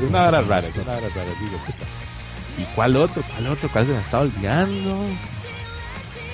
una 0.08 0.22
vara 0.22 0.40
rara, 0.42 0.66
una 0.74 0.84
vara 0.84 1.08
rara, 1.08 1.30
digo, 1.40 1.56
puta. 1.66 1.84
¿Y 2.58 2.62
cuál 2.74 2.96
otro? 2.96 3.22
¿Cuál 3.32 3.46
otro? 3.48 3.68
¿Cuál 3.70 3.86
se 3.86 3.92
me 3.92 4.00
estaba 4.00 4.22
olvidando? 4.24 5.06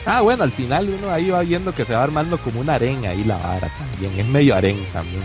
Ah, 0.07 0.21
bueno, 0.23 0.45
al 0.45 0.53
final 0.53 0.89
uno 0.89 1.11
ahí 1.11 1.31
va 1.31 1.41
viendo 1.43 1.75
que 1.75 1.85
se 1.85 1.95
va 1.95 2.03
armando 2.03 2.39
como 2.39 2.61
una 2.61 2.75
arenga 2.75 3.11
ahí 3.11 3.25
la 3.25 3.37
vara 3.37 3.69
también. 3.79 4.19
Es 4.19 4.27
medio 4.27 4.55
arenga 4.57 4.85
también. 4.93 5.25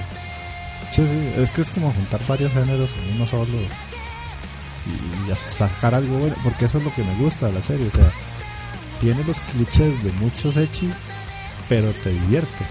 Sí, 0.91 1.08
sí, 1.08 1.41
es 1.41 1.50
que 1.52 1.62
es 1.62 1.70
como 1.72 1.91
juntar 1.91 2.20
varios 2.28 2.52
géneros 2.52 2.96
en 2.96 3.16
uno 3.16 3.26
solo 3.26 3.48
y, 4.86 5.32
y 5.32 5.36
sacar 5.36 5.96
algo 5.96 6.18
bueno, 6.18 6.36
porque 6.44 6.66
eso 6.66 6.78
es 6.78 6.84
lo 6.84 6.94
que 6.94 7.04
me 7.04 7.16
gusta 7.16 7.48
de 7.48 7.54
la 7.54 7.62
serie, 7.62 7.88
o 7.88 7.91
sea, 7.91 8.12
tiene 9.00 9.24
los 9.24 9.39
clichés 9.39 10.04
de 10.04 10.12
muchos 10.14 10.56
hechos, 10.58 10.89
pero 11.70 11.91
te 11.94 12.10
divierte. 12.12 12.66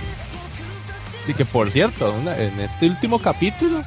Y 1.26 1.34
que 1.34 1.44
por 1.44 1.70
cierto, 1.72 2.12
una- 2.12 2.36
en 2.36 2.60
este 2.60 2.88
último 2.88 3.18
capítulo, 3.18 3.82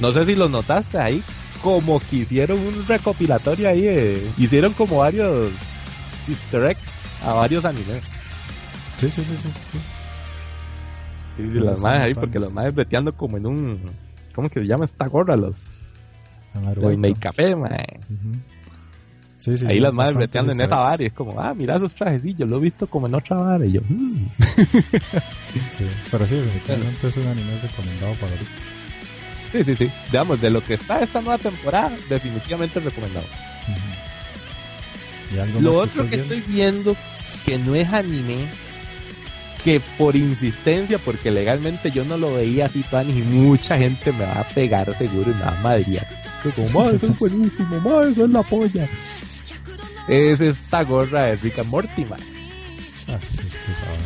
no 0.00 0.10
sé 0.12 0.24
si 0.26 0.34
lo 0.34 0.48
notaste 0.48 0.98
ahí, 0.98 1.22
como 1.58 2.00
que 2.00 2.16
hicieron 2.16 2.58
un 2.60 2.86
recopilatorio 2.86 3.68
ahí, 3.68 3.82
de- 3.82 4.30
hicieron 4.38 4.72
como 4.72 4.98
varios 4.98 5.52
easter 6.28 6.64
eggs 6.70 6.80
a 7.22 7.34
varios 7.34 7.64
animes. 7.64 8.02
Sí, 8.96 9.10
sí, 9.10 9.22
sí, 9.24 9.36
sí, 9.36 9.48
sí. 9.50 9.60
sí. 9.72 9.78
Y 11.38 11.42
Los 11.54 11.64
las 11.64 11.80
madres 11.80 12.02
ahí, 12.02 12.14
porque 12.14 12.38
los 12.40 12.52
madres 12.52 12.74
breteando 12.74 13.12
como 13.16 13.36
en 13.36 13.46
un, 13.46 13.80
¿cómo 14.34 14.48
que 14.48 14.60
se 14.60 14.66
llama 14.66 14.86
esta 14.86 15.06
gorra? 15.06 15.36
Los, 15.36 15.56
Amaruaito. 16.54 16.88
los 16.90 16.98
make 16.98 17.20
café, 17.20 17.54
mae. 17.54 18.00
Ujú. 18.10 18.32
Sí, 19.38 19.56
sí, 19.56 19.66
ahí 19.66 19.74
sí, 19.76 19.80
las 19.80 19.92
madres 19.92 20.16
breteando 20.16 20.50
en 20.52 20.60
esa 20.62 20.76
vara 20.78 21.00
y 21.00 21.06
es 21.06 21.12
como, 21.12 21.40
ah, 21.40 21.54
mira 21.54 21.76
esos 21.76 21.94
trajecillos, 21.94 22.50
lo 22.50 22.56
he 22.56 22.60
visto 22.60 22.88
como 22.88 23.06
en 23.06 23.14
otra 23.14 23.36
vara. 23.36 23.64
Y 23.64 23.72
yo, 23.72 23.80
"Mm". 23.88 24.26
Sí, 25.78 25.86
pero 26.10 26.26
sí, 26.26 26.34
definitivamente 26.34 27.06
es 27.06 27.16
un 27.16 27.26
anime 27.28 27.58
recomendado 27.62 28.14
para 28.14 28.32
ahorita. 28.32 28.50
Sí, 29.52 29.64
sí, 29.64 29.76
sí. 29.76 29.90
Digamos, 30.10 30.40
de 30.40 30.50
lo 30.50 30.62
que 30.64 30.74
está 30.74 31.00
esta 31.00 31.20
nueva 31.20 31.38
temporada, 31.38 31.96
definitivamente 32.08 32.80
recomendado. 32.80 33.26
Ujú. 33.68 35.36
¿Y 35.36 35.38
algo 35.38 35.60
Lo 35.60 35.72
otro 35.78 36.08
que 36.08 36.16
estoy 36.16 36.40
viendo, 36.40 36.96
que 37.44 37.58
no 37.58 37.74
es 37.74 37.86
anime, 37.92 38.48
que 39.64 39.80
por 39.98 40.16
insistencia, 40.16 40.98
porque 40.98 41.30
legalmente 41.30 41.90
yo 41.90 42.04
no 42.04 42.16
lo 42.16 42.34
veía 42.34 42.66
así 42.66 42.82
tan 42.90 43.10
y 43.10 43.20
mucha 43.22 43.76
gente 43.76 44.12
me 44.12 44.24
va 44.24 44.40
a 44.40 44.44
pegar 44.48 44.96
seguro 44.96 45.30
y 45.30 45.34
me 45.34 45.42
va 45.42 45.58
a 45.58 45.60
madrear. 45.60 46.06
Que 46.42 46.50
como, 46.50 46.84
"Ma, 46.84 46.90
eso 46.92 47.06
es 47.06 47.18
buenísimo, 47.18 48.00
eso 48.02 48.24
es 48.24 48.30
la 48.30 48.42
polla. 48.42 48.88
Es 50.08 50.40
esta 50.40 50.84
gorra 50.84 51.24
de 51.24 51.36
Rick 51.36 51.58
and 51.58 51.68
Morty, 51.68 52.04
ma. 52.06 52.16
viendo? 52.16 52.24
Ah, 53.08 53.18
es 53.20 53.40
que 53.56 53.72
esa 53.72 53.84
vara. 53.84 53.98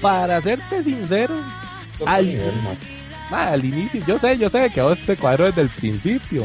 Para 0.00 0.40
serte 0.40 0.82
sincero, 0.84 1.34
Otro 2.00 2.08
Al- 2.08 2.26
nivel, 2.26 2.52
man. 2.62 2.76
Al 3.30 3.64
inicio, 3.64 4.02
yo 4.06 4.18
sé, 4.18 4.38
yo 4.38 4.48
sé 4.48 4.70
que 4.70 4.82
vos 4.82 4.98
te 5.04 5.16
cuadro 5.16 5.46
desde 5.46 5.62
el 5.62 5.68
principio. 5.68 6.44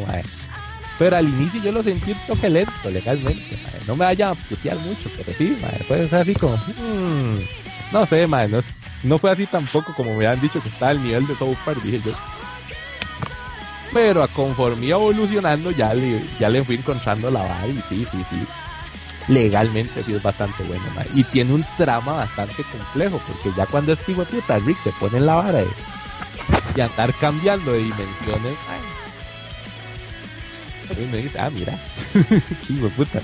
Pero 0.99 1.17
al 1.17 1.27
inicio 1.27 1.61
yo 1.61 1.71
lo 1.71 1.81
sentí 1.81 2.11
un 2.11 2.19
toque 2.27 2.49
lento, 2.49 2.89
legalmente. 2.89 3.57
No 3.87 3.95
me 3.95 4.05
vayan 4.05 4.31
a 4.31 4.35
putear 4.35 4.77
mucho, 4.79 5.09
pero 5.17 5.33
sí, 5.37 5.57
ma. 5.61 5.69
Ser 5.87 6.15
así 6.15 6.33
como, 6.35 6.55
mm, 6.55 7.39
no 7.91 8.05
sé, 8.05 8.27
ma. 8.27 8.47
No, 8.47 8.61
no 9.03 9.17
fue 9.17 9.31
así 9.31 9.45
tampoco 9.45 9.93
como 9.93 10.15
me 10.15 10.27
han 10.27 10.39
dicho 10.39 10.61
que 10.61 10.69
estaba 10.69 10.91
al 10.91 11.03
nivel 11.03 11.25
de 11.27 11.35
South 11.35 11.57
Park, 11.65 11.81
dije. 11.81 12.11
Pero 13.91 14.23
a 14.23 14.27
conforme 14.27 14.89
evolucionando, 14.89 15.71
ya 15.71 15.93
le, 15.93 16.25
ya 16.39 16.49
le 16.49 16.63
fui 16.63 16.75
encontrando 16.75 17.29
la 17.29 17.43
vara 17.43 17.67
y 17.67 17.75
sí, 17.89 18.07
sí, 18.11 18.25
sí. 18.29 18.47
Legalmente 19.27 20.03
sí 20.03 20.13
es 20.13 20.21
bastante 20.21 20.63
bueno. 20.63 20.83
Y 21.13 21.23
tiene 21.23 21.53
un 21.53 21.65
trama 21.77 22.13
bastante 22.13 22.63
complejo, 22.63 23.21
porque 23.27 23.51
ya 23.55 23.65
cuando 23.65 23.93
es 23.93 24.09
hijo 24.09 24.25
Rick 24.25 24.81
se 24.83 24.91
pone 24.93 25.17
en 25.17 25.25
la 25.25 25.35
vara 25.35 25.61
y 26.75 26.81
andar 26.81 27.13
cambiando 27.15 27.71
de 27.71 27.79
dimensiones, 27.79 28.53
ay. 28.69 28.79
Me 31.11 31.31
ah, 31.39 31.49
mira, 31.49 31.77
hijo 32.69 32.83
de 32.85 32.89
puta. 32.91 33.21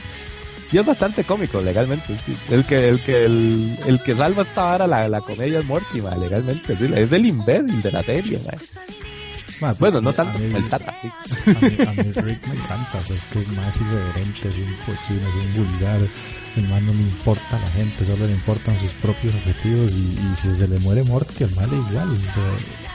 Y 0.72 0.78
es 0.78 0.86
bastante 0.86 1.24
cómico, 1.24 1.62
legalmente. 1.62 2.16
sí. 2.26 2.38
El 2.50 2.66
que, 2.66 2.90
el 2.90 3.00
que, 3.02 3.26
el, 3.26 3.78
el 3.86 4.02
que 4.02 4.16
salva 4.16 4.44
esta 4.44 4.64
vara, 4.64 4.88
la, 4.88 5.08
la 5.10 5.22
comedia 5.22 5.60
es 5.60 5.66
Morty, 5.66 6.02
ma, 6.02 6.16
legalmente. 6.16 6.78
sí. 6.78 6.90
Es 6.96 7.12
el 7.12 7.26
imbécil 7.26 7.82
de 7.82 7.92
la 7.92 8.04
serie, 8.04 8.40
ma. 8.46 8.52
Ma, 9.62 9.74
Bueno, 9.74 10.00
no 10.00 10.14
tanto 10.14 10.40
mí- 10.40 10.56
el 10.56 10.70
Tata, 10.70 10.96
sí. 11.02 11.52
A 11.52 11.60
mí, 11.60 11.76
a 11.88 11.92
mí 12.04 12.12
Rick 12.14 12.48
me 12.48 12.54
encanta, 12.56 12.98
o 13.02 13.04
sea, 13.06 13.16
es 13.16 13.26
que 13.28 13.40
es 13.42 13.48
más 13.50 13.76
irreverente, 13.76 14.48
es 14.48 14.58
un 14.58 14.74
cochino, 14.86 15.28
es 15.28 15.36
un 15.36 15.54
vulgar, 15.68 16.00
el 16.56 16.68
man 16.70 16.86
no 16.86 16.94
le 16.94 17.02
importa 17.02 17.58
a 17.58 17.60
la 17.60 17.70
gente, 17.72 18.06
solo 18.06 18.26
le 18.26 18.32
importan 18.34 18.80
sus 18.80 18.92
propios 18.94 19.36
objetivos 19.36 19.92
y, 19.92 20.18
y 20.32 20.36
si 20.36 20.56
se 20.56 20.68
le 20.68 20.80
muere 20.80 21.04
Morty, 21.04 21.44
el 21.44 21.56
mal 21.56 21.68
igual, 21.74 22.10
o 22.10 22.34
sea, 22.34 22.44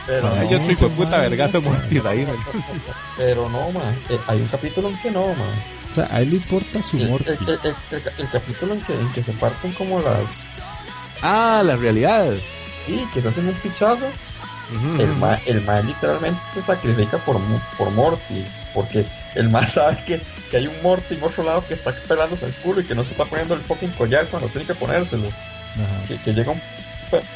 Pero 0.06 0.28
no, 0.36 0.42
hijo 0.44 0.66
de 0.66 0.72
ese 0.72 0.88
puta 0.88 1.10
man, 1.10 1.20
vergazo. 1.20 1.60
Morty 1.60 1.98
ahí, 2.06 2.24
man. 2.26 2.36
pero 3.16 3.48
no, 3.50 3.70
man. 3.70 3.94
Eh, 4.08 4.18
hay 4.26 4.40
un 4.40 4.48
capítulo 4.48 4.88
en 4.88 4.98
que 4.98 5.10
no, 5.10 5.26
man. 5.28 5.48
o 5.90 5.94
sea, 5.94 6.08
a 6.10 6.20
él 6.22 6.30
le 6.30 6.36
importa 6.36 6.82
su 6.82 6.96
El, 6.96 7.02
el, 7.02 7.08
Morty, 7.10 7.30
el- 7.30 7.36
el- 7.50 7.58
el- 7.90 8.02
el 8.18 8.28
capítulo 8.30 8.72
en 8.74 8.80
que, 8.82 8.92
en 9.00 9.08
que 9.12 9.22
se 9.22 9.32
parten 9.32 9.72
como 9.74 10.00
las... 10.00 10.24
Ah, 11.22 11.62
la 11.64 11.76
realidad. 11.76 12.34
Sí, 12.86 13.02
que 13.14 13.22
se 13.22 13.28
hacen 13.28 13.48
un 13.48 13.54
pichazo 13.54 14.06
el, 14.98 15.16
ma, 15.16 15.38
el 15.46 15.60
man 15.62 15.86
literalmente 15.86 16.40
se 16.52 16.62
sacrifica 16.62 17.18
por, 17.18 17.40
por 17.76 17.90
Morty, 17.90 18.44
porque 18.72 19.04
el 19.34 19.50
man 19.50 19.66
sabe 19.68 20.02
que, 20.04 20.20
que 20.50 20.56
hay 20.56 20.66
un 20.66 20.82
Morty 20.82 21.14
en 21.14 21.22
otro 21.22 21.44
lado 21.44 21.64
que 21.66 21.74
está 21.74 21.92
pelándose 21.92 22.46
el 22.46 22.54
culo 22.54 22.80
y 22.80 22.84
que 22.84 22.94
no 22.94 23.04
se 23.04 23.12
está 23.12 23.24
poniendo 23.24 23.54
el 23.54 23.60
fucking 23.60 23.90
collar 23.90 24.26
cuando 24.26 24.48
tiene 24.48 24.66
que 24.66 24.74
ponérselo. 24.74 25.28
Que, 26.06 26.16
que, 26.18 26.32
llega 26.32 26.52
un, 26.52 26.60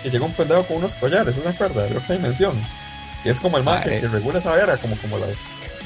que 0.02 0.10
llega 0.10 0.24
un 0.24 0.32
pendejo 0.32 0.62
con 0.64 0.76
unos 0.76 0.94
collares, 0.94 1.34
¿se 1.34 1.48
acuerda? 1.48 1.86
De 1.86 1.96
otra 1.96 2.14
dimensión. 2.14 2.54
Y 3.24 3.30
es 3.30 3.40
como 3.40 3.58
el 3.58 3.64
man 3.64 3.82
que, 3.82 4.00
regula 4.00 4.38
esa 4.38 4.54
vera, 4.54 4.76
como, 4.76 4.96
como 4.96 5.18
las 5.18 5.30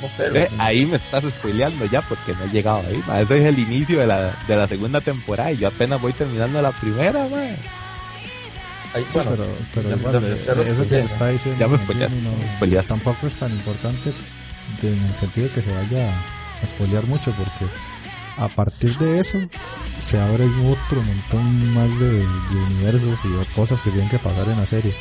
no 0.00 0.08
sé. 0.08 0.48
ahí 0.58 0.84
me 0.84 0.96
estás 0.96 1.22
spoileando 1.22 1.84
ya 1.86 2.02
porque 2.02 2.34
no 2.34 2.44
he 2.44 2.48
llegado 2.48 2.82
ahí. 2.88 3.02
Ese 3.22 3.38
es 3.38 3.46
el 3.46 3.58
inicio 3.58 4.00
de 4.00 4.06
la, 4.06 4.36
de 4.48 4.56
la 4.56 4.66
segunda 4.66 5.00
temporada 5.00 5.52
y 5.52 5.58
yo 5.58 5.68
apenas 5.68 6.00
voy 6.00 6.12
terminando 6.12 6.60
la 6.60 6.72
primera. 6.72 7.26
Man. 7.28 7.56
Ahí, 8.94 9.06
sí, 9.08 9.18
pero, 9.24 9.46
pero 9.74 9.96
igual, 9.96 10.24
eh, 10.24 10.44
eso 10.66 10.88
que 10.88 11.00
está 11.00 11.28
diciendo 11.28 11.60
ya 11.60 11.68
me 11.68 11.78
no, 12.76 12.82
tampoco 12.82 13.26
es 13.26 13.34
tan 13.34 13.50
importante 13.50 14.12
en 14.82 15.04
el 15.04 15.14
sentido 15.14 15.48
de 15.48 15.54
que 15.54 15.62
se 15.62 15.72
vaya 15.72 16.10
a 16.62 16.66
spoilear 16.66 17.06
mucho 17.06 17.32
porque 17.32 17.72
a 18.36 18.48
partir 18.48 18.96
de 18.98 19.20
eso 19.20 19.38
se 19.98 20.18
abre 20.18 20.44
otro 20.44 21.02
montón 21.02 21.74
más 21.74 22.00
de, 22.00 22.18
de 22.18 22.56
universos 22.66 23.24
y 23.24 23.28
de 23.28 23.44
cosas 23.54 23.80
que 23.80 23.90
tienen 23.90 24.10
que 24.10 24.18
pasar 24.18 24.48
en 24.48 24.58
la 24.58 24.66
serie. 24.66 24.94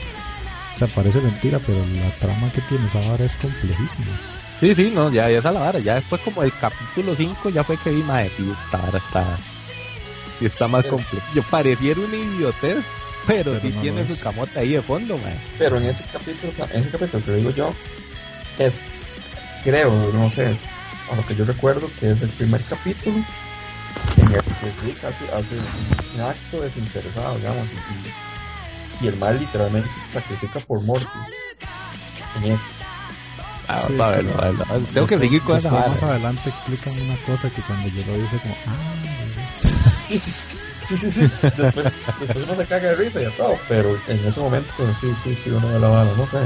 O 0.73 0.77
sea, 0.77 0.87
parece 0.87 1.21
mentira, 1.21 1.59
pero 1.65 1.79
la 1.79 2.09
trama 2.11 2.51
que 2.51 2.61
tiene 2.61 2.87
esa 2.87 2.99
vara 3.01 3.25
es 3.25 3.35
complejísima. 3.35 4.05
Sí, 4.59 4.75
sí, 4.75 4.91
no, 4.93 5.11
ya 5.11 5.29
esa 5.29 5.51
la 5.51 5.59
vara. 5.59 5.79
Ya 5.79 5.95
después 5.95 6.21
como 6.21 6.43
el 6.43 6.53
capítulo 6.53 7.15
5 7.15 7.49
ya 7.49 7.63
fue 7.63 7.77
que 7.77 7.89
vi, 7.89 8.03
más 8.03 8.27
y 8.39 8.51
esta 8.51 8.77
vara 8.77 8.97
está, 8.99 9.37
y 10.39 10.45
está 10.45 10.67
más 10.67 10.85
complejo. 10.85 11.25
Yo 11.33 11.43
pareciera 11.43 11.99
un 11.99 12.13
idiotez, 12.13 12.77
pero, 13.27 13.59
sí 13.59 13.71
tiene 13.81 14.07
su 14.07 14.19
camote 14.19 14.59
ahí 14.59 14.73
de 14.73 14.81
fondo, 14.81 15.17
man. 15.17 15.33
Pero 15.57 15.77
en 15.77 15.85
ese 15.85 16.03
capítulo, 16.11 16.53
en 16.71 16.81
ese 16.81 16.89
capítulo 16.89 17.23
que 17.23 17.33
digo 17.33 17.49
yo, 17.51 17.73
es, 18.57 18.85
creo, 19.63 19.91
no 20.13 20.29
sé, 20.29 20.57
a 21.11 21.15
lo 21.15 21.25
que 21.25 21.35
yo 21.35 21.45
recuerdo, 21.45 21.89
que 21.99 22.11
es 22.11 22.21
el 22.21 22.29
primer 22.29 22.61
capítulo 22.63 23.23
en 24.17 24.33
el 24.33 24.41
que 24.41 24.85
Rick 24.85 25.03
hace, 25.03 25.31
hace 25.33 25.55
un 26.15 26.21
acto 26.21 26.61
desinteresado, 26.61 27.35
digamos, 27.37 27.67
y, 29.01 29.05
y 29.05 29.07
el 29.07 29.17
mal 29.17 29.39
literalmente 29.39 29.89
se 30.05 30.11
sacrifica 30.19 30.59
por 30.59 30.81
Morty. 30.81 31.05
En 32.37 32.51
ese. 32.51 32.63
Ah, 33.67 33.83
sí, 33.87 33.93
ver, 33.93 34.85
Tengo 34.93 35.07
que 35.07 35.19
seguir 35.19 35.41
con 35.43 35.57
esa 35.57 35.71
Más 35.71 36.03
adelante 36.03 36.49
explican 36.49 36.99
una 37.01 37.15
cosa 37.17 37.49
que 37.49 37.61
cuando 37.61 37.87
yo 37.89 38.05
lo 38.05 38.23
hice 38.23 38.37
como, 38.39 38.55
ah, 38.67 39.91
sí, 39.91 40.19
sí, 40.19 40.31
sí, 40.97 41.11
sí, 41.11 41.11
sí. 41.11 41.31
Después, 41.41 41.85
después 42.19 42.45
uno 42.45 42.55
se 42.55 42.65
caga 42.65 42.89
de 42.89 42.95
risa 42.95 43.21
y 43.21 43.31
todo, 43.31 43.57
pero 43.67 43.97
en 44.07 44.25
ese 44.25 44.39
momento, 44.39 44.71
pues, 44.77 44.89
sí, 44.99 45.11
sí, 45.23 45.35
sí, 45.35 45.49
uno 45.49 45.67
de 45.69 45.79
la 45.79 45.89
mano, 45.89 46.11
no 46.15 46.27
sé. 46.27 46.37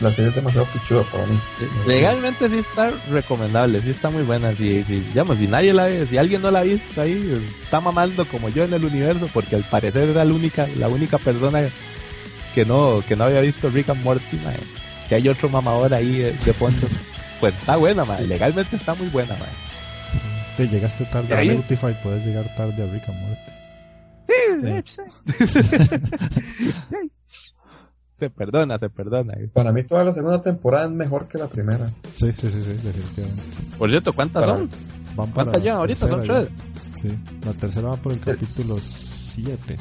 La 0.00 0.10
serie 0.10 0.30
es 0.30 0.34
demasiado 0.34 0.66
pichuda 0.66 1.02
para 1.04 1.26
mí. 1.26 1.38
Legalmente 1.86 2.48
sí 2.48 2.58
está 2.58 2.90
recomendable, 3.08 3.80
sí 3.80 3.90
está 3.90 4.10
muy 4.10 4.24
buena. 4.24 4.52
Si, 4.52 4.82
si, 4.82 4.98
digamos, 4.98 5.38
si 5.38 5.46
nadie 5.46 5.72
la 5.72 5.84
ve, 5.84 6.06
si 6.06 6.18
alguien 6.18 6.42
no 6.42 6.50
la 6.50 6.58
ha 6.58 6.64
visto 6.64 7.00
ahí, 7.00 7.48
está 7.62 7.80
mamando 7.80 8.26
como 8.26 8.48
yo 8.48 8.64
en 8.64 8.74
el 8.74 8.84
universo, 8.84 9.28
porque 9.32 9.54
al 9.54 9.62
parecer 9.62 10.08
era 10.08 10.24
la 10.24 10.34
única, 10.34 10.66
la 10.76 10.88
única 10.88 11.18
persona 11.18 11.68
que 12.52 12.64
no, 12.64 13.04
que 13.06 13.14
no 13.14 13.24
había 13.24 13.42
visto 13.42 13.70
Rick 13.70 13.90
and 13.90 14.02
Morty, 14.02 14.36
man 14.38 14.56
que 15.12 15.16
hay 15.16 15.28
otro 15.28 15.50
mamador 15.50 15.92
ahí 15.92 16.20
de, 16.20 16.52
fondo. 16.54 16.88
pues 17.40 17.52
está 17.52 17.76
buena, 17.76 18.02
man. 18.02 18.26
Legalmente 18.26 18.76
está 18.76 18.94
muy 18.94 19.08
buena, 19.08 19.36
man. 19.36 19.50
Te 20.62 20.68
llegaste 20.68 21.04
tarde 21.06 21.34
a 21.34 21.42
Notify, 21.56 21.92
puedes 22.04 22.24
llegar 22.24 22.54
tarde 22.54 22.84
a 22.84 22.86
Rick 22.86 23.08
and 23.08 23.20
Morty. 23.20 23.50
Sí, 24.84 24.94
se 28.20 28.30
perdona, 28.30 28.78
se 28.78 28.88
perdona. 28.88 29.34
Para 29.52 29.72
mí 29.72 29.82
toda 29.82 30.04
la 30.04 30.14
segunda 30.14 30.40
temporada 30.40 30.84
es 30.84 30.92
mejor 30.92 31.26
que 31.26 31.38
la 31.38 31.48
primera. 31.48 31.90
Sí, 32.12 32.30
sí, 32.38 32.48
sí, 32.48 32.62
sí 32.62 32.74
definitivamente. 32.86 33.42
Por 33.76 33.90
cierto, 33.90 34.12
¿cuántas 34.12 34.44
son? 34.44 34.70
¿Cuántas 35.16 35.60
ya 35.64 35.74
ahorita? 35.74 36.08
¿Son 36.08 36.22
tres? 36.22 36.46
Sí, 36.94 37.08
la 37.44 37.52
tercera 37.54 37.88
va 37.88 37.96
por 37.96 38.12
el 38.12 38.20
capítulo 38.20 38.78
7. 38.78 39.76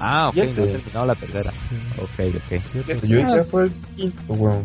Ah, 0.00 0.30
ok, 0.30 0.34
no 0.34 0.42
he 0.42 0.66
terminado 0.66 1.06
la 1.06 1.14
tercera. 1.14 1.52
Ok, 2.02 2.18
ok. 2.34 2.50
Yo 3.04 3.20
ya 3.20 3.44
fue 3.44 3.66
el 3.66 3.72
quinto, 3.94 4.32
weón. 4.32 4.64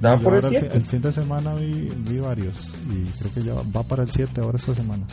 ¿Daba 0.00 0.20
por 0.20 0.34
el 0.34 0.42
7? 0.42 0.70
El, 0.72 0.82
fin 0.82 1.00
de 1.00 1.12
semana 1.12 1.54
vi, 1.54 1.90
vi 1.96 2.18
varios 2.18 2.70
y 2.90 3.04
creo 3.18 3.32
que 3.32 3.42
ya 3.42 3.54
va 3.54 3.82
para 3.82 4.02
el 4.02 4.10
7 4.10 4.40
ahora 4.40 4.58
esta 4.58 4.74
semana. 4.74 5.06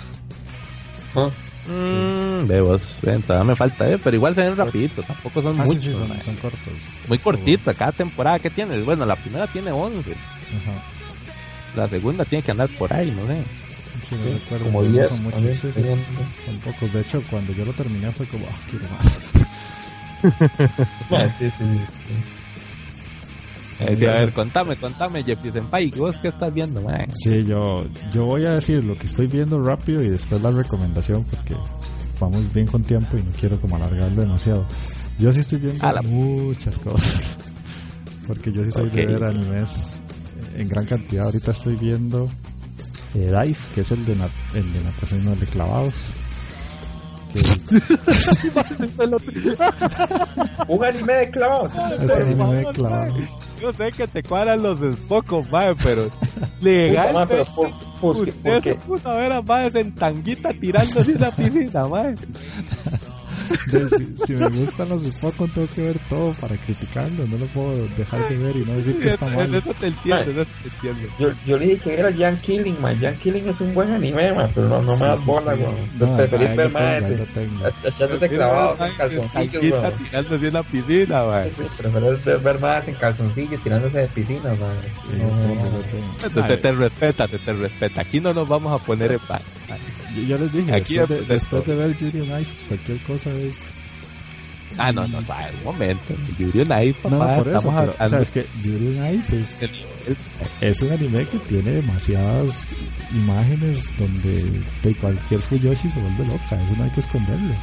Ah. 1.15 1.29
Mmm, 1.65 2.45
vos, 2.61 2.99
todavía 3.25 3.43
me 3.45 3.55
falta, 3.55 3.89
eh, 3.89 3.97
pero 4.03 4.17
igual 4.17 4.35
se 4.35 4.43
ven 4.43 4.57
rapidito, 4.57 5.01
tampoco 5.01 5.41
son 5.41 5.61
ah, 5.61 5.63
muchos. 5.63 5.83
Sí, 5.83 5.93
son, 5.93 6.21
son, 6.21 6.35
cortos. 6.35 6.73
Muy 7.07 7.17
cortito, 7.19 7.73
cada 7.73 7.93
temporada 7.93 8.37
que 8.39 8.49
tiene, 8.49 8.81
bueno, 8.81 9.05
la 9.05 9.15
primera 9.15 9.47
tiene 9.47 9.71
11. 9.71 10.11
Ajá. 10.11 10.83
La 11.75 11.87
segunda 11.87 12.25
tiene 12.25 12.43
que 12.43 12.51
andar 12.51 12.69
por 12.77 12.91
ahí, 12.91 13.11
no 13.11 13.25
sé. 13.27 13.37
Sí, 14.09 14.15
sí, 14.21 14.33
recuerdo, 14.33 14.65
como 14.65 14.83
10 14.83 15.07
son 15.07 15.23
muchos, 15.23 15.41
sí, 15.41 15.71
son 15.71 16.59
pocos. 16.59 16.93
De 16.93 17.01
hecho, 17.01 17.23
cuando 17.29 17.53
yo 17.53 17.63
lo 17.63 17.71
terminé 17.73 18.11
fue 18.11 18.25
como, 18.25 18.45
ah, 18.45 18.59
quiero 18.69 18.85
más. 18.89 19.21
ah, 21.11 21.29
sí, 21.29 21.49
sí. 21.49 21.63
Eh, 23.79 24.07
a 24.07 24.13
ver, 24.13 24.33
contame, 24.33 24.75
contame, 24.75 25.23
Jeffrey 25.23 25.51
Senpai, 25.51 25.91
¿vos 25.91 26.17
qué 26.19 26.29
estás 26.29 26.53
viendo, 26.53 26.81
man? 26.81 27.07
Sí, 27.11 27.43
yo, 27.43 27.85
yo 28.13 28.25
voy 28.25 28.45
a 28.45 28.53
decir 28.53 28.83
lo 28.83 28.95
que 28.95 29.07
estoy 29.07 29.27
viendo 29.27 29.63
rápido 29.63 30.03
y 30.03 30.09
después 30.09 30.41
la 30.41 30.51
recomendación 30.51 31.23
porque 31.23 31.55
vamos 32.19 32.53
bien 32.53 32.67
con 32.67 32.83
tiempo 32.83 33.17
y 33.17 33.21
no 33.21 33.31
quiero 33.39 33.59
como 33.59 33.75
alargarlo 33.75 34.21
demasiado. 34.21 34.65
Yo 35.17 35.31
sí 35.31 35.41
estoy 35.41 35.59
viendo 35.59 35.91
la... 35.91 36.01
muchas 36.01 36.77
cosas. 36.79 37.37
Porque 38.27 38.53
yo 38.53 38.63
sí 38.63 38.71
soy 38.71 38.89
de 38.89 39.05
ver 39.05 39.23
animes 39.23 40.01
en 40.55 40.67
gran 40.67 40.85
cantidad. 40.85 41.25
Ahorita 41.25 41.51
estoy 41.51 41.75
viendo 41.75 42.29
eh, 43.15 43.27
Dive, 43.27 43.57
que 43.75 43.81
es 43.81 43.91
el 43.91 44.05
de, 44.05 44.13
el 44.13 44.73
de 44.73 44.83
natación 44.83 45.25
no 45.25 45.33
el 45.33 45.39
de 45.39 45.45
clavados. 45.45 45.93
Un 50.67 50.83
anime 50.83 51.13
de 51.13 51.31
clavados. 51.31 51.71
Es 51.73 52.03
un 52.03 52.11
anime 52.11 52.55
de 52.55 52.65
clavados. 52.73 53.13
Yo 53.61 53.73
sé 53.73 53.91
que 53.91 54.07
te 54.07 54.23
cuadran 54.23 54.61
los 54.61 54.77
pocos, 55.07 55.49
mae, 55.49 55.73
pero 55.81 56.07
legal. 56.61 57.13
Puta, 57.13 57.27
pero 57.27 57.45
por, 57.45 57.69
por, 58.01 58.15
usted 58.17 58.33
por, 58.41 58.63
se 58.63 58.75
puso 58.75 59.09
a 59.09 59.15
ver 59.15 59.31
a 59.31 59.41
maes 59.41 59.75
en 59.75 59.95
tanguita 59.95 60.51
tirándose 60.53 61.11
en 61.11 61.21
la 61.21 61.31
piscina, 61.31 61.87
mae 61.87 62.15
si, 64.25 64.33
me 64.33 64.49
gustan 64.49 64.89
los 64.89 65.01
Spokon 65.03 65.49
tengo 65.49 65.67
que 65.67 65.81
ver 65.81 65.99
todo 66.09 66.33
para 66.33 66.55
criticarlo, 66.57 67.25
no 67.27 67.37
lo 67.37 67.45
puedo 67.47 67.87
dejar 67.97 68.27
de 68.29 68.37
ver 68.37 68.55
y 68.55 68.65
no 68.65 68.73
decir 68.73 68.99
que 68.99 69.09
está 69.09 69.25
mal. 69.35 69.53
Eso 69.53 69.73
te 69.73 69.87
entiendo, 69.87 70.31
eso 70.31 70.45
te 70.45 70.69
entiendo. 70.69 71.15
Yo, 71.19 71.29
yo 71.45 71.57
le 71.57 71.65
dije 71.65 71.79
que 71.83 71.99
era 71.99 72.13
Jan 72.13 72.37
Killing, 72.37 72.81
man. 72.81 72.99
Jan 72.99 73.15
Killing 73.17 73.47
es 73.47 73.61
un 73.61 73.73
buen 73.73 73.91
anime, 73.91 74.33
man, 74.33 74.49
pero 74.53 74.67
no, 74.67 74.81
no 74.81 74.97
me 74.97 75.05
das 75.05 75.25
bola. 75.25 75.55
No, 75.99 76.17
preferís 76.17 76.55
ver 76.55 76.71
más 76.71 77.05
ese, 77.05 77.25
echándose 77.83 78.29
clavados 78.29 78.79
en 78.79 78.95
calzoncillos, 78.95 79.63
weón. 79.63 79.93
tirándose 79.97 80.47
en 80.47 80.53
la 80.53 80.63
piscina, 80.63 81.23
man. 81.23 81.49
Sí, 81.55 81.63
preferís 81.77 82.43
ver 82.43 82.59
más 82.59 82.87
en 82.87 82.95
calzoncillos 82.95 83.61
tirándose 83.63 83.97
de 83.99 84.07
piscina, 84.07 84.49
man. 84.55 84.75
Entonces 86.23 86.61
te 86.61 86.71
respeta, 86.71 87.27
te, 87.27 87.39
te 87.39 87.53
respeta. 87.53 88.01
Aquí 88.01 88.19
no 88.19 88.33
nos 88.33 88.47
vamos 88.47 88.79
a 88.79 88.83
poner 88.83 89.11
en 89.11 89.19
paz. 89.19 89.41
Yo, 90.15 90.37
les 90.37 90.51
dije, 90.51 90.73
Aquí 90.73 90.95
después, 90.95 91.27
de, 91.27 91.33
después 91.33 91.65
de 91.65 91.75
ver 91.75 91.87
on 91.87 92.41
Ice, 92.41 92.53
cualquier 92.67 93.01
cosa 93.03 93.31
es... 93.31 93.79
Ah, 94.77 94.91
no, 94.91 95.07
no, 95.07 95.19
va, 95.27 95.47
un 95.59 95.63
momento. 95.63 96.13
On 96.13 96.83
Ice, 96.87 96.99
papá, 97.01 97.37
no, 97.37 97.43
por 97.43 97.47
eso, 97.47 97.61
pero, 97.61 97.95
o 97.99 98.09
sea, 98.09 98.21
es 98.21 98.29
que 98.29 98.39
on 98.65 99.15
Ice 99.15 99.39
es, 99.39 99.59
es 100.61 100.81
un 100.81 100.91
anime 100.91 101.25
que 101.25 101.37
tiene 101.39 101.71
demasiadas 101.71 102.75
imágenes 103.13 103.89
donde 103.97 104.61
de 104.81 104.95
cualquier 104.95 105.41
Fuyoshi 105.41 105.89
se 105.89 105.99
vuelve 105.99 106.25
loca, 106.25 106.55
eso 106.63 106.75
no 106.77 106.83
hay 106.83 106.89
que 106.91 106.99
esconderlo. 106.99 107.53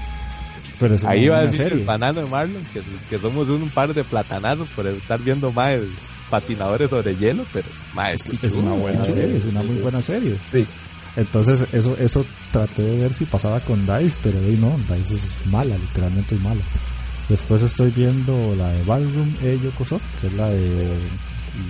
Pero 0.79 0.95
es 0.95 1.05
Ahí 1.05 1.29
va 1.29 1.41
a 1.41 1.47
decir 1.47 1.73
el 1.73 1.85
banano 1.85 2.23
de 2.23 2.27
Marlon, 2.27 2.63
que, 2.73 2.81
que, 3.11 3.19
somos 3.19 3.49
un 3.49 3.69
par 3.69 3.93
de 3.93 4.03
platanazos 4.03 4.67
por 4.69 4.87
estar 4.87 5.21
viendo 5.21 5.53
más 5.53 5.79
patinadores 6.31 6.89
sobre 6.89 7.15
hielo, 7.17 7.45
pero 7.53 7.69
más 7.95 8.15
es, 8.15 8.23
que 8.23 8.47
es 8.47 8.53
una 8.55 8.73
buena 8.73 9.05
serie, 9.05 9.37
es 9.37 9.45
una 9.45 9.63
muy 9.63 9.77
buena 9.77 10.01
serie. 10.01 10.31
Sí. 10.31 10.67
Entonces 11.17 11.61
eso 11.73 11.97
eso 11.99 12.25
traté 12.53 12.83
de 12.83 12.99
ver 13.01 13.13
si 13.13 13.25
pasaba 13.25 13.61
con 13.61 13.81
Dive, 13.87 14.13
pero 14.23 14.39
hoy 14.39 14.57
no, 14.61 14.71
Dive 14.89 15.17
es 15.17 15.27
mala, 15.51 15.77
literalmente 15.77 16.35
es 16.37 16.41
mala. 16.41 16.61
Después 17.29 17.63
estoy 17.63 17.91
viendo 17.91 18.55
la 18.57 18.69
de 18.69 18.83
Ballroom 18.85 19.35
E 19.43 19.59
Yokoso, 19.63 20.01
que 20.21 20.27
es 20.29 20.33
la 20.35 20.49
de 20.51 20.89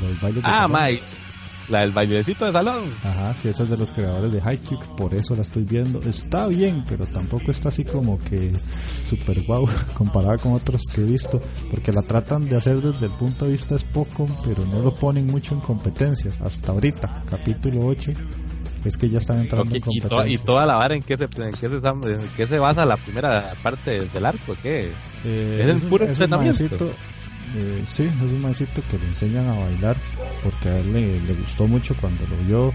los 0.01 0.21
bailes 0.21 0.43
de 0.43 0.51
Ah, 0.51 0.69
Mike. 0.69 1.03
La 1.69 1.81
del 1.83 1.93
bailecito 1.93 2.47
de 2.47 2.53
salón. 2.53 2.83
Ajá, 3.05 3.33
que 3.41 3.51
esa 3.51 3.63
es 3.63 3.71
de 3.71 3.77
los 3.77 3.93
creadores 3.93 4.33
de 4.33 4.41
Haikyuu, 4.43 4.81
por 4.97 5.15
eso 5.15 5.37
la 5.37 5.43
estoy 5.43 5.63
viendo. 5.63 6.03
Está 6.03 6.49
bien, 6.49 6.85
pero 6.89 7.07
tampoco 7.07 7.53
está 7.53 7.69
así 7.69 7.85
como 7.85 8.19
que 8.19 8.53
super 9.09 9.41
guau 9.45 9.69
comparada 9.95 10.37
con 10.39 10.53
otros 10.55 10.83
que 10.93 11.03
he 11.03 11.05
visto, 11.05 11.41
porque 11.71 11.93
la 11.93 12.03
tratan 12.03 12.49
de 12.49 12.57
hacer 12.57 12.81
desde 12.81 13.07
el 13.07 13.13
punto 13.13 13.45
de 13.45 13.53
vista 13.53 13.79
Spokon, 13.79 14.27
pero 14.45 14.65
no 14.67 14.81
lo 14.83 14.93
ponen 14.95 15.29
mucho 15.29 15.55
en 15.55 15.61
competencias. 15.61 16.41
Hasta 16.41 16.73
ahorita, 16.73 17.23
capítulo 17.31 17.87
8 17.87 18.13
es 18.89 18.97
que 18.97 19.09
ya 19.09 19.19
están 19.19 19.41
entrando 19.41 19.75
en 19.75 19.81
competencia. 19.81 20.27
Y, 20.27 20.39
toda 20.39 20.67
la 20.67 20.77
vara 20.77 20.95
en 20.95 21.03
qué 21.03 21.17
se, 21.17 21.25
en 21.25 21.53
qué 21.53 21.69
se, 21.69 22.19
qué 22.37 22.47
se 22.47 22.59
basa 22.59 22.85
la 22.85 22.97
primera 22.97 23.53
parte 23.63 24.07
del 24.07 24.27
arco, 24.27 24.57
¿qué? 24.63 24.91
Eh, 25.25 25.59
es 25.63 25.67
el 25.69 25.83
puro 25.83 26.07
entrenamiento. 26.07 26.91
Eh, 27.57 27.83
sí, 27.87 28.05
es 28.05 28.33
un 28.33 28.43
maecito 28.43 28.81
que 28.91 28.99
le 28.99 29.07
enseñan 29.07 29.47
a 29.49 29.59
bailar 29.59 29.97
porque 30.45 30.69
a 30.69 30.79
él 30.79 30.93
le, 30.93 31.21
le 31.21 31.35
gustó 31.35 31.67
mucho 31.67 31.97
cuando 32.01 32.25
lo 32.29 32.37
vio 32.47 32.73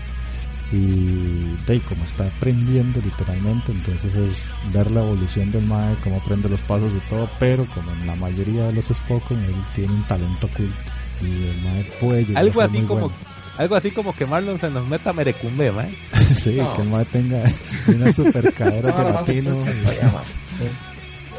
y 0.72 1.56
de 1.68 1.80
como 1.88 2.03
está 2.03 2.26
aprendiendo 2.26 2.99
literalmente, 3.01 3.72
entonces 3.72 4.16
es 4.16 4.49
ver 4.74 4.89
la 4.91 5.01
evolución 5.01 5.51
del 5.51 5.66
mae, 5.66 5.95
cómo 6.03 6.18
aprende 6.18 6.49
los 6.49 6.62
pasos 6.62 6.91
de 6.91 6.99
todo, 7.01 7.30
pero 7.39 7.66
como 7.66 7.91
en 7.91 8.08
la 8.08 8.16
mayoría 8.16 8.64
de 8.66 8.74
los 8.74 8.86
Spokon, 8.86 9.38
él 9.43 9.56
tiene 9.74 9.93
un 9.93 10.03
talento 10.03 10.47
oculto 10.47 10.91
y 11.22 11.47
el 11.47 11.62
mae 11.64 11.84
puede 11.99 12.26
llegar 12.26 12.43
Algo 12.43 12.62
a 12.62 12.64
ser 12.64 12.72
así 12.72 12.78
muy 12.80 12.88
como 12.88 13.01
bueno. 13.01 13.35
Algo 13.58 13.76
así 13.76 13.91
como 13.91 14.14
que 14.14 14.26
Marlon 14.26 14.60
se 14.60 14.70
nos 14.70 14.88
meta 14.88 15.10
a 15.12 15.14
Merecumbe, 15.14 15.72
mae. 15.72 15.89
sí, 16.39 16.56
No. 16.58 16.74
que 16.74 16.82
el 16.82 16.89
mae 16.89 17.06
tenga 17.06 17.43
una 17.88 18.12
super 18.12 18.53
cadera 18.53 18.89
No, 18.91 18.97
de 18.97 19.03
no, 19.03 19.10
no, 19.10 19.14
latino, 19.16 19.49
no, 19.51 19.62
y 19.62 19.64
no, 20.03 20.12
no. 20.12 20.22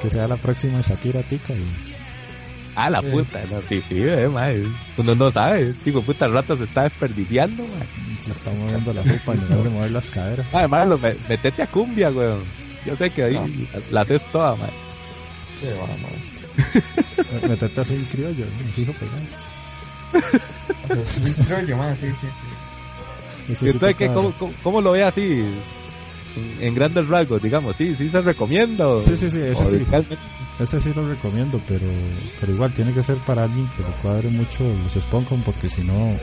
que 0.02 0.10
sea 0.10 0.26
la 0.28 0.36
próxima 0.36 0.80
Shakira 0.80 1.22
Tica 1.22 1.52
y 1.54 1.64
Ah, 2.78 2.90
la 2.90 3.00
Sí. 3.00 3.06
puta, 3.10 3.40
no, 3.50 3.60
sí, 3.66 3.82
sí, 3.88 4.00
eh, 4.02 4.28
mae. 4.30 4.62
Uno 4.98 5.14
no 5.14 5.30
sabe, 5.30 5.72
tipo, 5.82 6.02
puta, 6.02 6.26
el 6.26 6.34
rato 6.34 6.56
se 6.58 6.64
está 6.64 6.82
desperdiciando, 6.82 7.62
mae. 7.62 8.18
se 8.22 8.30
está 8.32 8.50
moviendo 8.52 8.92
la 8.92 9.00
jupa 9.02 9.32
en 9.32 9.40
lugar 9.40 9.62
de 9.62 9.70
mover 9.70 9.90
las 9.92 10.06
caderas. 10.08 10.46
Mae, 10.52 10.68
Marlon, 10.68 11.00
me- 11.00 11.16
metete 11.26 11.62
a 11.62 11.66
cumbia, 11.68 12.10
weón. 12.10 12.40
Yo 12.84 12.94
sé 12.94 13.08
que 13.10 13.24
ahí 13.24 13.34
No. 13.34 13.46
la, 13.90 14.02
haces 14.02 14.20
toda, 14.30 14.56
mae. 14.56 14.70
Qué 15.60 15.72
va, 15.72 15.86
madre. 15.86 17.48
Meterte 17.48 17.80
así 17.80 17.94
en 17.94 18.04
criollo, 18.04 18.44
¿no? 18.44 18.68
fijo 18.74 18.92
pegado. 18.92 19.18
Yo, 20.88 21.76
madre, 21.76 21.96
sí, 22.00 22.06
sí, 22.08 22.26
sí. 22.26 23.52
Ese 23.52 23.52
¿Y 23.52 23.56
sí 23.56 23.66
entonces 23.74 23.96
qué, 23.96 24.06
toca- 24.08 24.14
cómo, 24.14 24.32
cómo, 24.38 24.52
cómo 24.62 24.80
lo 24.80 24.92
ve 24.92 25.04
así? 25.04 25.44
En, 26.36 26.56
en 26.60 26.74
grandes 26.74 27.08
rasgos, 27.08 27.42
digamos, 27.42 27.76
sí, 27.76 27.94
sí 27.96 28.08
se 28.10 28.20
recomienda. 28.20 28.88
o- 28.88 29.00
Sí, 29.00 29.16
sí, 29.16 29.30
sí, 29.30 29.38
ese 29.40 29.66
sí. 29.66 29.84
Ese 30.58 30.80
sí 30.80 30.92
lo 30.94 31.06
recomiendo, 31.08 31.60
pero, 31.68 31.86
pero 32.40 32.52
igual 32.52 32.72
tiene 32.72 32.92
que 32.92 33.02
ser 33.02 33.16
para 33.18 33.44
alguien 33.44 33.66
que 33.76 33.82
le 33.82 33.90
cuadre 34.02 34.28
mucho 34.30 34.64
los 34.82 34.92
Sponcon, 34.94 35.42
porque 35.42 35.68
si 35.68 35.82
no, 35.82 36.16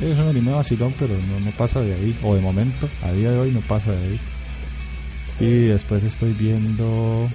es 0.00 0.18
un 0.18 0.28
anime 0.28 0.52
vacilón, 0.52 0.92
pero 0.98 1.14
no, 1.14 1.40
no 1.40 1.50
pasa 1.52 1.80
de 1.80 1.94
ahí, 1.94 2.18
o 2.24 2.34
de 2.34 2.40
momento, 2.40 2.88
a 3.02 3.12
día 3.12 3.30
de 3.30 3.38
hoy 3.38 3.52
no 3.52 3.60
pasa 3.60 3.92
de 3.92 3.98
ahí. 4.08 4.20
Y 5.40 5.50
después 5.68 6.02
estoy 6.02 6.32
viendo 6.32 7.28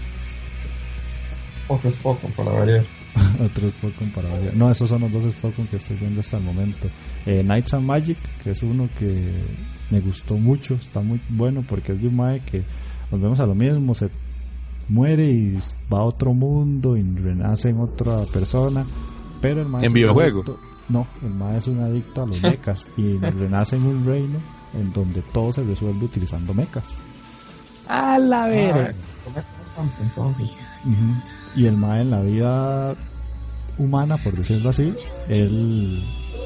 Poco 1.68 1.88
es 1.88 1.96
poco, 1.96 2.28
para 2.36 2.52
variar. 2.52 2.84
otro 3.44 3.70
Sponcon 3.70 4.10
para 4.10 4.30
variar. 4.30 4.56
No, 4.56 4.70
esos 4.72 4.90
son 4.90 5.02
los 5.02 5.12
dos 5.12 5.32
Sponcon 5.34 5.68
que 5.68 5.76
estoy 5.78 5.98
viendo 5.98 6.20
hasta 6.22 6.38
el 6.38 6.44
momento. 6.44 6.88
Eh, 7.26 7.42
Knights 7.44 7.74
and 7.74 7.86
Magic, 7.86 8.18
que 8.44 8.52
es 8.52 8.64
uno 8.64 8.90
que 8.98 9.32
me 9.92 10.00
gustó 10.00 10.36
mucho, 10.38 10.74
está 10.76 11.02
muy 11.02 11.20
bueno 11.30 11.64
porque 11.68 11.92
es 11.94 12.02
de 12.02 12.08
un 12.08 12.16
mae 12.16 12.40
que 12.42 12.64
volvemos 13.12 13.40
a 13.40 13.46
lo 13.46 13.54
mismo, 13.56 13.94
se 13.94 14.10
muere 14.90 15.30
y 15.30 15.58
va 15.92 16.00
a 16.00 16.04
otro 16.04 16.34
mundo 16.34 16.98
y 16.98 17.04
renace 17.04 17.70
en 17.70 17.80
otra 17.80 18.26
persona, 18.26 18.86
pero 19.42 19.62
el 19.62 19.68
mae 19.68 19.80
¿En 19.82 19.86
es 19.86 19.90
un 19.90 19.94
videojuego? 19.94 20.44
adicto- 20.44 20.58
no, 20.90 21.08
el 21.22 21.30
mae 21.30 21.58
es 21.58 21.68
un 21.68 21.80
adicto 21.80 22.24
a 22.24 22.26
los 22.26 22.42
mechas 22.44 22.88
y 22.98 23.18
renace 23.18 23.76
en 23.76 23.84
un 23.86 24.06
reino 24.06 24.40
en 24.74 24.92
donde 24.92 25.22
todo 25.22 25.54
se 25.54 25.64
resuelve 25.64 26.06
utilizando 26.06 26.54
mechas. 26.54 26.96
A 27.88 28.18
la 28.18 28.46
Ah, 28.46 28.48
verga. 28.48 28.94
Ujú. 30.86 31.22
Y 31.56 31.66
el 31.66 31.78
mae 31.78 32.02
en 32.02 32.12
la 32.12 32.22
vida 32.22 32.96
humana, 33.78 34.18
por 34.18 34.36
decirlo 34.36 34.70
así, 34.70 34.94
él 35.30 36.04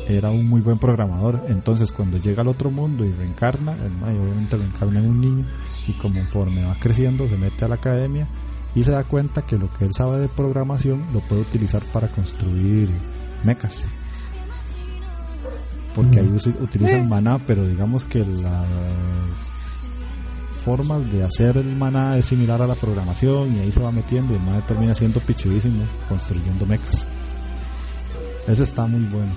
era 0.07 0.29
un 0.29 0.47
muy 0.47 0.61
buen 0.61 0.79
programador. 0.79 1.45
Entonces, 1.49 1.91
cuando 1.91 2.17
llega 2.17 2.41
al 2.41 2.47
otro 2.47 2.71
mundo 2.71 3.05
y 3.05 3.11
reencarna, 3.11 3.73
el 3.73 3.91
mae 3.91 4.17
obviamente 4.17 4.57
reencarna 4.57 4.99
en 4.99 5.09
un 5.09 5.21
niño 5.21 5.45
y 5.87 5.93
conforme 5.93 6.65
va 6.65 6.75
creciendo 6.79 7.27
se 7.27 7.37
mete 7.37 7.63
a 7.63 7.69
la 7.69 7.75
academia 7.75 8.27
y 8.75 8.83
se 8.83 8.91
da 8.91 9.03
cuenta 9.03 9.41
que 9.41 9.57
lo 9.57 9.71
que 9.71 9.85
él 9.85 9.93
sabe 9.93 10.19
de 10.19 10.27
programación 10.27 11.05
lo 11.13 11.21
puede 11.21 11.41
utilizar 11.41 11.83
para 11.85 12.09
construir 12.09 12.89
mechas. 13.43 13.87
Porque 15.95 16.19
ahí 16.19 16.27
utilizan 16.61 17.09
maná, 17.09 17.39
pero 17.39 17.67
digamos 17.67 18.05
que 18.05 18.23
las 18.23 19.56
formas 20.67 21.09
de 21.09 21.23
hacer 21.23 21.55
el 21.55 21.77
maná 21.77 22.17
es 22.17 22.25
similar 22.25 22.61
a 22.61 22.67
la 22.67 22.75
programación 22.75 23.55
y 23.55 23.59
ahí 23.61 23.71
se 23.71 23.79
va 23.79 23.89
metiendo 23.89 24.33
y 24.33 24.35
el 24.35 24.41
maná 24.41 24.59
termina 24.65 24.93
siendo 24.93 25.21
pichudísimo 25.21 25.85
construyendo 26.09 26.65
mechas. 26.65 27.07
Ese 28.45 28.63
está 28.63 28.85
muy 28.85 29.03
bueno. 29.03 29.31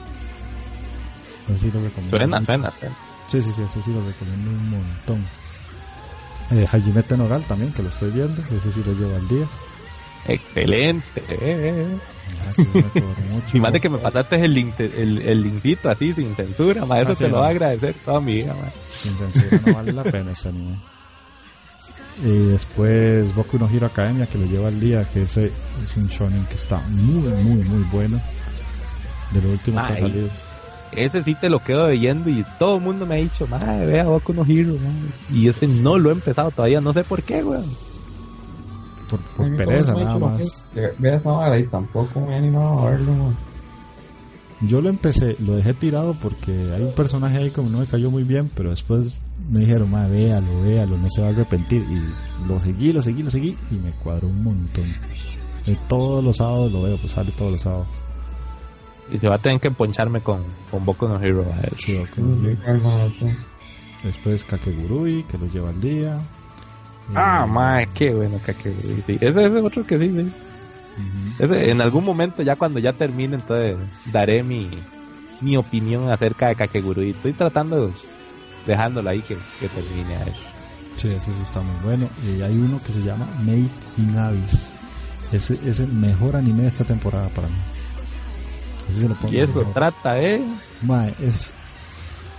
Ese 1.49 1.59
sí 1.59 1.71
lo 1.73 1.81
recomiendo. 1.83 2.19
Suena, 2.19 2.45
suena, 2.45 2.73
suena. 2.77 2.97
Sí, 3.29 3.41
sí, 3.43 3.53
sí, 3.53 3.63
ese 3.63 3.81
sí 3.81 3.93
lo 3.93 4.01
recomiendo 4.01 4.51
un 4.51 4.71
montón. 4.71 5.25
Eh, 6.51 6.67
Hajime 6.69 7.05
Tenogal 7.05 7.47
también, 7.47 7.73
que 7.73 7.85
lo 7.85 7.91
estoy 7.91 8.11
viendo, 8.11 8.43
ese 8.51 8.73
sí 8.73 8.83
lo 8.85 8.93
llevo 8.93 9.15
al 9.15 9.29
día. 9.29 9.47
Excelente. 10.27 11.23
Ah, 12.41 12.53
mucho. 13.31 13.57
Y 13.57 13.61
más 13.61 13.73
de 13.73 13.81
que 13.81 13.89
me 13.89 13.99
pasaste 13.99 14.45
el, 14.45 14.53
link, 14.53 14.81
el, 14.81 15.19
el 15.19 15.43
linkcito 15.45 15.91
así, 15.91 16.13
sin 16.13 16.35
censura, 16.35 16.85
ma, 16.85 17.01
eso 17.01 17.13
Ah, 17.13 17.15
sí, 17.15 17.23
te 17.23 17.31
lo 17.31 17.37
voy 17.37 17.47
a 17.47 17.51
agradecer 17.51 17.95
toda 18.05 18.21
mi 18.21 18.35
vida, 18.35 18.53
ma. 18.53 18.69
Sin 18.89 19.17
censura 19.17 19.61
no 19.65 19.75
vale 19.75 19.93
la 19.93 20.03
pena 20.03 20.33
ese 20.33 20.49
anime. 20.49 20.77
Y 22.23 22.49
después 22.49 23.35
Boku 23.35 23.59
no 23.59 23.69
Hero 23.69 23.87
Academia, 23.87 24.27
que 24.27 24.37
lo 24.37 24.45
lleva 24.45 24.69
al 24.69 24.79
día, 24.79 25.05
que 25.05 25.23
ese 25.23 25.53
es 25.83 25.97
un 25.97 26.07
shonen 26.07 26.45
que 26.47 26.55
está 26.55 26.79
muy, 26.89 27.29
muy, 27.43 27.65
muy 27.65 27.83
bueno. 27.91 28.21
De 29.33 29.41
lo 29.41 29.51
último 29.51 29.77
que 29.87 29.93
ha 29.93 30.01
salido. 30.01 30.29
Ese 30.93 31.23
sí 31.23 31.35
te 31.37 31.49
lo 31.49 31.63
quedo 31.63 31.89
viendo 31.89 32.29
y 32.29 32.45
todo 32.59 32.77
el 32.77 32.83
mundo 32.83 33.07
me 33.07 33.15
ha 33.15 33.19
dicho, 33.19 33.47
madre, 33.47 33.87
vea 33.87 34.05
Boku 34.05 34.35
no 34.35 34.45
Hero. 34.45 34.75
Y 35.33 35.49
ese 35.49 35.67
no 35.69 35.99
lo 35.99 36.11
he 36.11 36.13
empezado 36.13 36.51
todavía, 36.51 36.81
no 36.81 36.93
sé 36.93 37.05
por 37.05 37.23
qué, 37.23 37.43
weón. 37.43 37.71
Por, 39.09 39.57
pereza 39.57 39.95
nada 39.95 40.19
más. 40.19 40.65
Vea 40.75 41.17
esa 41.17 41.31
vara 41.31 41.59
y 41.59 41.67
tampoco 41.67 42.21
me 42.21 42.35
he 42.35 42.37
animado 42.37 42.81
a 42.81 42.91
verlo, 42.91 43.13
man. 43.13 43.37
Yo 44.63 44.83
lo 44.83 44.91
empecé, 44.91 45.37
lo 45.39 45.57
dejé 45.57 45.73
tirado 45.73 46.15
porque 46.15 46.53
hay 46.75 46.83
un 46.83 46.93
personaje 46.93 47.39
ahí 47.39 47.51
como 47.51 47.71
no 47.71 47.79
me 47.79 47.87
cayó 47.87 48.11
muy 48.11 48.25
bien, 48.25 48.51
pero 48.55 48.71
después 48.71 49.23
me 49.49 49.61
dijeron, 49.61 49.91
ma, 49.91 50.07
véalo, 50.07 50.61
véalo, 50.63 50.97
no 50.97 51.09
se 51.09 51.21
va 51.23 51.29
a 51.29 51.31
arrepentir. 51.31 51.83
Y 51.83 52.49
lo 52.49 52.59
seguí, 52.61 52.93
lo 52.93 53.03
seguí, 53.03 53.23
lo 53.23 53.31
seguí 53.31 53.57
y 53.71 53.75
me 53.77 53.93
cuadró 53.93 54.29
un 54.29 54.43
montón. 54.43 54.85
Y 55.67 55.75
todos 55.89 56.23
los 56.25 56.37
sábados 56.39 56.73
lo 56.73 56.83
veo, 56.83 56.97
pues 56.99 57.13
sale 57.13 57.31
todos 57.33 57.53
los 57.53 57.61
sábados. 57.63 57.89
Y 59.13 59.19
se 59.19 59.29
va 59.29 59.37
a 59.37 59.39
tener 59.39 59.61
que 59.61 59.69
emponcharme 59.69 60.21
con, 60.21 60.45
con 60.71 60.85
Boku 60.85 61.09
no 61.09 61.21
Hero. 61.21 61.45
Sí, 61.79 61.99
Boku 61.99 62.21
no 62.21 62.49
Hero. 62.49 63.37
Después 64.05 64.45
Kakegurui, 64.45 65.25
que 65.25 65.37
lo 65.37 65.47
lleva 65.47 65.71
al 65.71 65.81
día. 65.81 66.19
Ah, 67.15 67.45
Eh, 67.45 67.51
ma, 67.51 67.87
qué 67.93 68.15
bueno 68.15 68.41
que 68.45 68.53
sí. 68.55 69.19
Ese 69.21 69.47
es 69.47 69.53
otro 69.65 69.85
que 69.85 69.99
sí. 69.99 70.33
Ese, 71.39 71.71
en 71.71 71.81
algún 71.81 72.05
momento, 72.05 72.43
ya 72.43 72.57
cuando 72.57 72.79
ya 72.79 72.93
termine, 72.93 73.35
entonces 73.37 73.77
daré 74.13 74.43
mi, 74.43 74.69
mi 75.41 75.57
opinión 75.57 76.09
acerca 76.11 76.49
de 76.49 76.55
Kakegurui. 76.55 77.11
Estoy 77.11 77.33
tratando, 77.33 77.93
dejándolo 78.67 79.11
ahí 79.11 79.23
que, 79.23 79.37
que 79.59 79.69
termine 79.69 80.17
a 80.17 80.23
eso. 80.25 80.43
Sí, 80.97 81.09
ese 81.09 81.33
sí 81.33 81.43
está 81.43 81.61
muy 81.61 81.77
bueno. 81.83 82.11
Y 82.27 82.43
hay 82.43 82.57
uno 82.57 82.81
que 82.85 82.93
se 82.93 83.03
llama 83.03 83.27
Made 83.39 83.71
in 83.97 84.19
Abyss. 84.19 84.75
Ese 85.33 85.59
es 85.69 85.81
el 85.81 85.93
mejor 85.93 86.37
anime 86.37 86.63
de 86.63 86.69
esta 86.69 86.85
temporada 86.85 87.29
para 87.29 87.49
mí. 87.49 87.57
Ese 88.91 89.03
se 89.03 89.09
lo 89.09 89.15
pongo 89.19 89.33
Y 89.33 89.39
eso 89.39 89.63
trata, 89.73 90.21
¿eh? 90.21 90.43
Mae, 90.83 91.15
es 91.21 91.53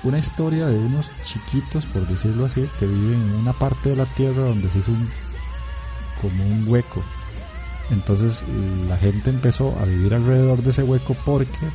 una 0.03 0.17
historia 0.17 0.67
de 0.67 0.78
unos 0.78 1.11
chiquitos, 1.24 1.86
por 1.86 2.07
decirlo 2.07 2.45
así, 2.45 2.67
que 2.80 2.86
viven 2.86 3.22
en 3.22 3.36
una 3.36 3.53
parte 3.53 3.89
de 3.89 3.95
la 3.95 4.05
tierra 4.05 4.43
donde 4.43 4.69
se 4.69 4.80
hizo 4.80 4.91
un, 4.91 5.09
como 6.22 6.43
un 6.43 6.67
hueco. 6.67 7.01
Entonces 7.89 8.43
la 8.88 8.97
gente 8.97 9.30
empezó 9.30 9.76
a 9.80 9.86
vivir 9.86 10.13
alrededor 10.13 10.61
de 10.61 10.72
ese 10.72 10.84
hueco 10.84 11.15
porque 11.26 11.69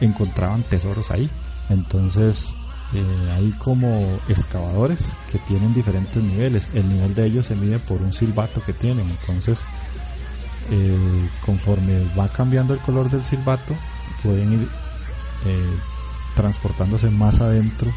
encontraban 0.00 0.62
tesoros 0.64 1.10
ahí. 1.10 1.28
Entonces 1.68 2.52
eh, 2.94 3.32
hay 3.32 3.50
como 3.58 4.06
excavadores 4.28 5.08
que 5.32 5.38
tienen 5.40 5.74
diferentes 5.74 6.22
niveles. 6.22 6.68
El 6.74 6.88
nivel 6.88 7.14
de 7.14 7.26
ellos 7.26 7.46
se 7.46 7.56
mide 7.56 7.78
por 7.80 8.00
un 8.00 8.12
silbato 8.12 8.62
que 8.62 8.72
tienen. 8.72 9.08
Entonces 9.10 9.60
eh, 10.70 11.28
conforme 11.44 12.04
va 12.18 12.28
cambiando 12.28 12.72
el 12.74 12.80
color 12.80 13.10
del 13.10 13.22
silbato, 13.22 13.74
pueden 14.22 14.52
ir 14.54 14.68
eh, 15.46 15.76
transportándose 16.34 17.10
más 17.10 17.40
adentro 17.40 17.92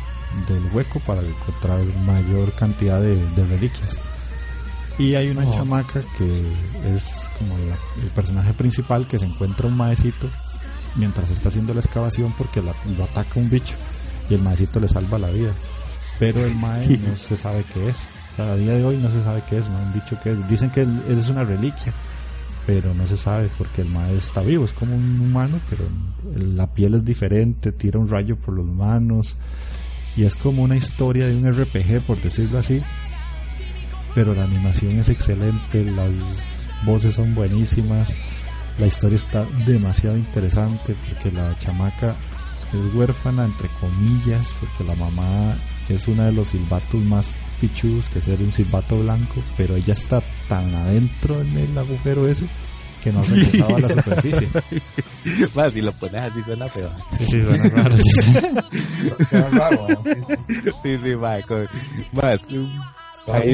del 0.48 0.66
hueco 0.74 1.00
para 1.00 1.22
encontrar 1.22 1.80
mayor 2.06 2.52
cantidad 2.54 3.00
de, 3.00 3.16
de 3.32 3.46
reliquias. 3.46 3.98
Y 5.00 5.16
hay 5.16 5.30
una 5.30 5.46
Oh. 5.48 5.54
chamaca 5.54 6.02
que 6.18 6.42
es 6.94 7.30
como 7.38 7.56
la- 7.58 7.78
el 8.04 8.10
personaje 8.12 8.54
principal 8.54 9.08
que 9.08 9.20
se 9.20 9.26
encuentra 9.26 9.68
un 9.68 9.78
maecito 9.78 10.28
mientras 10.96 11.30
está 11.30 11.50
haciendo 11.50 11.74
la 11.74 11.80
excavación 11.82 12.34
porque 12.38 12.62
la- 12.64 12.74
lo 12.98 13.04
ataca 13.04 13.40
un 13.40 13.50
bicho 13.50 13.76
y 14.30 14.34
el 14.34 14.42
maecito 14.42 14.80
le 14.80 14.88
salva 14.88 15.18
la 15.18 15.30
vida. 15.30 15.52
Pero 16.20 16.44
el 16.46 16.56
mae 16.56 16.88
no 16.98 17.16
se 17.16 17.38
sabe 17.38 17.64
qué 17.74 17.90
es. 17.90 17.98
A 18.38 18.56
día 18.56 18.74
de 18.74 18.84
hoy 18.86 18.98
no 18.98 19.10
se 19.12 19.24
sabe 19.24 19.42
qué 19.50 19.58
es, 19.58 19.70
no 19.70 19.78
han 19.78 19.94
dicho 19.94 20.18
qué 20.24 20.32
es. 20.32 20.48
Dicen 20.50 20.70
que 20.70 20.82
él- 20.82 21.02
él 21.08 21.18
es 21.18 21.30
una 21.30 21.44
reliquia, 21.44 21.94
pero 22.66 22.94
no 22.94 23.06
se 23.08 23.18
sabe 23.18 23.50
porque 23.58 23.82
el 23.82 23.90
mae 23.90 24.16
está 24.18 24.42
vivo, 24.42 24.66
es 24.66 24.74
como 24.74 24.96
un 24.96 25.22
humano, 25.22 25.60
pero 25.70 25.84
la 26.56 26.68
piel 26.68 26.96
es 26.96 27.06
diferente, 27.06 27.72
tira 27.72 28.00
un 28.00 28.10
rayo 28.10 28.36
por 28.36 28.58
las 28.58 28.66
manos 28.66 29.36
y 30.16 30.24
es 30.24 30.36
como 30.36 30.64
una 30.64 30.76
historia 30.76 31.28
de 31.28 31.36
un 31.36 31.46
RPG, 31.52 32.02
por 32.06 32.22
decirlo 32.22 32.58
así. 32.60 32.82
Pero 34.16 34.34
la 34.34 34.44
animación 34.44 34.98
es 35.00 35.10
excelente, 35.10 35.84
las 35.86 36.12
voces 36.86 37.16
son 37.16 37.34
buenísimas 37.36 38.14
La 38.80 38.86
historia 38.86 39.16
está 39.16 39.46
demasiado 39.66 40.16
interesante 40.18 40.96
porque 41.08 41.32
la 41.32 41.56
chamaca 41.58 42.16
es 42.74 42.94
huérfana, 42.94 43.46
entre 43.46 43.70
comillas, 43.80 44.56
porque 44.60 44.84
la 44.84 44.96
mamá 44.96 45.56
es 45.90 46.08
una 46.08 46.26
de 46.26 46.34
los 46.34 46.50
silbatos 46.50 47.02
más 47.02 47.36
pichudos 47.62 48.10
que 48.10 48.22
ser 48.22 48.40
un 48.42 48.52
silbato 48.52 49.00
blanco, 49.00 49.42
pero 49.56 49.76
ella 49.76 49.94
está 49.94 50.22
tan 50.48 50.74
adentro 50.76 51.40
en 51.42 51.58
el 51.58 51.78
agujero 51.78 52.28
ese 52.28 52.48
que 53.04 53.12
no 53.12 53.20
ha 53.20 53.24
regresado 53.24 53.76
a 53.76 53.80
la 53.80 53.90
superficie. 53.90 54.50
Más, 55.56 55.74
si 55.74 55.82
lo 55.82 55.92
pones 55.94 56.22
así 56.22 56.42
suena 56.44 56.68
feo. 56.68 56.90
Sí, 57.12 57.26
sí, 57.26 57.42
suena 57.42 57.70
raro. 57.70 57.96
Ahí 63.32 63.54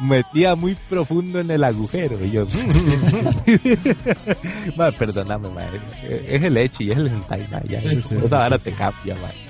metía, 0.00 0.54
muy 0.54 0.74
profundo 0.88 1.40
en 1.40 1.50
el 1.50 1.64
agujero. 1.64 2.22
Y 2.24 2.30
yo, 2.32 2.46
ma, 4.76 4.90
perdóname, 4.92 5.48
ma, 5.50 5.62
es- 6.28 6.42
el 6.42 6.56
echi, 6.56 6.90
es 6.90 6.98
el 6.98 7.06
hentai, 7.08 7.46
ma, 7.50 7.60
ya, 7.68 7.80
Sí, 7.82 8.00
sí, 8.02 8.16
esa 8.24 8.38
vara 8.38 8.58
sí, 8.58 8.70
te 8.70 8.76
cambia, 8.76 9.14
ma. 9.16 9.30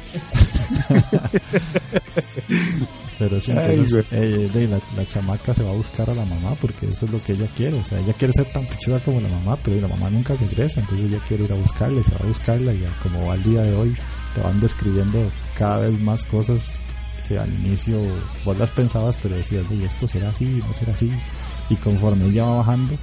Pero 3.18 3.40
sí, 3.40 3.52
Ay, 3.52 3.86
eh, 4.10 4.68
la, 4.68 4.80
la 5.00 5.06
chamaca 5.08 5.54
se 5.54 5.62
va 5.62 5.70
a 5.70 5.74
buscar 5.74 6.10
a 6.10 6.14
la 6.14 6.24
mamá 6.24 6.54
porque 6.60 6.88
eso 6.88 7.06
es 7.06 7.12
lo 7.12 7.22
que 7.22 7.32
ella 7.34 7.46
quiere. 7.56 7.78
O 7.78 7.84
sea, 7.84 7.98
ella 8.00 8.12
quiere 8.14 8.32
ser 8.34 8.46
tan 8.46 8.66
pichuda 8.66 8.98
como 9.00 9.20
la 9.20 9.28
mamá, 9.28 9.56
pero 9.62 9.80
la 9.80 9.86
mamá 9.88 10.10
nunca 10.10 10.34
regresa. 10.34 10.80
Entonces 10.80 11.06
ella 11.06 11.18
quiere 11.28 11.44
ir 11.44 11.52
a 11.52 11.56
buscarla 11.56 12.00
y 12.00 12.04
se 12.04 12.10
va 12.12 12.18
a 12.22 12.26
buscarla. 12.26 12.72
Y 12.72 12.80
ya 12.80 12.88
como 13.02 13.26
va 13.28 13.34
el 13.36 13.42
día 13.44 13.62
de 13.62 13.72
hoy, 13.74 13.96
te 14.34 14.40
van 14.40 14.58
describiendo 14.60 15.30
cada 15.56 15.78
vez 15.80 16.00
más 16.00 16.24
cosas 16.24 16.80
que 17.28 17.38
al 17.38 17.52
inicio 17.52 18.00
vos 18.44 18.56
las 18.58 18.70
pensabas, 18.70 19.16
pero 19.22 19.36
decías, 19.36 19.64
"Uy, 19.70 19.84
esto 19.84 20.06
será 20.08 20.28
así, 20.30 20.44
no 20.44 20.72
será 20.72 20.92
así. 20.92 21.10
Y 21.70 21.76
conforme 21.76 22.26
ella 22.26 22.44
va 22.44 22.58
bajando, 22.58 22.94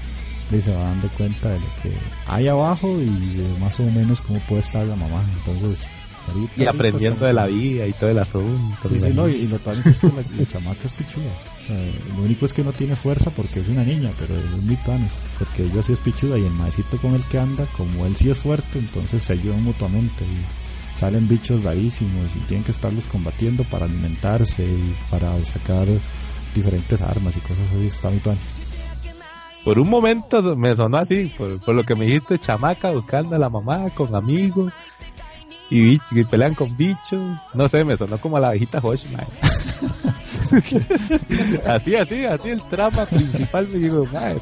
se 0.50 0.72
va 0.74 0.84
dando 0.84 1.08
cuenta 1.10 1.50
de 1.50 1.60
lo 1.60 1.66
que 1.82 1.94
hay 2.28 2.48
abajo 2.48 3.00
y 3.00 3.36
de 3.38 3.58
más 3.60 3.80
o 3.80 3.84
menos 3.84 4.20
cómo 4.22 4.40
puede 4.42 4.62
estar 4.62 4.86
la 4.86 4.96
mamá. 4.98 5.24
Entonces, 5.40 5.90
ahorita- 6.28 6.54
Y 6.64 6.66
aprendiendo 6.68 7.26
de 7.26 7.34
la 7.34 7.46
vida 7.48 7.88
y 7.88 7.94
todo 7.94 8.10
el 8.10 8.20
asunto. 8.20 8.90
Sí, 8.90 8.96
sí, 9.00 9.14
no, 9.16 9.30
y, 9.30 9.34
y 9.34 9.48
lo 9.48 9.58
tal 9.60 9.80
es 9.80 9.98
que 9.98 10.08
la, 10.08 10.24
la 10.38 10.46
chamaca 10.46 10.80
es 10.86 10.92
pichuda. 10.92 11.32
O 11.58 11.64
sea, 11.68 11.78
lo 12.18 12.24
único 12.24 12.46
es 12.46 12.52
que 12.54 12.64
no 12.66 12.74
tiene 12.74 12.96
fuerza 12.98 13.30
porque 13.32 13.62
es 13.62 13.70
una 13.70 13.84
niña, 13.86 14.10
pero 14.20 14.36
es 14.36 14.62
muy 14.64 14.76
tuanis, 14.78 15.14
porque 15.40 15.64
ella 15.64 15.82
sí 15.82 15.94
es 15.94 16.00
pichuda 16.00 16.38
y 16.38 16.44
el 16.46 16.52
maecito 16.52 16.98
con 16.98 17.16
el 17.16 17.24
que 17.24 17.40
anda, 17.40 17.66
como 17.78 18.06
él 18.06 18.16
sí 18.18 18.30
es 18.30 18.40
fuerte, 18.40 18.78
entonces 18.80 19.24
se 19.24 19.34
ayudan 19.34 19.64
mutuamente 19.64 20.26
y 20.26 20.46
salen 21.02 21.28
bichos 21.28 21.64
rarísimos 21.64 22.36
y 22.36 22.40
tienen 22.42 22.64
que 22.64 22.72
estarlos 22.72 23.06
combatiendo 23.08 23.64
para 23.64 23.86
alimentarse 23.86 24.64
y 24.64 24.96
para 25.10 25.34
sacar 25.44 25.88
diferentes 26.54 27.02
armas 27.02 27.36
y 27.36 27.40
cosas 27.40 27.66
así, 27.76 27.88
está 27.88 28.12
muy 28.12 28.20
tuanis. 28.20 28.40
Por 29.66 29.80
un 29.80 29.90
momento 29.90 30.56
me 30.56 30.76
sonó 30.76 30.98
así, 30.98 31.32
por, 31.36 31.60
por 31.60 31.74
lo 31.74 31.84
que 31.84 31.96
me 31.96 32.06
dijiste, 32.06 32.38
chamaca 32.38 32.92
buscando 32.92 33.36
a 33.36 33.40
la 33.40 33.50
mamá 33.50 33.90
con 33.90 34.14
amigos 34.16 34.72
y, 35.72 35.82
bichos, 35.82 36.12
y 36.14 36.24
pelean 36.24 36.54
con 36.54 36.78
bichos. 36.78 37.20
No 37.56 37.68
sé, 37.68 37.84
me 37.84 37.98
sonó 37.98 38.20
como 38.20 38.38
a 38.38 38.40
la 38.40 38.50
abejita 38.50 38.78
Hosh, 38.80 39.06
así, 41.68 41.96
así, 41.96 42.26
así 42.26 42.50
el 42.50 42.62
trama 42.70 43.06
principal 43.06 43.68
me 43.72 43.80
digo, 43.80 44.06
madre. 44.14 44.40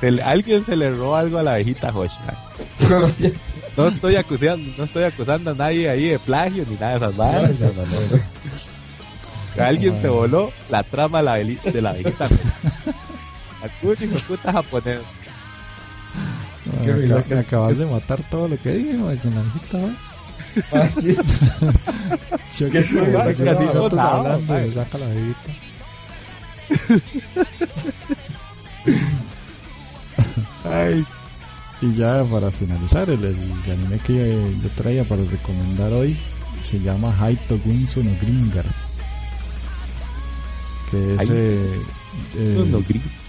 Se 0.00 0.10
le- 0.10 0.22
alguien 0.22 0.64
se 0.66 0.76
le 0.76 0.90
robó 0.92 1.16
algo 1.16 1.38
a 1.38 1.42
la 1.42 1.52
abejita 1.54 1.88
Hosh, 1.88 2.12
man. 2.26 2.36
No 3.76 3.88
estoy 3.88 4.16
acusando, 4.16 4.70
no 4.78 4.84
estoy 4.84 5.02
acusando 5.04 5.50
a 5.50 5.54
nadie 5.54 5.88
ahí 5.90 6.04
de 6.08 6.18
plagio 6.18 6.64
ni 6.68 6.74
nada 6.76 6.90
de 6.92 6.96
esas 6.98 7.16
varas. 7.16 7.50
no, 7.60 7.66
no, 7.72 7.82
no. 7.84 9.64
Alguien 9.64 10.00
se 10.00 10.08
voló 10.08 10.52
la 10.70 10.82
trama 10.82 11.18
de 11.18 11.24
la, 11.24 11.34
de 11.72 11.82
la 11.82 11.92
Hosh. 11.92 12.06
Acuchi, 13.62 14.06
puta 14.06 14.52
japonés. 14.52 15.00
Acab- 16.82 17.22
que 17.24 17.34
me 17.34 17.40
acabas 17.40 17.72
es- 17.72 17.78
de 17.78 17.86
matar 17.86 18.22
todo 18.30 18.48
lo 18.48 18.56
que 18.60 18.70
dije, 18.70 18.94
mae, 18.94 19.16
con 19.18 19.34
la 19.34 19.40
hijita, 19.42 19.78
¿ves? 19.78 19.96
Ah, 20.72 20.86
sí. 20.88 21.16
Yo 22.58 22.70
Que 22.70 22.78
así 22.78 22.94
minutos 22.94 23.98
hablando 23.98 24.54
me 24.54 24.72
saca 24.72 24.98
la 24.98 25.06
hijita. 25.14 25.52
Ay, 30.64 31.04
Y 31.84 31.96
ya 31.96 32.24
para 32.24 32.50
finalizar, 32.50 33.10
el, 33.10 33.22
el 33.22 33.36
anime 33.70 33.98
que 33.98 34.42
yo 34.62 34.70
traía 34.70 35.04
para 35.04 35.22
recomendar 35.24 35.92
hoy 35.92 36.16
se 36.62 36.80
llama 36.80 37.14
Haito 37.20 37.58
Gunso 37.58 38.02
no 38.02 38.10
Gringar. 38.22 38.64
Que 40.90 41.14
es... 41.14 41.30
Eh, 41.30 41.82
eh, 42.36 42.64
no, 42.70 42.78
no, 42.78 42.84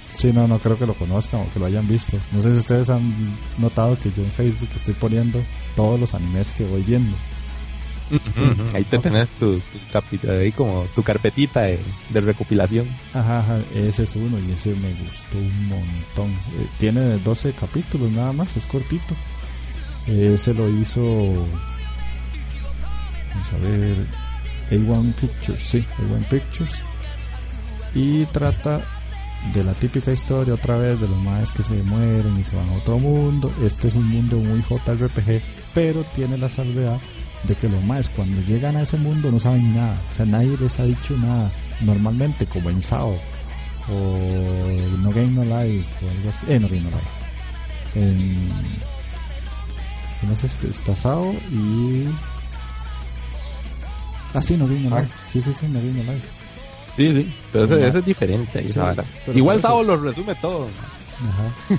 sí, 0.09 0.31
no, 0.31 0.47
no 0.47 0.57
creo 0.59 0.79
que 0.79 0.85
lo 0.85 0.93
conozcan 0.93 1.41
o 1.41 1.49
que 1.51 1.59
lo 1.59 1.65
hayan 1.65 1.85
visto. 1.85 2.17
No 2.31 2.41
sé 2.41 2.53
si 2.53 2.59
ustedes 2.59 2.89
han 2.89 3.13
notado 3.57 3.99
que 3.99 4.09
yo 4.09 4.23
en 4.23 4.31
Facebook 4.31 4.69
estoy 4.73 4.93
poniendo 4.93 5.41
todos 5.75 5.99
los 5.99 6.13
animes 6.13 6.53
que 6.53 6.63
voy 6.63 6.83
viendo. 6.83 7.17
Ahí 8.73 8.83
te 8.83 8.99
tenés 8.99 9.29
tu, 9.39 9.57
tu 9.59 9.79
capítulo, 9.91 10.33
ahí 10.33 10.51
como 10.51 10.85
tu 10.95 11.01
carpetita 11.01 11.61
de, 11.61 11.79
de 12.09 12.21
recopilación. 12.21 12.87
Ajá, 13.13 13.39
ajá, 13.39 13.59
ese 13.73 14.03
es 14.03 14.15
uno 14.15 14.37
y 14.39 14.51
ese 14.51 14.75
me 14.75 14.93
gustó 14.93 15.37
un 15.37 15.67
montón. 15.67 16.31
Eh, 16.31 16.67
tiene 16.77 17.17
12 17.17 17.53
capítulos 17.53 18.11
nada 18.11 18.33
más, 18.33 18.55
es 18.57 18.65
cortito. 18.65 19.15
Eh, 20.07 20.33
ese 20.35 20.53
lo 20.53 20.69
hizo. 20.69 21.01
Vamos 23.31 23.53
a 23.53 23.57
ver. 23.57 24.07
A1 24.71 25.13
Pictures, 25.13 25.61
sí, 25.61 25.85
A1 25.99 26.27
Pictures. 26.27 26.83
Y 27.93 28.25
trata 28.25 28.81
de 29.53 29.63
la 29.63 29.73
típica 29.73 30.11
historia 30.11 30.55
otra 30.55 30.77
vez 30.77 30.99
de 30.99 31.07
los 31.07 31.17
maes 31.17 31.51
que 31.51 31.61
se 31.61 31.75
mueren 31.83 32.35
y 32.39 32.43
se 32.43 32.55
van 32.55 32.69
a 32.69 32.73
otro 32.73 32.97
mundo. 32.99 33.51
Este 33.61 33.87
es 33.87 33.95
un 33.95 34.07
mundo 34.07 34.37
muy 34.37 34.61
JRPG, 34.61 35.41
pero 35.73 36.03
tiene 36.15 36.37
la 36.37 36.49
salvedad 36.49 36.99
de 37.47 37.55
que 37.55 37.69
los 37.69 37.83
maes 37.83 38.09
cuando 38.09 38.41
llegan 38.41 38.75
a 38.75 38.81
ese 38.81 38.97
mundo 38.97 39.31
no 39.31 39.39
saben 39.39 39.73
nada. 39.75 39.95
O 40.11 40.15
sea, 40.15 40.25
nadie 40.25 40.55
les 40.59 40.79
ha 40.79 40.83
dicho 40.83 41.15
nada. 41.17 41.51
Normalmente, 41.81 42.45
como 42.45 42.69
en 42.69 42.81
SAO 42.81 43.17
o 43.91 44.19
No 44.99 45.09
Game 45.11 45.29
No 45.31 45.43
Life 45.43 46.05
o 46.05 46.09
algo 46.09 46.29
así. 46.29 46.45
Eh, 46.47 46.59
No 46.59 46.67
Game 46.67 46.81
No 46.81 46.89
Life. 46.89 47.11
En. 47.95 48.47
No 50.27 50.35
sé, 50.35 50.47
este, 50.47 50.69
está 50.69 50.95
SAO 50.95 51.33
y. 51.51 52.05
Ah, 54.33 54.41
sí, 54.41 54.57
No 54.57 54.65
Game 54.67 54.81
No 54.81 54.95
Ah. 54.95 55.01
Life. 55.01 55.13
Sí, 55.31 55.41
sí, 55.41 55.53
sí, 55.53 55.65
No 55.67 55.79
Game 55.79 56.03
No 56.03 56.11
Life. 56.13 56.27
Sí, 56.93 57.11
sí, 57.13 57.33
pero 57.51 57.65
ese, 57.65 57.79
Ya. 57.79 57.87
ese 57.87 57.99
es 57.99 58.05
diferente. 58.05 58.59
ahí, 58.59 58.69
Sí, 58.69 58.79
Igual 59.35 59.57
eso- 59.57 59.67
Sao 59.67 59.83
lo 59.83 59.97
resume 59.97 60.33
todo. 60.35 60.67
Ajá. 61.29 61.75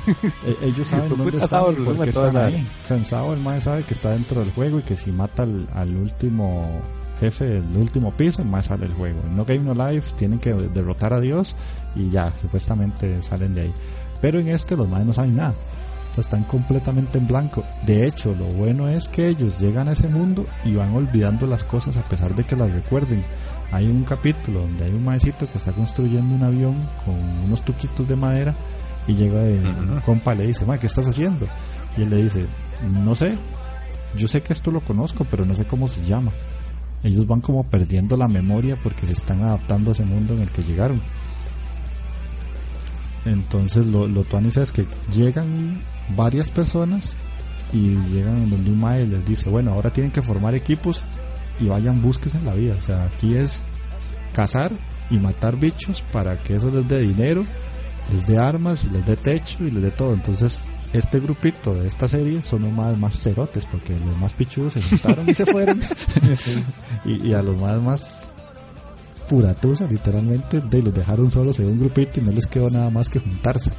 E- 0.47 0.67
Ellos 0.69 0.87
saben 0.89 1.09
dónde 1.11 1.39
están 1.39 1.63
y 1.73 1.85
por 1.85 1.99
qué 2.05 2.11
están 2.11 2.37
ahí. 2.37 2.67
O 2.83 2.87
sea, 2.87 2.97
en 2.97 3.05
Sao 3.05 3.33
el 3.35 3.41
mae 3.41 3.61
sabe 3.61 3.83
que 3.83 3.95
está 3.95 4.11
dentro 4.11 4.41
del 4.41 4.51
juego 4.53 4.79
y 4.79 4.83
que 4.83 4.97
si 4.97 5.11
mata 5.13 5.43
al, 5.43 5.69
al 5.75 5.95
último 5.97 6.81
jefe 7.21 7.45
del 7.47 7.77
último 7.77 8.13
piso, 8.13 8.43
el 8.43 8.49
mae 8.49 8.63
sale 8.63 8.87
del 8.87 8.95
juego. 8.95 9.21
En 9.25 9.37
No 9.37 9.45
Game 9.45 9.61
No 9.61 9.75
Life 9.91 10.15
tienen 10.19 10.39
que 10.39 10.53
derrotar 10.53 11.13
a 11.13 11.21
Dios 11.21 11.57
y 11.95 12.11
ya, 12.11 12.33
supuestamente 12.41 13.23
salen 13.23 13.55
de 13.55 13.63
ahí. 13.63 13.75
Pero 14.21 14.39
en 14.41 14.49
este 14.49 14.77
los 14.77 14.89
maes 14.89 15.07
no 15.07 15.13
saben 15.13 15.37
nada. 15.37 15.55
O 16.11 16.15
sea, 16.15 16.23
están 16.23 16.45
completamente 16.45 17.19
en 17.19 17.27
blanco. 17.27 17.63
De 17.85 18.07
hecho, 18.07 18.35
lo 18.35 18.47
bueno 18.47 18.89
es 18.89 19.09
que 19.09 19.29
ellos 19.29 19.61
llegan 19.61 19.89
a 19.89 19.93
ese 19.93 20.09
mundo 20.09 20.47
y 20.65 20.75
van 20.75 20.95
olvidando 20.95 21.47
las 21.47 21.63
cosas 21.65 21.97
a 21.99 22.03
pesar 22.09 22.35
de 22.35 22.45
que 22.45 22.57
las 22.57 22.71
recuerden. 22.73 23.23
Hay 23.73 23.87
un 23.87 24.05
capítulo 24.05 24.61
donde 24.61 24.85
hay 24.85 24.93
un 24.93 25.05
maecito 25.05 25.47
que 25.51 25.59
está 25.59 25.73
construyendo 25.73 26.35
un 26.35 26.43
avión 26.43 26.77
con 27.05 27.15
unos 27.45 27.63
tuquitos 27.63 28.07
de 28.09 28.15
madera 28.17 28.55
y 29.07 29.15
llega 29.15 29.43
el 29.45 29.65
un 29.65 30.01
compa 30.05 30.35
y 30.35 30.39
le 30.39 30.47
dice, 30.49 30.65
"Ma, 30.65 30.79
¿qué 30.79 30.87
estás 30.87 31.07
haciendo? 31.07 31.47
Y 31.97 32.03
él 32.03 32.11
le 32.11 32.23
dice, 32.23 32.47
no 33.05 33.15
sé, 33.15 33.37
yo 34.17 34.29
sé 34.29 34.43
que 34.43 34.53
esto 34.53 34.71
lo 34.71 34.81
conozco, 34.81 35.25
pero 35.31 35.45
no 35.45 35.55
sé 35.55 35.65
cómo 35.65 35.89
se 35.89 36.05
llama. 36.05 36.33
Ellos 37.03 37.27
van 37.27 37.41
como 37.41 37.65
perdiendo 37.65 38.17
la 38.17 38.29
memoria 38.29 38.77
porque 38.83 39.07
se 39.07 39.13
están 39.13 39.43
adaptando 39.43 39.91
a 39.91 39.93
ese 39.93 40.05
mundo 40.05 40.35
en 40.35 40.43
el 40.43 40.51
que 40.51 40.63
llegaron. 40.63 41.01
Entonces 43.25 43.87
lo, 43.87 44.07
lo 44.07 44.25
tuanis 44.25 44.57
es 44.57 44.73
que 44.73 44.87
llegan 45.13 45.81
varias 46.17 46.51
personas 46.51 47.17
y 47.73 47.97
llegan 48.13 48.49
donde 48.49 48.71
un 48.71 48.81
mae 48.81 49.07
les 49.07 49.25
dice, 49.27 49.51
bueno, 49.51 49.73
ahora 49.73 49.91
tienen 49.91 50.13
que 50.13 50.23
formar 50.23 50.55
equipos 50.55 51.03
y 51.61 51.67
vayan 51.67 52.01
búsquense 52.01 52.39
en 52.39 52.47
la 52.47 52.55
vida. 52.55 52.77
O 52.79 52.83
sea, 52.83 53.05
aquí 53.05 53.35
es 53.37 53.65
cazar 54.33 54.73
y 55.11 55.19
matar 55.19 55.57
bichos 55.57 56.03
para 56.13 56.41
que 56.43 56.57
eso 56.57 56.71
les 56.71 56.87
dé 56.89 57.01
dinero, 57.01 57.45
les 58.13 58.27
dé 58.27 58.39
armas, 58.39 58.85
y 58.85 58.91
les 58.91 59.05
dé 59.05 59.17
techo 59.17 59.65
y 59.65 59.71
les 59.71 59.83
dé 59.83 59.91
todo. 59.91 60.15
Entonces, 60.15 60.61
este 60.93 61.21
grupito 61.21 61.75
de 61.75 61.89
esta 61.89 62.09
serie 62.09 62.41
son 62.43 62.63
los 62.63 62.73
más, 62.73 62.97
más 62.97 63.19
cerotes 63.19 63.67
porque 63.67 63.93
los 63.99 64.17
más 64.19 64.33
pichudos 64.33 64.75
se 64.75 64.83
juntaron 64.83 65.29
y 65.29 65.35
se 65.35 65.47
fueron. 65.47 65.81
y, 67.05 67.29
y 67.29 67.35
a 67.35 67.43
los 67.43 67.57
más 67.57 67.81
más 67.81 68.31
puratusa 69.29 69.87
literalmente 69.89 70.61
de 70.61 70.83
los 70.83 70.95
dejaron 70.95 71.31
solos 71.31 71.59
en 71.59 71.67
un 71.67 71.81
grupito 71.81 72.21
y 72.21 72.23
no 72.23 72.31
les 72.31 72.47
quedó 72.47 72.71
nada 72.71 72.91
más 72.91 73.09
que 73.09 73.19
juntarse. 73.19 73.71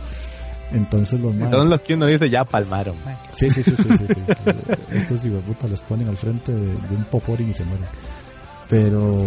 Entonces 0.72 1.20
los 1.20 1.34
más 1.34 1.52
Son 1.52 1.70
los 1.70 1.82
que 1.82 1.94
uno 1.94 2.06
dice 2.06 2.30
ya 2.30 2.44
palmaron. 2.44 2.96
man. 3.06 3.16
Sí, 3.34 3.50
sí, 3.50 3.64
sí, 3.64 3.74
sí, 3.76 3.90
sí, 3.98 4.06
sí. 4.08 4.22
Estos 4.92 5.24
hijueputas 5.24 5.70
los 5.70 5.80
ponen 5.82 6.10
al 6.10 6.18
frente 6.18 6.52
de, 6.52 6.66
de 6.66 6.96
un 6.96 7.06
poporín 7.06 7.50
y 7.50 7.54
se 7.54 7.64
mueren. 7.64 7.88
Pero 8.70 9.24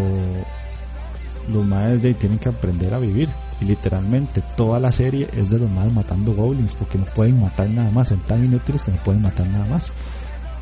los 1.51 1.65
maes 1.67 2.03
de 2.03 2.09
ahí 2.09 2.15
tienen 2.15 2.39
que 2.39 2.51
aprender 2.51 2.93
a 2.93 2.99
vivir. 2.99 3.31
Y 3.61 3.67
literalmente 3.67 4.43
toda 4.57 4.79
la 4.79 4.91
serie 4.91 5.29
es 5.37 5.51
de 5.51 5.59
los 5.59 5.71
más 5.71 5.93
matando 5.93 6.33
goblins 6.33 6.75
porque 6.75 6.99
no 6.99 7.05
pueden 7.05 7.41
matar 7.41 7.69
nada 7.69 7.91
más, 7.91 8.09
son 8.09 8.21
tan 8.21 8.45
inútiles 8.45 8.83
que 8.83 8.91
no 8.91 8.97
pueden 8.99 9.23
matar 9.23 9.47
nada 9.47 9.67
más. 9.67 9.93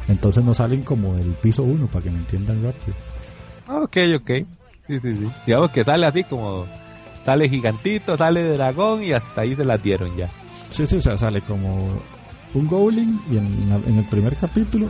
Entonces 0.09 0.45
no 0.45 0.55
salen 0.55 0.83
como 0.83 1.15
del 1.15 1.33
piso 1.35 1.63
1 1.63 1.87
para 1.87 2.05
que 2.05 2.11
me 2.11 2.19
entiendan 2.19 2.63
rápido. 2.63 2.97
Ok, 3.69 3.97
ok. 4.17 4.31
Sí, 4.89 5.01
sí, 5.01 5.15
sí. 5.15 5.29
Digamos 5.47 5.71
que 5.71 5.85
sale 5.85 6.07
así 6.07 6.25
como 6.25 6.67
sale 7.25 7.49
gigantito, 7.49 8.17
sale 8.17 8.43
dragón 8.53 9.03
y 9.03 9.13
hasta 9.13 9.43
ahí 9.43 9.55
se 9.55 9.65
la 9.65 9.77
dieron 9.77 10.17
ya. 10.17 10.31
Sí, 10.71 10.87
sí, 10.87 10.97
o 10.97 11.01
sea, 11.01 11.19
sale 11.19 11.43
como 11.43 11.89
un 12.55 12.67
goblin 12.67 13.21
y 13.31 13.37
en, 13.37 13.83
en 13.87 13.99
el 13.99 14.05
primer 14.07 14.35
capítulo 14.37 14.89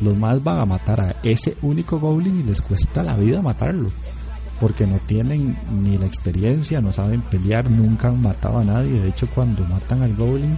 los 0.00 0.16
más 0.16 0.42
van 0.42 0.60
a 0.60 0.66
matar 0.66 1.00
a 1.00 1.16
ese 1.22 1.56
único 1.62 1.98
goblin 1.98 2.40
y 2.40 2.42
les 2.44 2.60
cuesta 2.60 3.02
la 3.02 3.16
vida 3.16 3.42
matarlo 3.42 3.90
porque 4.60 4.86
no 4.86 4.98
tienen 5.06 5.56
ni 5.82 5.98
la 5.98 6.06
experiencia, 6.06 6.80
no 6.80 6.92
saben 6.92 7.22
pelear, 7.22 7.70
nunca 7.70 8.08
han 8.08 8.20
matado 8.20 8.58
a 8.58 8.64
nadie. 8.64 9.00
De 9.00 9.08
hecho, 9.08 9.28
cuando 9.34 9.64
matan 9.66 10.02
al 10.02 10.14
Goblin, 10.14 10.56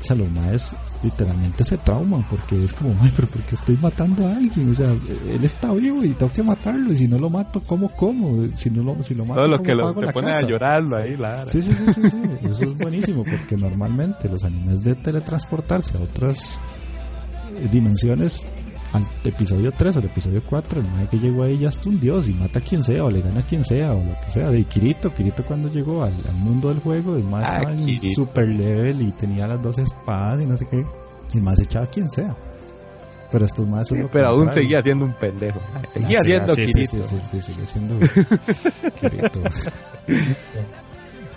o 0.00 0.02
sea, 0.02 0.16
los 0.16 0.30
maes 0.30 0.74
literalmente 1.02 1.64
se 1.64 1.78
trauman 1.78 2.22
porque 2.28 2.62
es 2.62 2.72
como, 2.72 2.94
ay, 3.00 3.10
pero 3.16 3.28
porque 3.28 3.54
estoy 3.54 3.76
matando 3.78 4.26
a 4.26 4.36
alguien, 4.36 4.70
o 4.70 4.74
sea, 4.74 4.90
él 4.90 5.42
está 5.42 5.72
vivo 5.72 6.04
y 6.04 6.10
tengo 6.10 6.32
que 6.32 6.42
matarlo 6.42 6.92
y 6.92 6.96
si 6.96 7.08
no 7.08 7.18
lo 7.18 7.30
mato, 7.30 7.60
¿cómo 7.60 7.88
como? 7.90 8.44
Si 8.54 8.70
no 8.70 8.82
lo, 8.82 9.02
si 9.02 9.14
lo 9.14 9.24
mato, 9.24 9.40
Todo 9.40 9.48
lo 9.48 9.62
que 9.62 9.74
lo, 9.74 9.94
te 9.94 10.12
pone 10.12 10.30
a 10.30 10.42
llorarlo 10.42 10.96
ahí, 10.96 11.16
la 11.16 11.46
sí, 11.46 11.62
sí, 11.62 11.74
sí, 11.74 11.92
sí, 11.94 12.10
sí, 12.10 12.22
eso 12.44 12.64
es 12.66 12.76
buenísimo 12.76 13.24
porque 13.24 13.56
normalmente 13.56 14.28
los 14.28 14.44
animes 14.44 14.84
de 14.84 14.94
teletransportarse 14.94 15.96
a 15.96 16.02
otras 16.02 16.60
dimensiones 17.70 18.46
al 18.92 19.06
episodio 19.24 19.72
3 19.72 19.96
o 19.96 19.98
al 20.00 20.04
episodio 20.06 20.42
4, 20.44 20.80
el 20.80 20.86
mae 20.88 21.06
que 21.06 21.18
llegó 21.18 21.44
ahí 21.44 21.58
ya 21.58 21.68
es 21.68 21.86
un 21.86 22.00
dios 22.00 22.28
y 22.28 22.34
mata 22.34 22.58
a 22.58 22.62
quien 22.62 22.82
sea 22.82 23.04
o 23.04 23.10
le 23.10 23.20
gana 23.20 23.40
a 23.40 23.42
quien 23.42 23.64
sea 23.64 23.92
o 23.92 24.02
lo 24.02 24.14
que 24.24 24.30
sea. 24.32 24.50
De 24.50 24.64
Kirito, 24.64 25.12
Kirito 25.14 25.44
cuando 25.44 25.70
llegó 25.70 26.02
al, 26.02 26.12
mundo 26.34 26.68
del 26.68 26.80
juego, 26.80 27.16
el 27.16 27.24
más 27.24 27.48
ah, 27.48 27.56
estaba 27.58 27.72
en 27.72 28.02
super 28.02 28.48
level 28.48 29.02
y 29.02 29.12
tenía 29.12 29.46
las 29.46 29.62
dos 29.62 29.78
espadas 29.78 30.40
y 30.40 30.46
no 30.46 30.56
sé 30.56 30.66
qué. 30.68 30.84
Y 31.32 31.36
el 31.36 31.42
más 31.42 31.60
echaba 31.60 31.84
a 31.84 31.88
quien 31.88 32.10
sea. 32.10 32.36
Pero 33.30 33.44
estos 33.44 33.66
más 33.68 33.86
sí, 33.86 33.94
Pero 34.10 34.26
aún 34.26 34.52
seguía 34.52 34.82
siendo 34.82 35.04
un 35.04 35.12
pendejo. 35.12 35.60
Seguía 35.94 36.20
siendo 36.22 36.54
Kirito. 36.54 36.78
Sí, 36.78 37.02
sí, 37.02 37.18
sí, 37.22 37.40
sigue 37.40 37.66
siendo 37.66 37.98
Kirito. 39.00 39.40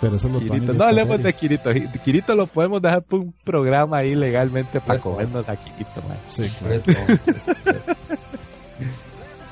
Pero 0.04 0.16
eso 0.16 0.28
lo 0.28 0.38
Kirito. 0.38 0.74
No 0.74 0.84
hablemos 0.84 1.22
de 1.22 1.32
Kirito. 1.32 1.70
Kirito 2.04 2.34
lo 2.34 2.46
podemos 2.46 2.82
dejar 2.82 3.02
por 3.02 3.20
un 3.20 3.32
programa 3.42 3.96
ahí 3.96 4.14
legalmente 4.14 4.78
para 4.78 5.00
comernos 5.00 5.48
a 5.48 5.56
Kirito, 5.56 6.02
man. 6.06 6.18
Sí, 6.26 6.46
claro. 6.58 6.82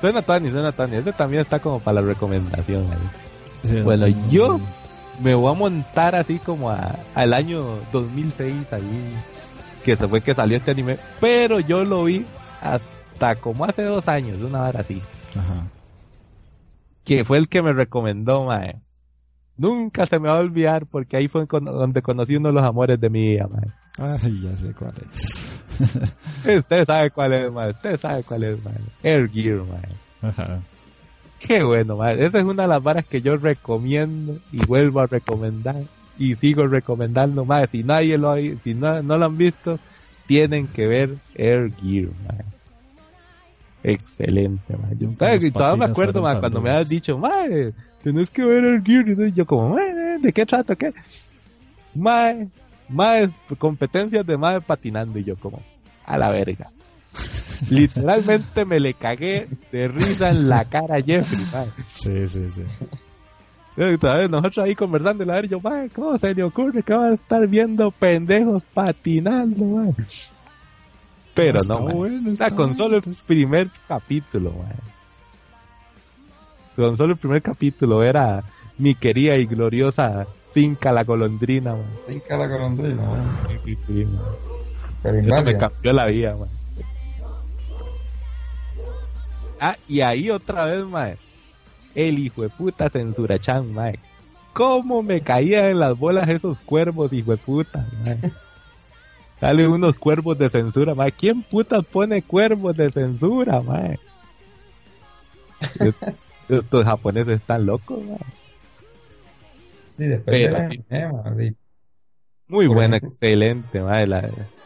suena 0.03 0.21
Tony, 0.21 0.51
suena 0.51 0.73
Tony. 0.73 0.97
Este 0.97 1.15
también 1.15 1.41
está 1.41 1.59
como 1.59 1.81
para 1.81 2.03
la 2.03 2.07
recomendación. 2.07 2.87
Ahí. 3.65 3.81
bueno, 3.81 4.09
yo 4.29 4.61
me 5.23 5.35
voy 5.35 5.51
a 5.51 5.55
montar 5.55 6.17
así 6.17 6.39
como 6.39 6.69
a, 6.69 6.97
al 7.15 7.33
año 7.33 7.79
2006 7.91 8.71
ahí. 8.73 9.17
Que 9.83 9.97
se 9.97 10.07
fue 10.07 10.21
que 10.21 10.35
salió 10.35 10.59
este 10.59 10.73
anime. 10.73 10.99
Pero 11.19 11.61
yo 11.61 11.83
lo 11.83 12.05
vi 12.05 12.27
hasta 12.61 13.37
como 13.37 13.65
hace 13.65 13.85
dos 13.85 14.07
años, 14.07 14.37
una 14.43 14.65
hora 14.65 14.81
así. 14.81 15.01
Ajá. 15.31 15.67
Que 17.05 17.25
fue 17.25 17.39
el 17.39 17.49
que 17.49 17.63
me 17.63 17.73
recomendó, 17.73 18.45
mae 18.45 18.83
Nunca 19.57 20.07
se 20.07 20.19
me 20.19 20.29
va 20.29 20.37
a 20.37 20.41
olvidar 20.41 20.87
porque 20.87 21.17
ahí 21.17 21.29
fue 21.29 21.47
donde 21.47 22.03
conocí 22.03 22.37
uno 22.37 22.49
de 22.49 22.55
los 22.55 22.65
amores 22.65 23.01
de 23.01 23.11
mi 23.11 23.33
vida, 23.33 23.49
man. 23.49 23.73
Ay, 23.99 24.41
ya 24.43 24.57
sé 24.57 24.73
cuál 24.73 24.95
es. 25.13 25.63
Usted 26.59 26.87
sabe 26.87 27.11
cuál 27.11 27.33
es, 27.33 27.53
man. 27.53 27.71
Usted 27.71 28.01
sabe 28.01 28.23
cuál 28.23 28.45
es, 28.45 28.65
man. 28.65 28.75
Air 29.03 29.29
Gear, 29.31 29.59
man. 29.59 29.87
Ajá. 30.23 30.61
Qué 31.39 31.63
bueno, 31.63 31.97
man. 31.97 32.19
Esa 32.21 32.39
es 32.39 32.45
una 32.45 32.63
de 32.63 32.69
las 32.69 32.83
varas 32.83 33.05
que 33.05 33.21
yo 33.21 33.37
recomiendo 33.37 34.39
y 34.51 34.65
vuelvo 34.65 35.01
a 35.01 35.07
recomendar 35.07 35.85
y 36.19 36.35
sigo 36.37 36.67
recomendando 36.67 37.45
más. 37.45 37.69
Si 37.71 37.83
nadie 37.83 38.17
lo 38.17 38.31
ha, 38.31 38.39
si 38.63 38.75
no, 38.75 39.03
no 39.03 39.19
lo 39.19 39.25
han 39.27 39.37
visto, 39.37 39.79
tienen 40.27 40.67
que 40.69 40.87
ver 40.87 41.17
Air 41.35 41.73
Gear, 41.77 42.09
man. 42.27 42.45
Excelente, 43.85 44.77
man. 44.77 44.97
Yo, 44.99 45.11
todavía 45.51 45.87
me 45.87 45.91
acuerdo, 45.91 46.23
man, 46.23 46.39
cuando 46.39 46.61
me 46.61 46.71
has 46.71 46.89
dicho, 46.89 47.19
man, 47.19 47.75
tienes 48.03 48.31
que 48.31 48.45
ver 48.45 48.65
el 48.65 48.83
Gear. 48.83 49.09
Y 49.09 49.33
yo 49.33 49.47
como, 49.47 49.77
¿de 49.77 50.33
qué 50.33 50.45
trata? 50.45 50.77
¿Qué? 50.77 50.93
Mae, 51.95 52.49
mae, 52.89 53.31
competencias 53.59 54.27
de 54.27 54.37
mae 54.37 54.61
patinando. 54.61 55.19
Y 55.19 55.25
yo 55.25 55.37
como, 55.37 55.63
a 56.05 56.19
la 56.19 56.31
verga. 56.31 56.71
Literalmente 57.71 58.65
me 58.65 58.81
le 58.81 58.95
cagué 58.95 59.49
de 59.71 59.89
risa 59.89 60.31
en 60.31 60.49
la 60.49 60.65
cara 60.65 60.97
a 60.97 61.03
Jeffrey, 61.03 61.45
mae. 61.53 61.69
Sí, 61.95 62.29
sí, 62.29 62.51
sí. 62.51 62.63
Nosotros 63.77 64.59
ahí 64.59 64.75
conversando, 64.75 65.25
la 65.25 65.35
ver, 65.35 65.49
yo, 65.49 65.61
mae, 65.61 65.89
¿cómo 65.89 66.19
se 66.19 66.35
le 66.35 66.43
ocurre 66.43 66.83
que 66.83 66.95
va 66.95 67.07
a 67.07 67.15
estar 67.15 67.47
viendo 67.47 67.91
pendejos 67.91 68.63
patinando, 68.75 69.65
mae? 69.65 69.95
Pero 71.35 71.61
no, 71.67 71.87
o 71.87 72.37
sea, 72.37 72.51
con 72.51 72.75
solo 72.75 72.99
el 72.99 73.03
primer 73.27 73.71
capítulo, 73.89 74.53
mae 74.53 74.92
con 76.77 76.97
solo 76.97 77.13
el 77.13 77.19
primer 77.19 77.43
capítulo 77.43 78.03
era 78.03 78.43
mi 78.79 78.95
querida 78.95 79.37
y 79.37 79.47
gloriosa 79.47 80.27
Cinca 80.53 80.93
la 80.93 81.05
golondrina, 81.05 81.73
man. 81.75 81.87
Cinca 82.07 82.37
la 82.37 82.47
golondrina, 82.47 83.03
man. 83.03 83.25
Sí, 83.65 83.79
sí, 83.87 84.07
Eso 85.03 85.43
me 85.43 85.57
cambió 85.57 85.93
la 85.95 86.07
vida, 86.07 86.37
man. 86.37 86.49
Ah, 89.59 89.77
y 89.89 90.03
ahí 90.03 90.29
otra 90.29 90.67
vez, 90.67 90.85
man. 90.85 91.17
El 91.95 92.19
hijo 92.19 92.43
de 92.43 92.51
puta 92.51 92.91
censura 92.91 93.39
chan, 93.39 93.73
man. 93.73 93.97
¿Cómo 94.53 95.03
me 95.03 95.23
caían 95.23 95.65
en 95.67 95.79
las 95.79 95.97
bolas 95.97 96.29
esos 96.29 96.61
cuervos, 96.61 97.11
hijo 97.15 97.31
de 97.31 97.39
puta, 97.39 97.87
man? 98.05 98.21
Sale 99.41 99.67
unos 99.67 99.97
cuervos 99.99 100.37
de 100.37 100.51
censura, 100.51 100.95
man. 100.95 101.11
¿Quién 101.17 101.43
putas 101.43 101.83
pone 101.87 102.23
cuervos 102.23 102.77
de 102.77 102.91
censura, 102.91 103.63
man? 103.63 103.99
Estos 106.59 106.85
japoneses 106.85 107.41
están 107.41 107.67
locos, 107.67 107.99
Sí, 109.99 110.05
Muy 112.49 112.67
buena, 112.67 112.97
excelente, 112.97 113.81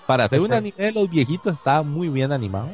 para 0.06 0.24
hacer 0.24 0.40
un 0.40 0.52
anime 0.52 0.76
de 0.76 0.92
los 0.92 1.10
viejitos 1.10 1.54
estaba 1.54 1.82
muy 1.82 2.08
bien 2.08 2.32
animado. 2.32 2.70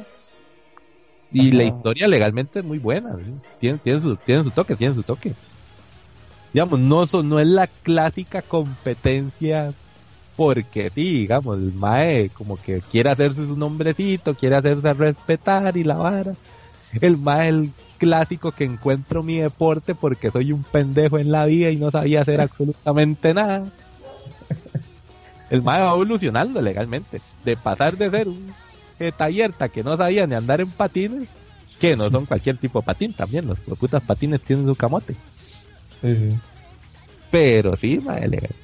Y 1.31 1.51
la 1.51 1.63
historia 1.63 2.07
legalmente 2.07 2.59
es 2.59 2.65
muy 2.65 2.77
buena. 2.77 3.17
Tiene, 3.59 3.79
tiene, 3.79 3.99
su, 3.99 4.15
tiene 4.17 4.43
su 4.43 4.51
toque, 4.51 4.75
tiene 4.75 4.93
su 4.93 5.01
toque. 5.01 5.33
Digamos, 6.53 6.79
no, 6.79 7.05
no 7.23 7.39
es 7.39 7.47
la 7.47 7.65
clásica 7.67 8.43
competencia 8.43 9.73
porque 10.35 10.91
sí, 10.93 11.21
digamos, 11.21 11.57
el 11.57 11.73
Mae 11.73 12.29
como 12.29 12.57
que 12.57 12.81
quiere 12.81 13.09
hacerse 13.09 13.45
su 13.45 13.57
nombrecito, 13.57 14.35
quiere 14.35 14.55
hacerse 14.55 14.93
respetar 14.93 15.75
y 15.75 15.83
la 15.83 15.95
vara. 15.95 16.35
El 17.01 17.17
Mae 17.17 17.49
el 17.49 17.71
clásico 18.03 18.51
que 18.51 18.65
encuentro 18.65 19.23
mi 19.23 19.37
deporte 19.37 19.95
porque 19.95 20.29
soy 20.29 20.51
un 20.51 20.63
pendejo 20.63 21.19
en 21.19 21.31
la 21.31 21.45
vida 21.45 21.69
y 21.69 21.77
no 21.77 21.89
sabía 21.89 22.19
hacer 22.19 22.41
absolutamente 22.41 23.33
nada. 23.33 23.63
El 25.49 25.61
mae 25.61 25.81
va 25.81 25.93
evolucionando 25.93 26.61
legalmente. 26.61 27.21
De 27.45 27.55
pasar 27.55 27.97
de 27.97 28.09
ser 28.09 28.27
un 28.27 28.53
tallerta 29.17 29.69
que 29.69 29.83
no 29.83 29.95
sabía 29.95 30.27
ni 30.27 30.35
andar 30.35 30.59
en 30.59 30.69
patines, 30.69 31.29
que 31.79 31.95
no 31.95 32.09
son 32.09 32.25
cualquier 32.25 32.57
tipo 32.57 32.81
de 32.81 32.85
patín 32.85 33.13
también, 33.13 33.47
los 33.47 33.59
putas 33.79 34.03
patines 34.03 34.41
tienen 34.41 34.67
su 34.67 34.75
camote. 34.75 35.15
Pero 37.31 37.77
sí, 37.77 38.01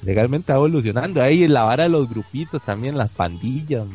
legalmente 0.02 0.52
va 0.52 0.58
evolucionando. 0.58 1.22
Ahí 1.22 1.48
la 1.48 1.64
vara 1.64 1.84
de 1.84 1.88
los 1.88 2.10
grupitos 2.10 2.62
también, 2.62 2.98
las 2.98 3.10
pandillas, 3.10 3.86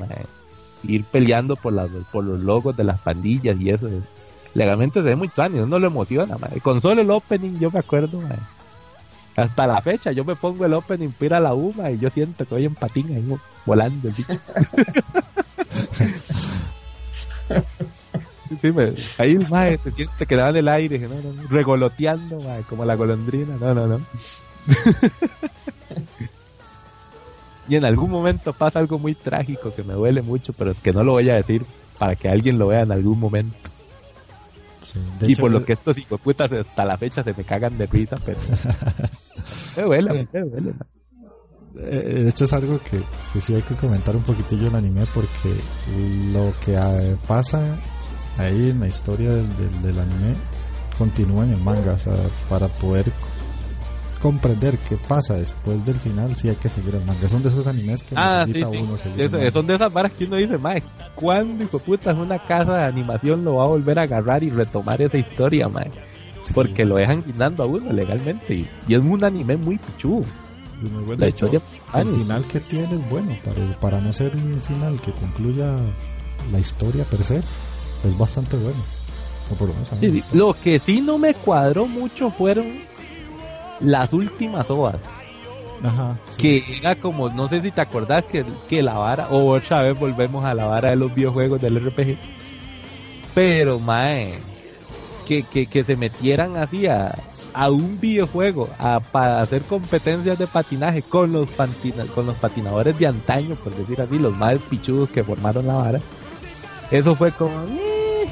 ir 0.87 1.03
peleando 1.03 1.55
por, 1.55 1.73
las, 1.73 1.89
por 2.11 2.23
los 2.23 2.39
logos 2.39 2.75
de 2.75 2.83
las 2.83 2.99
pandillas 2.99 3.57
y 3.61 3.69
eso 3.69 3.89
legalmente 4.55 5.01
se 5.01 5.05
ve 5.05 5.15
muy 5.15 5.27
extraño, 5.27 5.67
no 5.67 5.77
lo 5.77 5.87
emociona, 5.87 6.37
Con 6.63 6.81
solo 6.81 7.01
el 7.01 7.11
opening 7.11 7.59
yo 7.59 7.69
me 7.69 7.79
acuerdo, 7.79 8.19
Hasta 9.35 9.67
la 9.67 9.81
fecha 9.81 10.13
yo 10.13 10.23
me 10.23 10.35
pongo 10.35 10.65
el 10.65 10.73
opening 10.73 11.09
para 11.11 11.39
la 11.39 11.53
UMA 11.53 11.91
y 11.91 11.99
yo 11.99 12.09
siento 12.09 12.45
que 12.45 12.55
voy 12.55 12.65
en 12.65 12.73
patín 12.73 13.13
ahí 13.15 13.37
volando 13.65 14.07
el 14.07 14.13
bicho. 14.15 14.33
sí, 18.61 18.73
ahí 19.17 19.31
el 19.33 19.47
mae 19.49 19.77
se 19.77 19.91
siente 19.91 20.25
que 20.25 20.35
da 20.37 20.49
en 20.49 20.55
el 20.55 20.69
aire, 20.69 20.99
¿no? 20.99 21.15
regoloteando, 21.49 22.39
como 22.69 22.85
la 22.85 22.95
golondrina, 22.95 23.57
no, 23.59 23.73
no, 23.73 23.87
no. 23.87 24.01
y 27.67 27.75
en 27.75 27.83
algún 27.83 28.09
momento 28.09 28.53
pasa 28.53 28.79
algo 28.79 28.97
muy 28.99 29.15
trágico 29.15 29.75
que 29.75 29.83
me 29.83 29.95
duele 29.95 30.21
mucho, 30.21 30.53
pero 30.53 30.73
que 30.81 30.93
no 30.93 31.03
lo 31.03 31.11
voy 31.11 31.29
a 31.29 31.35
decir 31.35 31.65
para 31.99 32.15
que 32.15 32.29
alguien 32.29 32.57
lo 32.57 32.67
vea 32.67 32.83
en 32.83 32.93
algún 32.93 33.19
momento 33.19 33.74
y 35.21 35.35
por 35.35 35.51
lo 35.51 35.59
eh, 35.59 35.65
que 35.65 35.73
estos 35.73 35.97
putas 36.23 36.51
hasta 36.51 36.85
la 36.85 36.97
fecha 36.97 37.23
se 37.23 37.33
me 37.33 37.43
cagan 37.43 37.77
de 37.77 37.85
risa, 37.87 38.17
pero. 38.25 38.39
me 39.89 40.27
De 41.73 42.29
hecho 42.29 42.45
es 42.45 42.53
algo 42.53 42.79
que, 42.79 43.01
que, 43.33 43.41
sí 43.41 43.53
hay 43.53 43.61
que 43.61 43.75
comentar 43.75 44.15
un 44.15 44.23
poquitillo 44.23 44.67
el 44.67 44.75
anime 44.75 45.05
porque 45.13 45.53
lo 46.31 46.53
que 46.63 46.77
ah, 46.77 47.17
pasa 47.27 47.77
ahí 48.37 48.69
en 48.69 48.79
la 48.79 48.87
historia 48.87 49.31
del, 49.31 49.81
del, 49.81 49.99
anime 49.99 50.35
continúa 50.97 51.43
en 51.43 51.53
el 51.53 51.59
manga, 51.59 51.93
o 51.93 51.99
sea, 51.99 52.15
para 52.49 52.67
poder 52.67 53.11
comprender 54.21 54.77
qué 54.77 54.97
pasa 54.97 55.35
después 55.35 55.83
del 55.85 55.95
final, 55.95 56.35
sí 56.35 56.49
hay 56.49 56.55
que 56.55 56.69
seguir 56.69 56.95
el 56.95 57.05
manga. 57.05 57.27
Son 57.29 57.41
de 57.43 57.49
esos 57.49 57.67
animes 57.67 58.03
que 58.03 58.15
Ah, 58.17 58.43
sí, 58.45 58.53
necesita 58.53 58.71
sí. 58.71 58.77
uno 58.87 58.97
seguir. 58.97 59.51
Son 59.53 59.67
de 59.67 59.75
esas 59.75 59.91
varas 59.93 60.11
que 60.13 60.25
uno 60.25 60.35
dice, 60.37 60.57
mae, 60.57 60.81
¿cuándo, 61.15 61.63
hijo 61.63 61.79
puta, 61.79 62.13
una 62.13 62.39
casa 62.39 62.73
de 62.73 62.83
animación 62.85 63.43
lo 63.45 63.55
va 63.55 63.63
a 63.63 63.67
volver 63.67 63.99
a 63.99 64.03
agarrar 64.03 64.43
y 64.43 64.49
retomar 64.49 65.01
esa 65.01 65.17
historia, 65.17 65.67
mae? 65.69 65.91
Sí, 66.41 66.53
Porque 66.53 66.85
lo 66.85 66.97
dejan 66.97 67.23
guindando 67.23 67.63
a 67.63 67.65
uno 67.65 67.91
legalmente. 67.91 68.53
Y, 68.53 68.67
y 68.87 68.93
es 68.93 68.99
un 69.01 69.23
anime 69.23 69.57
muy 69.57 69.77
pichudo. 69.77 70.25
bueno. 70.81 71.11
La 71.11 71.25
De 71.25 71.27
hecho, 71.29 71.45
historia 71.47 71.61
el 72.01 72.07
final 72.09 72.45
que 72.45 72.59
tiene 72.59 72.95
es 72.95 73.09
bueno, 73.09 73.37
para, 73.43 73.79
para 73.79 74.01
no 74.01 74.11
ser 74.13 74.35
un 74.35 74.59
final 74.61 74.99
que 75.01 75.11
concluya 75.13 75.75
la 76.51 76.59
historia 76.59 77.03
per 77.05 77.23
se, 77.23 77.41
es 78.03 78.17
bastante 78.17 78.57
bueno. 78.57 78.77
O 79.51 79.55
por 79.55 79.67
lo 79.69 79.73
menos 79.75 79.89
Sí, 79.99 80.09
sí. 80.11 80.23
Lo 80.33 80.53
que 80.53 80.79
sí 80.79 81.01
no 81.01 81.17
me 81.17 81.33
cuadró 81.35 81.85
mucho 81.87 82.29
fueron 82.31 82.65
las 83.79 84.13
últimas 84.13 84.69
ovas. 84.69 84.97
Ajá, 85.83 86.17
sí. 86.29 86.37
Que 86.41 86.77
era 86.79 86.95
como, 86.95 87.29
no 87.29 87.47
sé 87.47 87.61
si 87.61 87.71
te 87.71 87.81
acordás 87.81 88.23
que, 88.25 88.45
que 88.67 88.81
la 88.81 88.93
vara, 88.97 89.27
o 89.29 89.49
otra 89.53 89.81
vez 89.81 89.97
volvemos 89.99 90.43
a 90.45 90.53
la 90.53 90.65
vara 90.65 90.89
de 90.91 90.95
los 90.95 91.13
videojuegos 91.13 91.61
del 91.61 91.77
RPG. 91.85 92.17
Pero, 93.33 93.79
mae, 93.79 94.39
que, 95.27 95.43
que, 95.43 95.67
que 95.67 95.83
se 95.83 95.95
metieran 95.97 96.55
así 96.55 96.87
a, 96.87 97.13
a 97.53 97.69
un 97.69 97.99
videojuego 97.99 98.69
a, 98.79 98.99
para 98.99 99.41
hacer 99.41 99.63
competencias 99.63 100.37
de 100.39 100.47
patinaje 100.47 101.01
con 101.01 101.31
los, 101.31 101.49
con 102.13 102.25
los 102.25 102.35
patinadores 102.37 102.97
de 102.97 103.07
antaño, 103.07 103.55
por 103.55 103.75
decir 103.75 104.01
así, 104.01 104.17
los 104.19 104.35
más 104.35 104.55
pichudos 104.69 105.09
que 105.09 105.23
formaron 105.23 105.67
la 105.67 105.73
vara. 105.75 106.01
Eso 106.91 107.15
fue 107.15 107.31
como, 107.31 107.53
"Eh, 107.63 108.27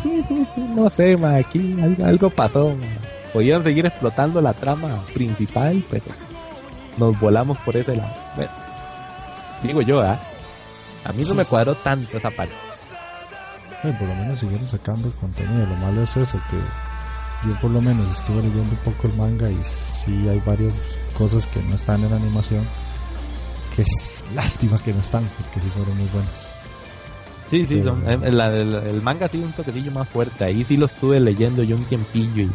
no 0.75 0.89
sé, 0.89 1.17
mae, 1.17 1.41
aquí 1.41 1.75
algo, 1.81 2.05
algo 2.05 2.29
pasó. 2.29 2.69
mae". 2.69 3.02
Podían 3.33 3.63
seguir 3.63 3.85
explotando 3.85 4.39
la 4.41 4.53
trama 4.53 5.03
principal, 5.13 5.83
pero 5.89 6.05
nos 6.97 7.19
volamos 7.19 7.57
por 7.59 7.75
ese 7.75 7.95
lado. 7.95 8.13
Bueno, 8.35 8.51
digo 9.63 9.81
yo, 9.81 10.01
¿ah? 10.01 10.19
A 11.03 11.11
mí 11.13 11.23
no 11.23 11.29
Sí, 11.29 11.33
me 11.33 11.43
sí. 11.43 11.49
cuadró 11.49 11.75
tanto 11.75 12.15
esa 12.17 12.29
parte. 12.31 12.55
Eh, 13.83 13.93
por 13.99 14.07
lo 14.07 14.15
menos 14.15 14.39
siguieron 14.39 14.67
sacando 14.67 15.07
el 15.07 15.13
contenido. 15.15 15.65
Lo 15.65 15.75
malo 15.77 16.03
es 16.03 16.15
eso, 16.15 16.39
que 16.49 16.57
yo 17.49 17.59
por 17.59 17.71
lo 17.71 17.81
menos 17.81 18.09
estuve 18.17 18.37
leyendo 18.37 18.61
un 18.71 18.77
poco 18.93 19.07
el 19.07 19.13
manga 19.15 19.49
y 19.49 19.59
sí 19.63 20.29
hay 20.29 20.39
varias 20.45 20.73
cosas 21.17 21.45
que 21.47 21.61
no 21.63 21.75
están 21.75 22.03
en 22.05 22.13
animación. 22.13 22.65
Que 23.75 23.81
es 23.81 24.29
lástima 24.35 24.77
que 24.77 24.93
no 24.93 24.99
están, 24.99 25.27
porque 25.41 25.59
sí 25.59 25.67
fueron 25.75 25.97
muy 25.97 26.07
buenas. 26.09 26.51
Sí, 27.47 27.65
sí, 27.67 27.75
Pero- 27.77 27.89
son- 27.95 28.09
em, 28.09 28.23
el, 28.23 28.39
el- 28.39 28.75
el 28.75 29.01
manga 29.01 29.27
tiene 29.27 29.47
un 29.47 29.51
toquecillo 29.53 29.91
más 29.91 30.07
fuerte. 30.07 30.45
Ahí 30.45 30.63
sí 30.63 30.77
lo 30.77 30.85
estuve 30.85 31.19
leyendo 31.19 31.63
yo 31.63 31.75
un 31.75 31.83
tiempillo 31.85 32.43
y. 32.43 32.51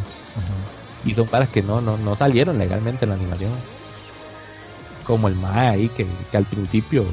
y 1.05 1.13
son 1.13 1.27
paras 1.27 1.49
que 1.49 1.61
no, 1.61 1.81
no, 1.81 1.97
no 1.97 2.15
salieron 2.15 2.57
legalmente 2.59 3.05
en 3.05 3.09
la 3.09 3.15
animación. 3.15 3.51
Como 5.03 5.27
el 5.27 5.35
MAE 5.35 5.67
ahí, 5.67 5.89
que, 5.89 6.05
que 6.31 6.37
al 6.37 6.45
principio 6.45 7.05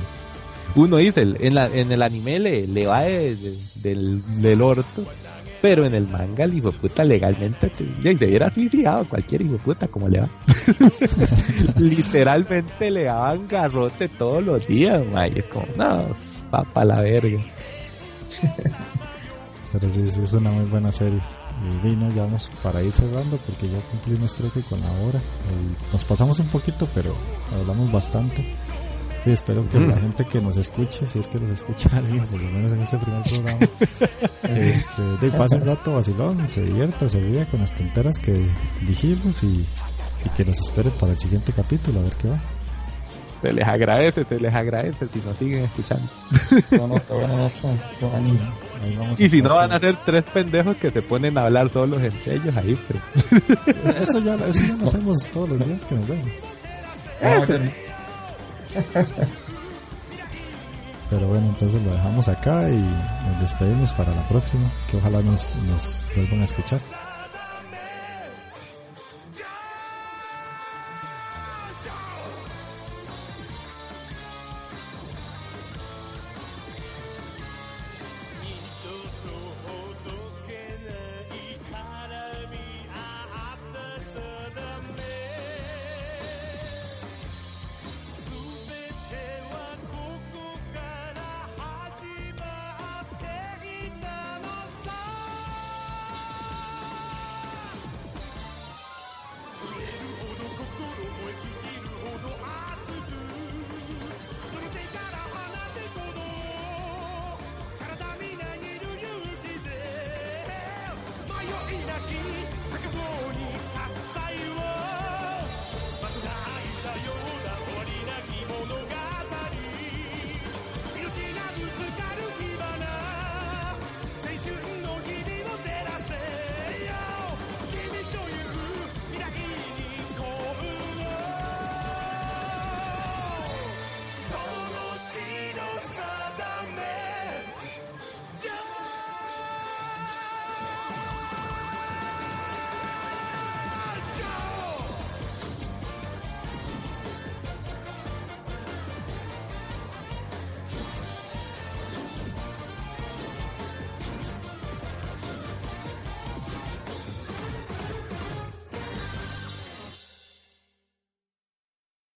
uno 0.75 0.97
dice, 0.97 1.23
en, 1.23 1.55
la, 1.55 1.67
en 1.69 1.91
el 1.93 2.03
anime 2.03 2.39
le, 2.39 2.67
le 2.67 2.87
va 2.87 3.03
de- 3.03 3.37
de- 3.37 3.57
del, 3.77 4.23
del 4.43 4.61
orto, 4.61 5.05
pero 5.63 5.85
en 5.87 5.95
el 5.95 6.07
manga 6.09 6.45
el 6.45 6.55
hijo 6.55 6.73
puta 6.73 7.03
legalmente 7.05 7.71
te, 7.71 7.87
se 8.19 8.27
hubiera 8.27 8.51
suicidado 8.51 9.05
cualquier 9.07 9.43
hijo 9.43 9.57
puta 9.59 9.89
como 9.89 10.09
le 10.09 10.21
va. 10.21 10.29
Literalmente 11.79 12.91
le 12.91 13.05
daban 13.05 13.47
garrote 13.49 14.09
todos 14.09 14.43
los 14.45 14.67
días, 14.67 15.03
y 15.35 15.39
es 15.39 15.45
como, 15.47 15.67
no, 15.77 16.09
va 16.55 16.63
pa' 16.65 16.85
la 16.85 17.01
verga. 17.01 17.39
Pero 19.73 19.91
sí, 19.91 20.09
sí, 20.11 20.21
es 20.23 20.33
una 20.35 20.51
muy 20.51 20.65
buena 20.67 20.93
serie. 20.93 21.21
Y 21.65 21.87
vino, 21.89 22.11
ya 22.15 22.23
vamos 22.23 22.53
para 22.63 22.83
ir 22.83 22.93
cerrando 22.93 23.37
porque 23.39 23.69
ya 23.69 23.79
cumplimos 23.91 24.35
creo 24.35 24.53
que 24.53 24.61
con 24.63 24.81
la 24.81 24.91
hora. 24.93 25.19
Y 25.19 25.93
nos 25.93 26.05
pasamos 26.05 26.39
un 26.39 26.49
poquito, 26.49 26.87
pero 26.95 27.15
hablamos 27.59 27.91
bastante. 27.91 28.45
Y 29.25 29.31
espero 29.31 29.69
que 29.69 29.79
Mm. 29.79 29.89
la 29.89 29.97
gente 29.97 30.25
que 30.25 30.41
nos 30.41 30.57
escuche, 30.57 31.05
si 31.07 31.19
es 31.19 31.27
que 31.27 31.41
nos 31.41 31.51
escucha 31.51 31.89
alguien, 31.97 32.25
por 32.27 32.41
lo 32.41 32.49
menos 32.51 32.71
en 32.73 32.81
este 32.81 32.99
primer 32.99 33.23
programa, 33.23 33.59
este, 34.45 35.03
de 35.03 35.31
pase 35.33 35.57
un 35.57 35.65
rato 35.67 35.95
vacilón, 35.95 36.49
se 36.49 36.63
divierta, 36.63 37.09
se 37.09 37.21
ríe 37.21 37.47
con 37.49 37.61
las 37.61 37.75
tonteras 37.75 38.19
que 38.19 38.47
dijimos 38.83 39.43
y, 39.43 39.67
y 40.25 40.29
que 40.37 40.45
nos 40.45 40.61
espere 40.61 40.91
para 40.91 41.13
el 41.13 41.19
siguiente 41.19 41.53
capítulo 41.53 42.01
a 42.01 42.03
ver 42.05 42.15
qué 42.17 42.29
va. 42.29 42.41
Se 43.47 43.53
les 43.53 43.65
agradece, 43.65 44.25
se 44.25 44.41
les 44.41 44.53
agradece 44.53 45.07
si 45.07 45.21
nos 45.21 45.37
siguen 45.37 45.63
escuchando. 45.63 46.09
Bueno, 46.71 47.01
bueno. 48.01 49.15
Y 49.19 49.31
si 49.31 49.41
no 49.41 49.55
van 49.55 49.71
a 49.71 49.79
ser 49.79 49.97
tres 50.05 50.25
pendejos 50.25 50.77
que 50.79 50.91
se 50.91 51.01
ponen 51.01 51.39
a 51.39 51.45
hablar 51.45 51.69
solos 51.71 52.03
entre 52.03 52.35
ellos 52.35 52.57
ahí, 52.57 52.77
pero 52.89 53.01
Eso 54.03 54.19
ya, 54.19 54.35
eso 54.35 54.63
ya 54.67 54.75
lo 54.75 54.83
hacemos 54.83 55.31
todos 55.31 55.51
los 55.51 55.65
días 55.65 55.85
que 55.85 55.95
nos 55.95 56.09
vemos. 56.09 56.33
Pero 61.09 61.29
bueno, 61.29 61.47
entonces 61.47 61.81
lo 61.83 61.93
dejamos 61.93 62.27
acá 62.27 62.69
y 62.69 62.77
nos 62.77 63.41
despedimos 63.41 63.93
para 63.93 64.13
la 64.13 64.27
próxima, 64.27 64.69
que 64.91 64.97
ojalá 64.97 65.23
nos, 65.23 65.55
nos 65.67 66.09
vuelvan 66.17 66.41
a 66.41 66.45
escuchar. 66.45 66.81